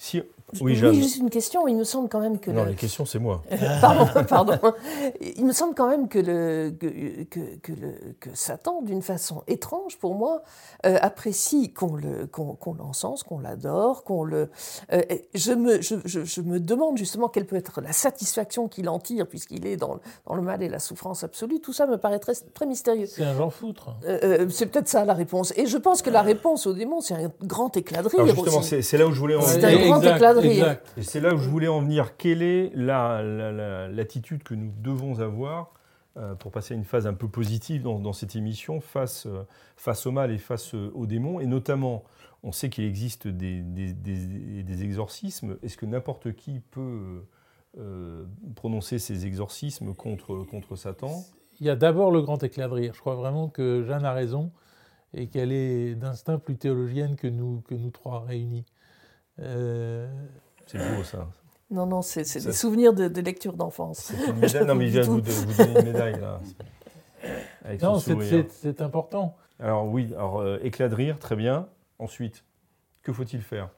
Si... 0.00 0.22
Oui, 0.60 0.74
juste 0.74 1.16
une 1.18 1.30
question. 1.30 1.68
Il 1.68 1.76
me 1.76 1.84
semble 1.84 2.08
quand 2.08 2.20
même 2.20 2.38
que. 2.38 2.50
Non, 2.50 2.64
la 2.64 2.72
question, 2.72 3.04
c'est 3.04 3.18
moi. 3.18 3.42
pardon, 3.80 4.06
pardon. 4.28 4.58
Il 5.20 5.44
me 5.44 5.52
semble 5.52 5.74
quand 5.74 5.88
même 5.88 6.08
que, 6.08 6.18
le, 6.18 6.70
que, 6.70 7.38
que, 7.62 7.72
le, 7.72 8.14
que 8.18 8.30
Satan, 8.34 8.82
d'une 8.82 9.02
façon 9.02 9.42
étrange 9.46 9.98
pour 9.98 10.14
moi, 10.14 10.42
euh, 10.86 10.98
apprécie 11.00 11.72
qu'on 11.72 11.94
le, 11.94 12.26
qu'on, 12.26 12.74
l'encense, 12.74 13.22
qu'on 13.22 13.38
l'adore, 13.38 14.04
qu'on 14.04 14.24
le. 14.24 14.50
Euh, 14.92 15.02
je, 15.34 15.52
me, 15.52 15.80
je, 15.80 15.94
je, 16.04 16.40
me 16.40 16.58
demande 16.58 16.98
justement 16.98 17.28
quelle 17.28 17.46
peut 17.46 17.56
être 17.56 17.80
la 17.80 17.92
satisfaction 17.92 18.68
qu'il 18.68 18.88
en 18.88 18.98
tire, 18.98 19.26
puisqu'il 19.26 19.66
est 19.66 19.76
dans, 19.76 20.00
dans, 20.26 20.34
le 20.34 20.42
mal 20.42 20.62
et 20.62 20.68
la 20.68 20.78
souffrance 20.78 21.22
absolue. 21.22 21.60
Tout 21.60 21.72
ça 21.72 21.86
me 21.86 21.96
paraît 21.96 22.18
très, 22.18 22.34
très 22.54 22.66
mystérieux. 22.66 23.06
C'est 23.06 23.24
un 23.24 23.36
genre 23.36 23.52
foutre. 23.52 23.94
Euh, 24.06 24.48
c'est 24.50 24.66
peut-être 24.66 24.88
ça 24.88 25.04
la 25.04 25.14
réponse. 25.14 25.52
Et 25.56 25.66
je 25.66 25.78
pense 25.78 26.02
que 26.02 26.10
la 26.10 26.22
réponse 26.22 26.66
au 26.66 26.72
démon, 26.72 27.00
c'est 27.00 27.14
un 27.14 27.30
grand 27.42 27.76
éclat 27.76 28.02
de 28.02 28.08
rire. 28.08 28.26
justement, 28.26 28.62
c'est, 28.62 28.98
là 28.98 29.06
où 29.06 29.12
je 29.12 29.20
voulais 29.20 29.36
en 29.36 29.42
Éclat 29.98 30.34
de 30.34 30.40
rire. 30.40 30.76
Et 30.96 31.02
c'est 31.02 31.20
là 31.20 31.34
où 31.34 31.38
je 31.38 31.48
voulais 31.48 31.68
en 31.68 31.80
venir. 31.80 32.16
Quelle 32.16 32.42
est 32.42 32.72
l'attitude 32.74 34.42
que 34.42 34.54
nous 34.54 34.72
devons 34.78 35.20
avoir 35.20 35.72
euh, 36.16 36.34
pour 36.34 36.50
passer 36.50 36.74
à 36.74 36.76
une 36.76 36.84
phase 36.84 37.06
un 37.06 37.14
peu 37.14 37.28
positive 37.28 37.82
dans, 37.82 38.12
cette 38.12 38.34
émission 38.36 38.80
face, 38.80 39.26
euh, 39.26 39.44
face 39.76 40.06
au 40.06 40.10
mal 40.10 40.32
et 40.32 40.38
face 40.38 40.74
euh, 40.74 40.90
aux 40.94 41.06
démons? 41.06 41.40
Et 41.40 41.46
notamment, 41.46 42.04
on 42.42 42.52
sait 42.52 42.70
qu'il 42.70 42.84
existe 42.84 43.28
des, 43.28 43.60
des, 43.62 44.82
exorcismes. 44.82 45.56
Est-ce 45.62 45.76
que 45.76 45.86
n'importe 45.86 46.32
qui 46.32 46.60
peut 46.60 47.24
prononcer 48.56 48.98
ces 48.98 49.26
exorcismes 49.26 49.94
contre, 49.94 50.44
contre 50.50 50.74
Satan? 50.74 51.22
Il 51.60 51.66
y 51.66 51.70
a 51.70 51.76
d'abord 51.76 52.10
le 52.10 52.22
grand 52.22 52.42
éclat 52.42 52.68
de 52.68 52.72
rire. 52.72 52.94
Je 52.94 53.00
crois 53.00 53.14
vraiment 53.14 53.48
que 53.48 53.84
Jeanne 53.84 54.04
a 54.04 54.12
raison 54.12 54.50
et 55.14 55.26
qu'elle 55.28 55.52
est 55.52 55.94
d'instinct 55.94 56.38
plus 56.38 56.56
théologienne 56.56 57.16
que 57.16 57.26
nous, 57.26 57.62
que 57.62 57.74
nous 57.74 57.90
trois 57.90 58.20
réunis. 58.20 58.64
C'est 59.38 60.78
beau 60.78 61.02
ça. 61.04 61.28
Non, 61.70 61.86
non, 61.86 62.02
c'est 62.02 62.22
des 62.22 62.52
souvenirs 62.52 62.92
de, 62.92 63.20
lecture 63.20 63.52
d'enfance. 63.52 64.12
C'est 64.16 64.26
une 64.26 64.38
médaille. 64.38 64.66
Non, 64.66 64.74
mais 64.74 64.86
il 64.86 64.90
vient 64.90 65.02
de 65.02 65.06
vous, 65.06 65.20
donner 65.20 65.78
une 65.78 65.84
médaille 65.84 66.20
là. 66.20 66.40
non, 67.80 67.98
c'est 67.98 68.80
important. 68.80 69.36
Alors 69.60 69.86
oui, 69.86 70.12
alors 70.14 70.40
euh, 70.40 70.58
éclat 70.62 70.88
de 70.88 70.94
rire, 70.94 71.18
très 71.18 71.36
bien. 71.36 71.68
Ensuite, 71.98 72.44
que 73.02 73.12
faut-il 73.12 73.42
faire? 73.42 73.68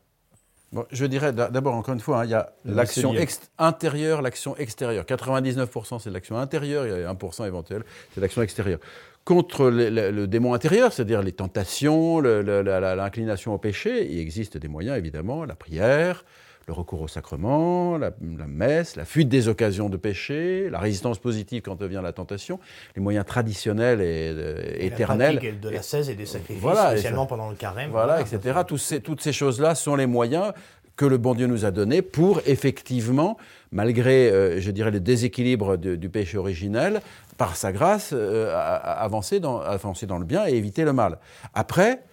Bon, 0.73 0.87
je 0.91 1.05
dirais 1.05 1.33
d'a- 1.33 1.51
d'abord, 1.51 1.75
encore 1.75 1.93
une 1.93 2.01
fois, 2.01 2.21
hein, 2.21 2.25
il 2.25 2.31
y 2.31 2.35
a 2.35 2.53
Le 2.65 2.75
l'action 2.75 3.13
intérieure, 3.59 4.23
l'action 4.23 4.57
extérieure. 4.57 5.05
99% 5.05 5.99
c'est 5.99 6.09
de 6.09 6.15
l'action 6.15 6.39
intérieure, 6.39 6.87
il 6.87 7.03
y 7.03 7.05
a 7.05 7.13
1% 7.13 7.47
éventuel, 7.47 7.85
c'est 8.11 8.21
de 8.21 8.23
l'action 8.23 8.41
extérieure. 8.43 8.79
Contre 9.25 9.71
le, 9.71 9.89
le- 9.89 10.11
le 10.11 10.27
démon 10.27 10.53
intérieur, 10.53 10.93
c'est-à-dire 10.93 11.23
les 11.23 11.31
tentations, 11.31 12.21
la- 12.21 12.43
la- 12.43 12.97
l'inclination 12.97 13.55
au 13.55 13.59
péché, 13.59 14.09
il 14.11 14.19
existe 14.19 14.57
des 14.57 14.67
moyens, 14.67 14.99
évidemment, 14.99 15.45
la 15.45 15.55
prière, 15.55 16.25
le 16.67 16.73
recours 16.75 17.01
au 17.03 17.09
sacrement, 17.09 17.99
la, 17.99 18.11
la 18.37 18.47
messe, 18.49 18.97
la 18.97 19.05
fuite 19.05 19.29
des 19.29 19.47
occasions 19.47 19.89
de 19.89 19.97
péché, 19.97 20.69
la 20.71 20.81
résistance 20.81 21.21
positive 21.21 21.63
quand 21.63 21.77
devient 21.79 22.01
la 22.03 22.13
tentation, 22.13 22.59
les 22.97 23.03
moyens 23.03 23.25
traditionnels 23.25 24.01
et, 24.01 24.33
euh, 24.35 24.61
Et 24.75 24.79
la 24.91 24.95
éternels. 24.95 25.37
pratique 25.39 25.61
de 25.61 25.69
la 25.69 25.83
16 25.83 26.11
et 26.11 26.15
des 26.17 26.27
sacrifices, 26.27 26.61
Voilà, 26.63 26.91
spécialement 26.91 27.23
ça- 27.23 27.29
pendant 27.29 27.49
le 27.51 27.57
carême. 27.57 27.91
Voilà, 27.93 28.21
etc. 28.21 28.61
Tous 28.67 28.79
ces- 28.79 29.01
toutes 29.01 29.21
ces 29.23 29.33
choses-là 29.33 29.77
sont 29.77 29.95
les 29.95 30.07
moyens 30.07 30.53
que 30.97 31.07
le 31.07 31.17
bon 31.17 31.35
Dieu 31.35 31.47
nous 31.47 31.65
a 31.65 31.71
donnés 31.71 32.03
pour 32.03 32.43
effectivement, 32.47 33.39
malgré, 33.73 34.31
euh, 34.31 34.61
je 34.61 34.71
dirais, 34.71 34.91
le 34.91 35.01
déséquilibre 35.01 35.77
de- 35.77 35.97
du 35.97 36.11
péché 36.11 36.37
originel, 36.39 37.01
par 37.43 37.57
sa 37.57 37.73
grâce, 37.73 38.11
euh, 38.13 38.55
avancer, 38.55 39.41
dans, 39.41 39.59
le 39.59 40.25
bien 40.25 40.47
et 40.47 40.53
éviter 40.53 40.85
le 40.85 40.93
mal. 40.93 41.19
Après, 41.55 42.05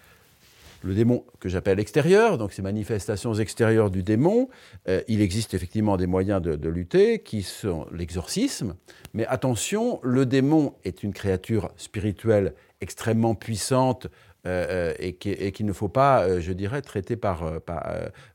le 0.82 0.95
démon 0.95 1.23
que 1.39 1.49
j'appelle 1.49 1.80
extérieur, 1.80 2.39
donc 2.39 2.51
ces 2.51 2.63
manifestations 2.63 3.36
extérieures 3.36 3.91
du 3.91 4.01
démon, 4.01 4.49
euh, 4.88 5.03
il 5.07 5.21
existe 5.21 5.53
effectivement 5.53 5.97
des 5.97 6.07
moyens 6.07 6.41
de 6.41 6.67
lutter 6.67 7.19
qui 7.19 7.43
sont 7.43 7.86
l'exorcisme, 7.91 8.73
mais 9.13 9.27
attention, 9.27 9.99
le 10.01 10.25
démon 10.25 10.73
est 10.84 11.03
une 11.03 11.13
créature 11.13 11.69
spirituelle 11.77 12.55
extrêmement 12.82 13.36
puissante 13.36 14.07
euh, 14.45 14.65
euh, 14.69 14.93
et 14.99 15.13
qui- 15.13 15.31
et 15.31 15.51
qu'il 15.51 15.65
ne 15.65 15.73
faut 15.73 15.89
pas, 15.89 16.23
euh, 16.23 16.39
je 16.39 16.53
dirais, 16.53 16.81
traiter 16.81 17.17
par, 17.17 17.43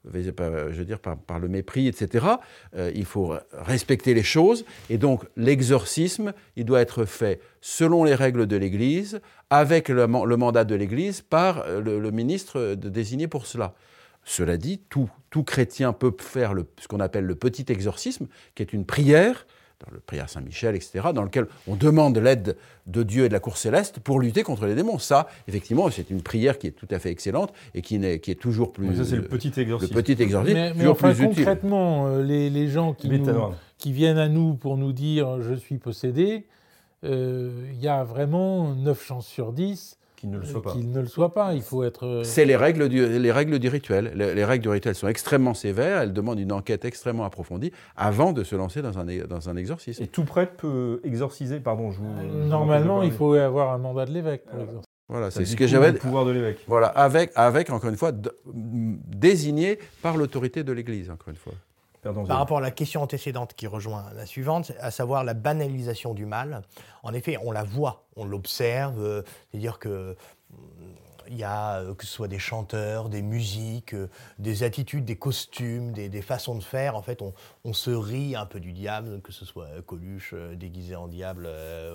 je 0.05 0.11
veux 0.11 0.85
par, 0.99 1.39
le 1.39 1.49
mépris, 1.49 1.89
etc. 1.89 2.27
Il 2.95 3.05
faut 3.05 3.35
respecter 3.53 4.15
les 4.15 4.23
choses 4.23 4.65
et 4.91 4.99
donc 4.99 5.25
l'exorcisme, 5.37 6.33
il 6.57 6.65
doit 6.65 6.81
être 6.81 7.05
fait 7.05 7.41
selon 7.61 8.05
les 8.05 8.15
règles 8.15 8.47
de 8.47 8.57
l'Église, 8.57 9.21
avec 9.51 9.89
le, 9.89 10.07
man- 10.07 10.25
le 10.25 10.37
mandat 10.37 10.65
de 10.65 10.75
l'Église, 10.75 11.23
par 11.23 11.65
le, 11.69 11.99
ministre 12.11 12.75
désigné 12.75 13.27
pour 13.29 13.47
cela. 13.47 13.75
Cela 14.27 14.57
dit, 14.57 14.83
tout, 14.89 15.11
chrétien 15.45 15.93
peut 15.93 16.13
faire 16.19 16.55
ce 16.81 16.89
qu'on 16.89 17.01
appelle 17.01 17.25
le 17.25 17.35
petit 17.35 17.67
exorcisme, 17.69 18.27
qui 18.55 18.63
est 18.63 18.73
une 18.73 18.87
prière, 18.87 19.47
dans 19.81 19.93
le 19.93 20.01
prière 20.01 20.29
Saint-Michel, 20.29 20.75
etc., 20.77 21.09
dans 21.15 21.23
lequel 21.23 21.47
on 21.67 21.75
demande 21.77 22.17
l'aide 22.19 22.57
de 22.87 23.03
Dieu 23.03 23.25
et 23.25 23.29
de 23.29 23.33
la 23.33 23.41
cour 23.41 23.57
céleste 23.57 23.99
pour 24.01 24.21
lutter 24.21 24.43
contre 24.43 24.67
les 24.67 24.75
démons. 24.75 24.99
Ça, 24.99 25.27
effectivement, 25.49 25.91
c'est 25.91 26.11
une 26.11 26.23
prière 26.23 26.59
qui 26.59 26.69
est 26.69 26.73
tout 26.73 26.89
à 26.91 26.99
fait 26.99 27.11
excellente 27.11 27.53
et 27.75 27.83
qui, 27.83 27.97
est 27.97 28.41
toujours 28.41 28.73
plus... 28.73 28.87
Donc 28.87 28.97
ça, 28.97 29.05
c'est 29.05 29.17
le 29.17 29.23
petit 29.25 29.51
le 29.55 29.63
exorcisme. 29.63 29.95
petit 29.95 30.23
exorcisme, 30.23 30.55
Mais, 30.57 30.69
mais 30.71 30.77
toujours 30.79 30.93
enfin, 30.93 31.13
plus 31.13 31.25
utile. 31.25 31.37
concrètement, 31.37 32.07
euh, 32.09 32.23
les, 32.23 32.51
les 32.51 32.69
gens 32.69 32.93
qui, 32.95 33.09
nous- 33.09 33.19
Méthanoir. 33.19 33.53
qui 33.79 33.93
viennent 33.93 34.19
à 34.19 34.29
nous 34.29 34.55
pour 34.55 34.77
nous 34.77 34.93
dire 34.93 35.41
je 35.43 35.55
suis 35.55 35.79
possédé, 35.79 36.47
euh, 37.05 37.51
il 37.73 37.81
y 37.83 37.89
a 37.89 38.05
vraiment 38.05 38.75
9 38.75 39.05
chances 39.05 39.27
sur 39.27 39.53
10 39.53 39.99
Qui 40.17 40.29
ne 40.29 40.39
le 40.39 40.45
soit 40.45 40.63
pas. 40.63 40.73
qu'il 40.73 40.91
ne 40.91 41.01
le 41.01 41.07
soit 41.07 41.35
pas. 41.35 41.55
Il 41.55 41.63
faut 41.63 41.83
être. 41.85 42.07
euh, 42.07 42.25
C'est 42.25 42.45
les 42.45 42.57
règles, 42.57 42.89
du, 42.89 43.07
les 43.07 43.33
règles 43.33 43.59
du 43.59 43.69
rituel. 43.69 44.13
Les, 44.15 44.35
les 44.35 44.45
règles 44.45 44.63
du 44.63 44.69
rituel 44.71 44.95
sont 44.95 45.09
extrêmement 45.09 45.55
sévères, 45.55 46.03
elles 46.03 46.13
demandent 46.13 46.41
une 46.41 46.53
enquête 46.53 46.85
extrêmement 46.85 47.25
approfondie 47.25 47.73
avant 47.97 48.33
de 48.33 48.43
se 48.45 48.57
lancer 48.57 48.81
dans 48.81 48.99
un, 48.99 49.05
dans 49.05 49.49
un 49.49 49.57
exorcisme. 49.57 50.03
Et 50.03 50.07
tout 50.07 50.25
prêtre 50.25 50.55
peut 50.57 51.01
exorciser, 51.05 51.61
pardon, 51.61 51.91
je 51.91 51.99
vous... 51.99 52.15
je 52.23 52.27
vous 52.29 52.49
Normalement, 52.49 53.03
il 53.03 53.13
faut 53.13 53.35
avoir 53.35 53.73
un 53.73 53.79
mandat 53.79 54.07
de 54.07 54.13
l'évêque 54.13 54.45
pour 54.47 54.55
Euh, 54.55 54.59
l'exorcisme. 54.61 54.91
Voilà, 55.09 55.31
c'est 55.31 55.45
ce 55.45 55.55
que 55.57 55.67
j'avais... 55.67 55.93
du 55.93 55.99
pouvoir 55.99 56.25
de 56.25 56.31
l'évêque. 56.31 56.65
Voilà, 56.67 56.87
avec, 56.87 57.31
avec, 57.35 57.69
encore 57.69 57.91
une 57.91 57.97
fois, 57.97 58.11
désigné 58.55 59.79
par 60.03 60.17
l'autorité 60.17 60.65
de 60.65 60.73
l'Église, 60.73 61.11
encore 61.11 61.29
une 61.29 61.37
fois. 61.37 61.53
Pardon, 62.05 62.27
Par 62.27 62.39
rapport 62.39 62.59
à 62.59 62.61
la 62.61 62.71
question 62.71 63.03
antécédente 63.03 63.55
qui 63.55 63.67
rejoint 63.67 64.05
la 64.15 64.27
suivante, 64.27 64.73
à 64.79 64.91
savoir 64.91 65.25
la 65.25 65.33
banalisation 65.33 66.13
du 66.13 66.27
mal, 66.27 66.63
en 67.03 67.15
effet, 67.15 67.39
on 67.43 67.51
la 67.51 67.65
voit, 67.65 68.05
on 68.15 68.27
l'observe, 68.27 69.03
euh, 69.03 69.23
c'est-à-dire 69.51 69.79
que 69.79 70.15
il 71.29 71.37
y 71.37 71.45
a, 71.45 71.81
euh, 71.81 71.95
que 71.95 72.05
ce 72.07 72.13
soit 72.13 72.29
des 72.29 72.39
chanteurs, 72.39 73.09
des 73.09 73.23
musiques, 73.23 73.95
euh, 73.95 74.09
des 74.39 74.63
attitudes, 74.63 75.05
des 75.05 75.17
costumes, 75.17 75.93
des, 75.93 76.09
des 76.09 76.23
façons 76.23 76.57
de 76.57 76.63
faire. 76.63 76.97
En 76.97 77.03
fait, 77.03 77.23
on, 77.23 77.33
on 77.65 77.73
se 77.73 77.91
rit 77.91 78.37
un 78.37 78.47
peu 78.47 78.61
du 78.61 78.73
diable, 78.73 79.21
que 79.23 79.33
ce 79.33 79.45
soit 79.45 79.69
Coluche 79.87 80.33
euh, 80.35 80.55
déguisé 80.55 80.97
en 80.97 81.09
diable, 81.09 81.49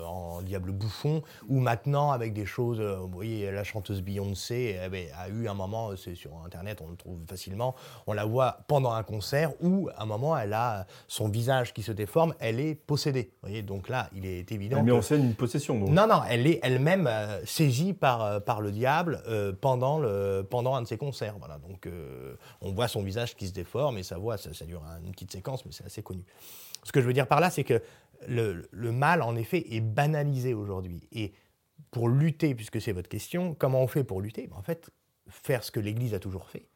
en 0.06 0.42
diable 0.42 0.72
bouffon, 0.72 1.22
ou 1.48 1.60
maintenant 1.60 2.10
avec 2.12 2.32
des 2.32 2.46
choses. 2.46 2.80
vous 2.80 3.08
voyez, 3.08 3.50
la 3.50 3.64
chanteuse 3.64 4.02
Beyoncé 4.02 4.78
eh 4.84 4.88
ben, 4.88 5.06
a 5.18 5.28
eu 5.28 5.48
un 5.48 5.54
moment, 5.54 5.90
c'est 5.96 6.14
sur 6.14 6.30
Internet, 6.44 6.80
on 6.84 6.90
le 6.90 6.96
trouve 6.96 7.18
facilement, 7.28 7.74
on 8.06 8.12
la 8.12 8.24
voit 8.24 8.58
pendant 8.68 8.92
un 8.92 9.02
concert 9.02 9.52
où, 9.60 9.88
à 9.96 10.02
un 10.02 10.06
moment, 10.06 10.36
elle 10.36 10.52
a 10.52 10.86
son 11.08 11.28
visage 11.28 11.72
qui 11.72 11.82
se 11.82 11.92
déforme, 11.92 12.34
elle 12.38 12.60
est 12.60 12.74
possédée. 12.74 13.30
Vous 13.42 13.48
voyez, 13.48 13.62
donc 13.62 13.88
là, 13.88 14.08
il 14.14 14.26
est 14.26 14.50
évident. 14.52 14.78
Elle 14.78 14.84
met 14.84 14.90
que- 14.92 14.96
en 14.96 15.02
scène 15.02 15.24
une 15.24 15.34
possession. 15.34 15.78
Donc. 15.78 15.90
non, 15.90 16.06
non, 16.06 16.22
elle 16.28 16.46
est 16.46 16.60
elle-même 16.62 17.08
saisie 17.44 17.92
par, 17.92 18.42
par 18.42 18.60
le 18.60 18.72
diable 18.72 19.19
euh, 19.26 19.52
pendant, 19.52 19.98
le, 19.98 20.46
pendant 20.48 20.74
un 20.74 20.82
de 20.82 20.86
ses 20.86 20.96
concerts. 20.96 21.36
Voilà, 21.38 21.58
donc 21.58 21.86
euh, 21.86 22.34
on 22.60 22.72
voit 22.72 22.88
son 22.88 23.02
visage 23.02 23.36
qui 23.36 23.46
se 23.48 23.52
déforme 23.52 23.98
et 23.98 24.02
sa 24.02 24.18
voix, 24.18 24.36
ça, 24.38 24.64
dure 24.64 24.82
une 25.04 25.12
petite 25.12 25.32
séquence, 25.32 25.64
mais 25.64 25.72
c'est 25.72 25.84
assez 25.84 26.02
connu. 26.02 26.24
Ce 26.84 26.92
que 26.92 27.00
je 27.00 27.06
veux 27.06 27.12
dire 27.12 27.26
par 27.26 27.40
là, 27.40 27.50
c'est 27.50 27.64
que 27.64 27.82
le, 28.26 28.68
le 28.70 28.92
mal, 28.92 29.22
en 29.22 29.36
effet, 29.36 29.64
est 29.74 29.80
banalisé 29.80 30.54
aujourd'hui. 30.54 31.08
Et 31.12 31.32
pour 31.90 32.08
lutter, 32.08 32.54
puisque 32.54 32.80
c'est 32.80 32.92
votre 32.92 33.08
question, 33.08 33.54
comment 33.54 33.82
on 33.82 33.86
fait 33.86 34.04
pour 34.04 34.20
lutter? 34.20 34.46
Ben, 34.46 34.56
En 34.56 34.62
fait, 34.62 34.90
faire 35.28 35.64
ce 35.64 35.70
que 35.70 35.80
l'Église 35.80 36.14
a 36.14 36.18
toujours 36.18 36.48
fait, 36.48 36.68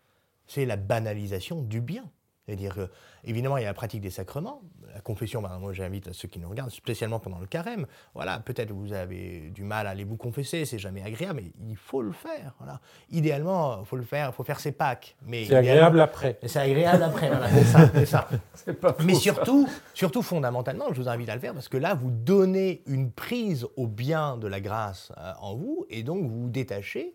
c'est 0.46 0.66
la 0.66 0.76
banalisation 0.76 1.62
du 1.62 1.80
bien. 1.80 2.10
C'est-à-dire 2.46 2.74
que, 2.74 2.90
évidemment, 3.24 3.56
il 3.56 3.62
y 3.62 3.64
a 3.64 3.68
la 3.68 3.74
pratique 3.74 4.00
des 4.02 4.10
sacrements. 4.10 4.60
La 4.94 5.00
confession, 5.00 5.40
ben, 5.40 5.58
moi 5.58 5.72
j'invite 5.72 6.12
ceux 6.12 6.28
qui 6.28 6.38
nous 6.38 6.48
regardent, 6.48 6.70
spécialement 6.70 7.18
pendant 7.18 7.38
le 7.38 7.46
carême. 7.46 7.86
Voilà, 8.14 8.38
peut-être 8.38 8.70
vous 8.70 8.92
avez 8.92 9.50
du 9.50 9.62
mal 9.62 9.86
à 9.86 9.90
aller 9.90 10.04
vous 10.04 10.16
confesser, 10.16 10.64
c'est 10.66 10.78
jamais 10.78 11.02
agréable, 11.02 11.40
mais 11.42 11.52
il 11.68 11.76
faut 11.76 12.02
le 12.02 12.12
faire. 12.12 12.54
Voilà. 12.58 12.80
Idéalement, 13.10 13.80
il 13.80 13.86
faut 13.86 13.96
le 13.96 14.04
faire, 14.04 14.28
il 14.28 14.32
faut 14.34 14.44
faire 14.44 14.60
ses 14.60 14.72
Pâques. 14.72 15.16
mais 15.26 15.46
C'est 15.46 15.56
agréable 15.56 16.00
après. 16.00 16.38
C'est 16.44 16.60
agréable 16.60 17.02
après, 17.02 17.28
voilà, 17.28 17.48
c'est 17.48 17.64
ça. 17.64 17.90
c'est 17.94 18.06
ça. 18.06 18.28
C'est 18.54 18.74
pas 18.80 18.96
Mais 19.04 19.14
ça. 19.14 19.20
surtout, 19.20 19.68
surtout 19.94 20.22
fondamentalement, 20.22 20.86
je 20.92 21.00
vous 21.00 21.08
invite 21.08 21.28
à 21.28 21.34
le 21.34 21.40
faire 21.40 21.54
parce 21.54 21.68
que 21.68 21.76
là, 21.76 21.94
vous 21.94 22.10
donnez 22.10 22.82
une 22.86 23.10
prise 23.10 23.66
au 23.76 23.86
bien 23.86 24.36
de 24.36 24.46
la 24.46 24.60
grâce 24.60 25.12
euh, 25.18 25.32
en 25.40 25.54
vous 25.54 25.86
et 25.90 26.02
donc 26.02 26.22
vous 26.24 26.42
vous 26.42 26.50
détachez 26.50 27.12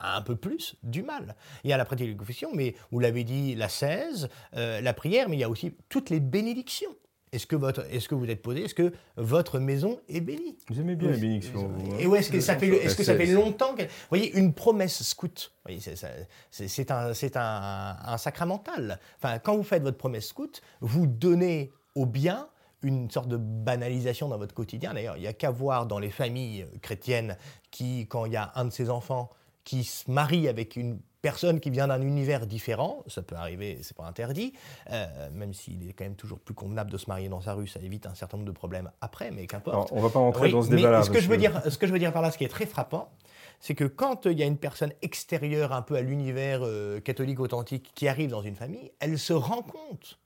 un 0.00 0.22
peu 0.22 0.36
plus 0.36 0.76
du 0.82 1.02
mal. 1.02 1.34
Il 1.64 1.70
y 1.70 1.72
a 1.72 1.76
la 1.76 1.84
pratique 1.84 2.12
de 2.12 2.18
confession, 2.18 2.50
mais 2.54 2.74
vous 2.90 3.00
l'avez 3.00 3.24
dit, 3.24 3.54
la 3.54 3.68
16, 3.68 4.28
euh, 4.56 4.80
la 4.80 4.92
prière, 4.92 5.28
mais 5.28 5.36
il 5.36 5.40
y 5.40 5.44
a 5.44 5.48
aussi 5.50 5.74
toutes 5.88 6.10
les 6.10 6.20
bénédictions. 6.20 6.90
Est-ce 7.32 7.48
que, 7.48 7.56
votre, 7.56 7.84
est-ce 7.92 8.08
que 8.08 8.14
vous 8.14 8.26
êtes 8.30 8.42
posé 8.42 8.62
Est-ce 8.62 8.74
que 8.76 8.92
votre 9.16 9.58
maison 9.58 9.98
est 10.08 10.20
bénie? 10.20 10.56
Vous 10.68 10.78
aimez 10.80 10.94
bien 10.94 11.10
les 11.10 11.16
bénédictions. 11.18 11.66
vous, 11.66 11.96
et 11.98 12.04
hein 12.04 12.06
où 12.06 12.14
est-ce 12.14 12.30
que 12.30 12.38
ça 12.38 12.56
fait, 12.56 12.68
est-ce 12.68 12.94
que 12.94 13.02
ça 13.02 13.16
fait 13.16 13.26
longtemps 13.26 13.74
que... 13.74 13.82
Vous 13.82 13.88
voyez, 14.08 14.32
une 14.38 14.54
promesse 14.54 15.02
scout, 15.02 15.52
voyez, 15.64 15.80
c'est, 15.80 15.96
ça- 15.96 16.10
c'est- 16.52 16.68
c'est 16.68 16.92
un, 16.92 17.12
c'est 17.12 17.36
un, 17.36 17.96
un 18.04 18.18
sacramental. 18.18 19.00
Enfin, 19.16 19.40
quand 19.40 19.56
vous 19.56 19.64
faites 19.64 19.82
votre 19.82 19.98
promesse 19.98 20.28
scout, 20.28 20.62
vous 20.80 21.08
donnez 21.08 21.72
au 21.96 22.06
bien 22.06 22.48
une 22.82 23.10
sorte 23.10 23.28
de 23.28 23.36
banalisation 23.38 24.28
dans 24.28 24.38
votre 24.38 24.54
quotidien. 24.54 24.94
D'ailleurs, 24.94 25.16
il 25.16 25.20
n'y 25.22 25.26
a 25.26 25.32
qu'à 25.32 25.50
voir 25.50 25.86
dans 25.86 25.98
les 25.98 26.10
familles 26.10 26.66
chrétiennes 26.82 27.36
qui, 27.72 28.06
quand 28.06 28.26
il 28.26 28.32
y 28.34 28.36
a 28.36 28.52
un 28.54 28.66
de 28.66 28.70
ses 28.70 28.90
enfants 28.90 29.30
qui 29.64 29.84
se 29.84 30.10
marie 30.10 30.48
avec 30.48 30.76
une 30.76 31.00
personne 31.24 31.58
qui 31.58 31.70
vient 31.70 31.88
d'un 31.88 32.02
univers 32.02 32.46
différent, 32.46 33.02
ça 33.06 33.22
peut 33.22 33.34
arriver, 33.34 33.78
c'est 33.80 33.96
pas 33.96 34.04
interdit, 34.04 34.52
euh, 34.90 35.06
même 35.32 35.54
s'il 35.54 35.88
est 35.88 35.94
quand 35.94 36.04
même 36.04 36.16
toujours 36.16 36.38
plus 36.38 36.52
convenable 36.52 36.90
de 36.90 36.98
se 36.98 37.06
marier 37.08 37.30
dans 37.30 37.40
sa 37.40 37.54
rue, 37.54 37.66
ça 37.66 37.80
évite 37.80 38.04
un 38.04 38.14
certain 38.14 38.36
nombre 38.36 38.46
de 38.46 38.54
problèmes 38.54 38.90
après, 39.00 39.30
mais 39.30 39.46
qu'importe. 39.46 39.90
On 39.92 40.02
va 40.02 40.10
pas 40.10 40.18
rentrer 40.18 40.48
Oui, 40.48 40.52
dans 40.52 40.62
ce 40.62 40.68
débat-là. 40.68 41.02
Ce 41.02 41.08
que, 41.08 41.20
je 41.20 41.28
veux 41.30 41.38
dire, 41.38 41.62
ce 41.66 41.78
que 41.78 41.86
je 41.86 41.92
veux 41.92 41.98
dire 41.98 42.12
par 42.12 42.20
là, 42.20 42.30
ce 42.30 42.36
qui 42.36 42.44
est 42.44 42.48
très 42.48 42.66
frappant, 42.66 43.10
c'est 43.58 43.74
que 43.74 43.84
quand 43.84 44.26
il 44.26 44.38
y 44.38 44.42
a 44.42 44.46
une 44.46 44.58
personne 44.58 44.92
extérieure 45.00 45.72
un 45.72 45.80
peu 45.80 45.96
à 45.96 46.02
l'univers 46.02 46.60
euh, 46.62 47.00
catholique 47.00 47.40
authentique 47.40 47.92
qui 47.94 48.06
arrive 48.06 48.28
dans 48.28 48.42
une 48.42 48.56
famille, 48.56 48.92
elle 49.00 49.18
se 49.18 49.32
rend 49.32 49.62
compte, 49.62 50.18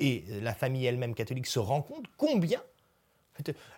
et 0.00 0.24
la 0.40 0.54
famille 0.54 0.86
elle-même 0.86 1.14
catholique 1.14 1.48
se 1.48 1.58
rend 1.58 1.82
compte 1.82 2.06
combien 2.16 2.62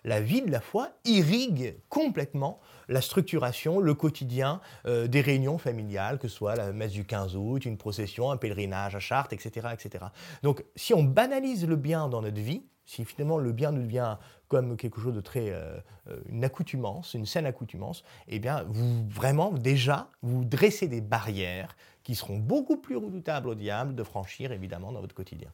la 0.03 0.21
vie 0.21 0.41
de 0.41 0.51
la 0.51 0.61
foi 0.61 0.89
irrigue 1.05 1.75
complètement 1.89 2.59
la 2.87 3.01
structuration, 3.01 3.79
le 3.79 3.93
quotidien 3.93 4.61
euh, 4.85 5.07
des 5.07 5.21
réunions 5.21 5.57
familiales, 5.57 6.17
que 6.19 6.27
ce 6.27 6.35
soit 6.35 6.55
la 6.55 6.71
messe 6.71 6.91
du 6.91 7.05
15 7.05 7.35
août, 7.35 7.65
une 7.65 7.77
procession, 7.77 8.31
un 8.31 8.37
pèlerinage 8.37 8.95
à 8.95 8.99
Chartres, 8.99 9.33
etc., 9.33 9.67
etc. 9.73 10.05
Donc, 10.43 10.63
si 10.75 10.93
on 10.93 11.03
banalise 11.03 11.67
le 11.67 11.75
bien 11.75 12.09
dans 12.09 12.21
notre 12.21 12.41
vie, 12.41 12.63
si 12.85 13.05
finalement 13.05 13.37
le 13.37 13.51
bien 13.51 13.71
nous 13.71 13.83
devient 13.83 14.17
comme 14.47 14.75
quelque 14.75 14.99
chose 14.99 15.13
de 15.13 15.21
très 15.21 15.51
euh, 15.51 15.77
euh, 16.09 16.19
une 16.27 16.43
accoutumance, 16.43 17.13
une 17.13 17.27
saine 17.27 17.45
accoutumance, 17.45 18.03
eh 18.27 18.39
bien, 18.39 18.65
vous 18.67 19.07
vraiment 19.07 19.51
déjà 19.51 20.09
vous 20.23 20.43
dressez 20.43 20.87
des 20.87 21.01
barrières 21.01 21.75
qui 22.01 22.15
seront 22.15 22.39
beaucoup 22.39 22.77
plus 22.77 22.95
redoutables 22.95 23.49
au 23.49 23.55
diable 23.55 23.93
de 23.93 24.03
franchir 24.03 24.51
évidemment 24.51 24.91
dans 24.91 25.01
votre 25.01 25.13
quotidien. 25.13 25.51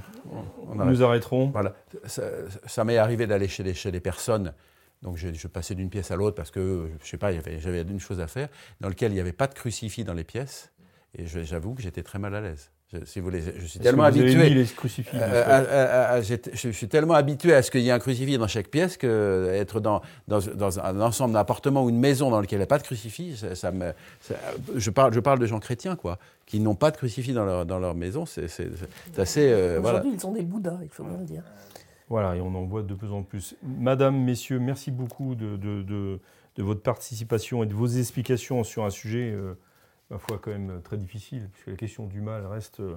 On 0.69 0.75
nous 0.75 0.81
arrête. 0.81 1.01
arrêterons. 1.01 1.47
Voilà. 1.47 1.73
Ça, 2.05 2.83
m'est 2.83 2.97
arrivé 2.97 3.27
d'aller 3.27 3.47
chez 3.47 3.73
chez 3.73 3.91
des 3.91 3.99
personnes 3.99 4.53
Donc 5.01 5.17
je, 5.17 5.33
je 5.33 5.47
passais 5.47 5.75
d'une 5.75 5.89
pièce 5.89 6.11
à 6.11 6.15
l'autre 6.15 6.35
parce 6.35 6.51
que, 6.51 6.89
je 7.01 7.07
sais 7.07 7.17
pas, 7.17 7.31
j'avais 7.31 7.81
une 7.81 7.99
chose 7.99 8.19
à 8.19 8.27
faire, 8.27 8.49
dans 8.81 8.89
lequel 8.89 9.11
il 9.11 9.15
n'y 9.15 9.21
avait 9.21 9.33
pas 9.33 9.47
de 9.47 9.53
crucifix 9.53 10.03
dans 10.03 10.13
les 10.13 10.23
pièces. 10.23 10.71
Et 11.17 11.25
j'avoue 11.25 11.73
que 11.73 11.81
j'étais 11.81 12.03
très 12.03 12.19
mal 12.19 12.35
à 12.35 12.41
l'aise. 12.41 12.71
Je, 12.93 13.03
si 13.03 13.19
vous 13.19 13.25
voulez, 13.25 13.41
je 13.41 13.65
suis 13.65 13.79
tellement 13.79 14.03
habitué. 14.21 14.49
à- 15.21 15.57
à- 15.57 16.11
à- 16.13 16.21
j'étais- 16.21 16.51
je, 16.53 16.69
je 16.69 16.71
suis 16.71 16.87
tellement 16.87 17.15
habitué 17.15 17.53
à 17.53 17.61
ce 17.61 17.69
qu'il 17.69 17.81
y 17.81 17.89
ait 17.89 17.91
un 17.91 17.99
crucifix 17.99 18.37
dans 18.37 18.47
chaque 18.47 18.69
pièce 18.69 18.95
que 18.95 19.49
être 19.51 19.81
dans, 19.81 20.01
dans, 20.29 20.39
dans 20.55 20.79
un 20.79 21.01
ensemble 21.01 21.33
d'appartements 21.33 21.83
ou 21.83 21.89
une 21.89 21.99
maison 21.99 22.29
dans 22.31 22.39
lequel 22.39 22.57
il 22.57 22.61
n'y 22.61 22.63
a 22.63 22.67
pas 22.67 22.77
de 22.77 22.83
crucifix, 22.83 23.35
ça, 23.35 23.55
ça 23.55 23.71
me, 23.73 23.91
ça- 24.21 24.35
je, 24.73 24.89
parle, 24.89 25.13
je 25.13 25.19
parle 25.19 25.39
de 25.39 25.45
gens 25.45 25.59
chrétiens, 25.59 25.97
quoi, 25.97 26.17
qui 26.45 26.61
n'ont 26.61 26.75
pas 26.75 26.91
de 26.91 26.95
crucifix 26.97 27.33
dans 27.33 27.43
leur, 27.43 27.65
dans 27.65 27.79
leur 27.79 27.93
maison. 27.93 28.25
C'est 28.25 28.47
c'est- 28.47 28.69
c'est 29.13 29.19
assez. 29.19 29.51
euh, 29.51 29.79
voilà. 29.81 29.99
Aujourd'hui, 29.99 30.17
ils 30.21 30.25
ont 30.25 30.31
des 30.31 30.43
Bouddhas, 30.43 30.79
il 30.81 30.89
faut 30.89 31.03
bien 31.03 31.17
le 31.17 31.25
dire. 31.25 31.43
Voilà, 32.09 32.37
et 32.37 32.39
on 32.41 32.55
en 32.55 32.63
voit 32.63 32.83
de 32.83 32.93
plus 32.93 33.11
en 33.11 33.21
plus. 33.21 33.55
Madame, 33.63 34.15
messieurs, 34.23 34.59
merci 34.59 34.91
beaucoup 34.91 35.35
de, 35.35 35.57
de- 35.57 35.81
de- 35.81 36.19
de 36.55 36.63
votre 36.63 36.81
participation 36.81 37.63
et 37.63 37.65
de 37.65 37.73
vos 37.73 37.87
explications 37.87 38.63
sur 38.63 38.85
un 38.85 38.89
sujet, 38.89 39.29
euh, 39.35 39.55
ma 40.09 40.17
foi, 40.17 40.39
quand 40.39 40.51
même 40.51 40.81
très 40.83 40.97
difficile, 40.97 41.49
puisque 41.51 41.67
la 41.67 41.75
question 41.75 42.07
du 42.07 42.21
mal 42.21 42.45
reste 42.45 42.79
euh, 42.79 42.95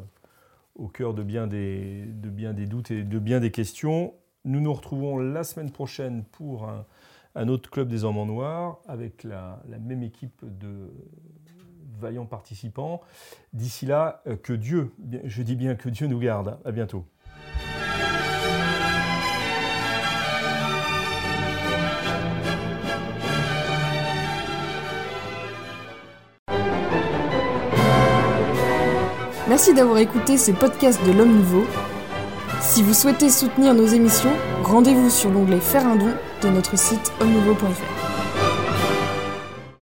au 0.74 0.88
cœur 0.88 1.14
de 1.14 1.22
bien, 1.22 1.46
des, 1.46 2.04
de 2.06 2.28
bien 2.28 2.52
des 2.52 2.66
doutes 2.66 2.90
et 2.90 3.02
de 3.02 3.18
bien 3.18 3.40
des 3.40 3.50
questions. 3.50 4.14
Nous 4.44 4.60
nous 4.60 4.72
retrouvons 4.72 5.18
la 5.18 5.44
semaine 5.44 5.70
prochaine 5.70 6.24
pour 6.24 6.68
un, 7.34 7.48
autre 7.48 7.70
club 7.70 7.88
des 7.88 8.04
hommes 8.04 8.18
en 8.18 8.26
noir, 8.26 8.78
avec 8.86 9.24
la, 9.24 9.62
la 9.68 9.78
même 9.78 10.02
équipe 10.02 10.42
de 10.42 10.90
vaillants 12.00 12.26
participants. 12.26 13.00
D'ici 13.52 13.86
là, 13.86 14.22
euh, 14.26 14.36
que 14.36 14.52
Dieu, 14.52 14.92
je 15.24 15.42
dis 15.42 15.56
bien 15.56 15.74
que 15.74 15.88
Dieu 15.88 16.06
nous 16.06 16.18
garde. 16.18 16.58
À 16.64 16.72
bientôt. 16.72 17.04
Merci 29.60 29.74
d'avoir 29.74 29.98
écouté 29.98 30.38
ce 30.38 30.52
podcast 30.52 30.98
de 31.06 31.12
l'Homme 31.12 31.36
Nouveau. 31.36 31.66
Si 32.62 32.82
vous 32.82 32.94
souhaitez 32.94 33.28
soutenir 33.28 33.74
nos 33.74 33.84
émissions, 33.84 34.32
rendez-vous 34.62 35.10
sur 35.10 35.28
l'onglet 35.30 35.60
Faire 35.60 35.86
un 35.86 35.96
don 35.96 36.14
de 36.40 36.48
notre 36.48 36.78
site 36.78 37.12
homme-nouveau.fr. 37.20 37.99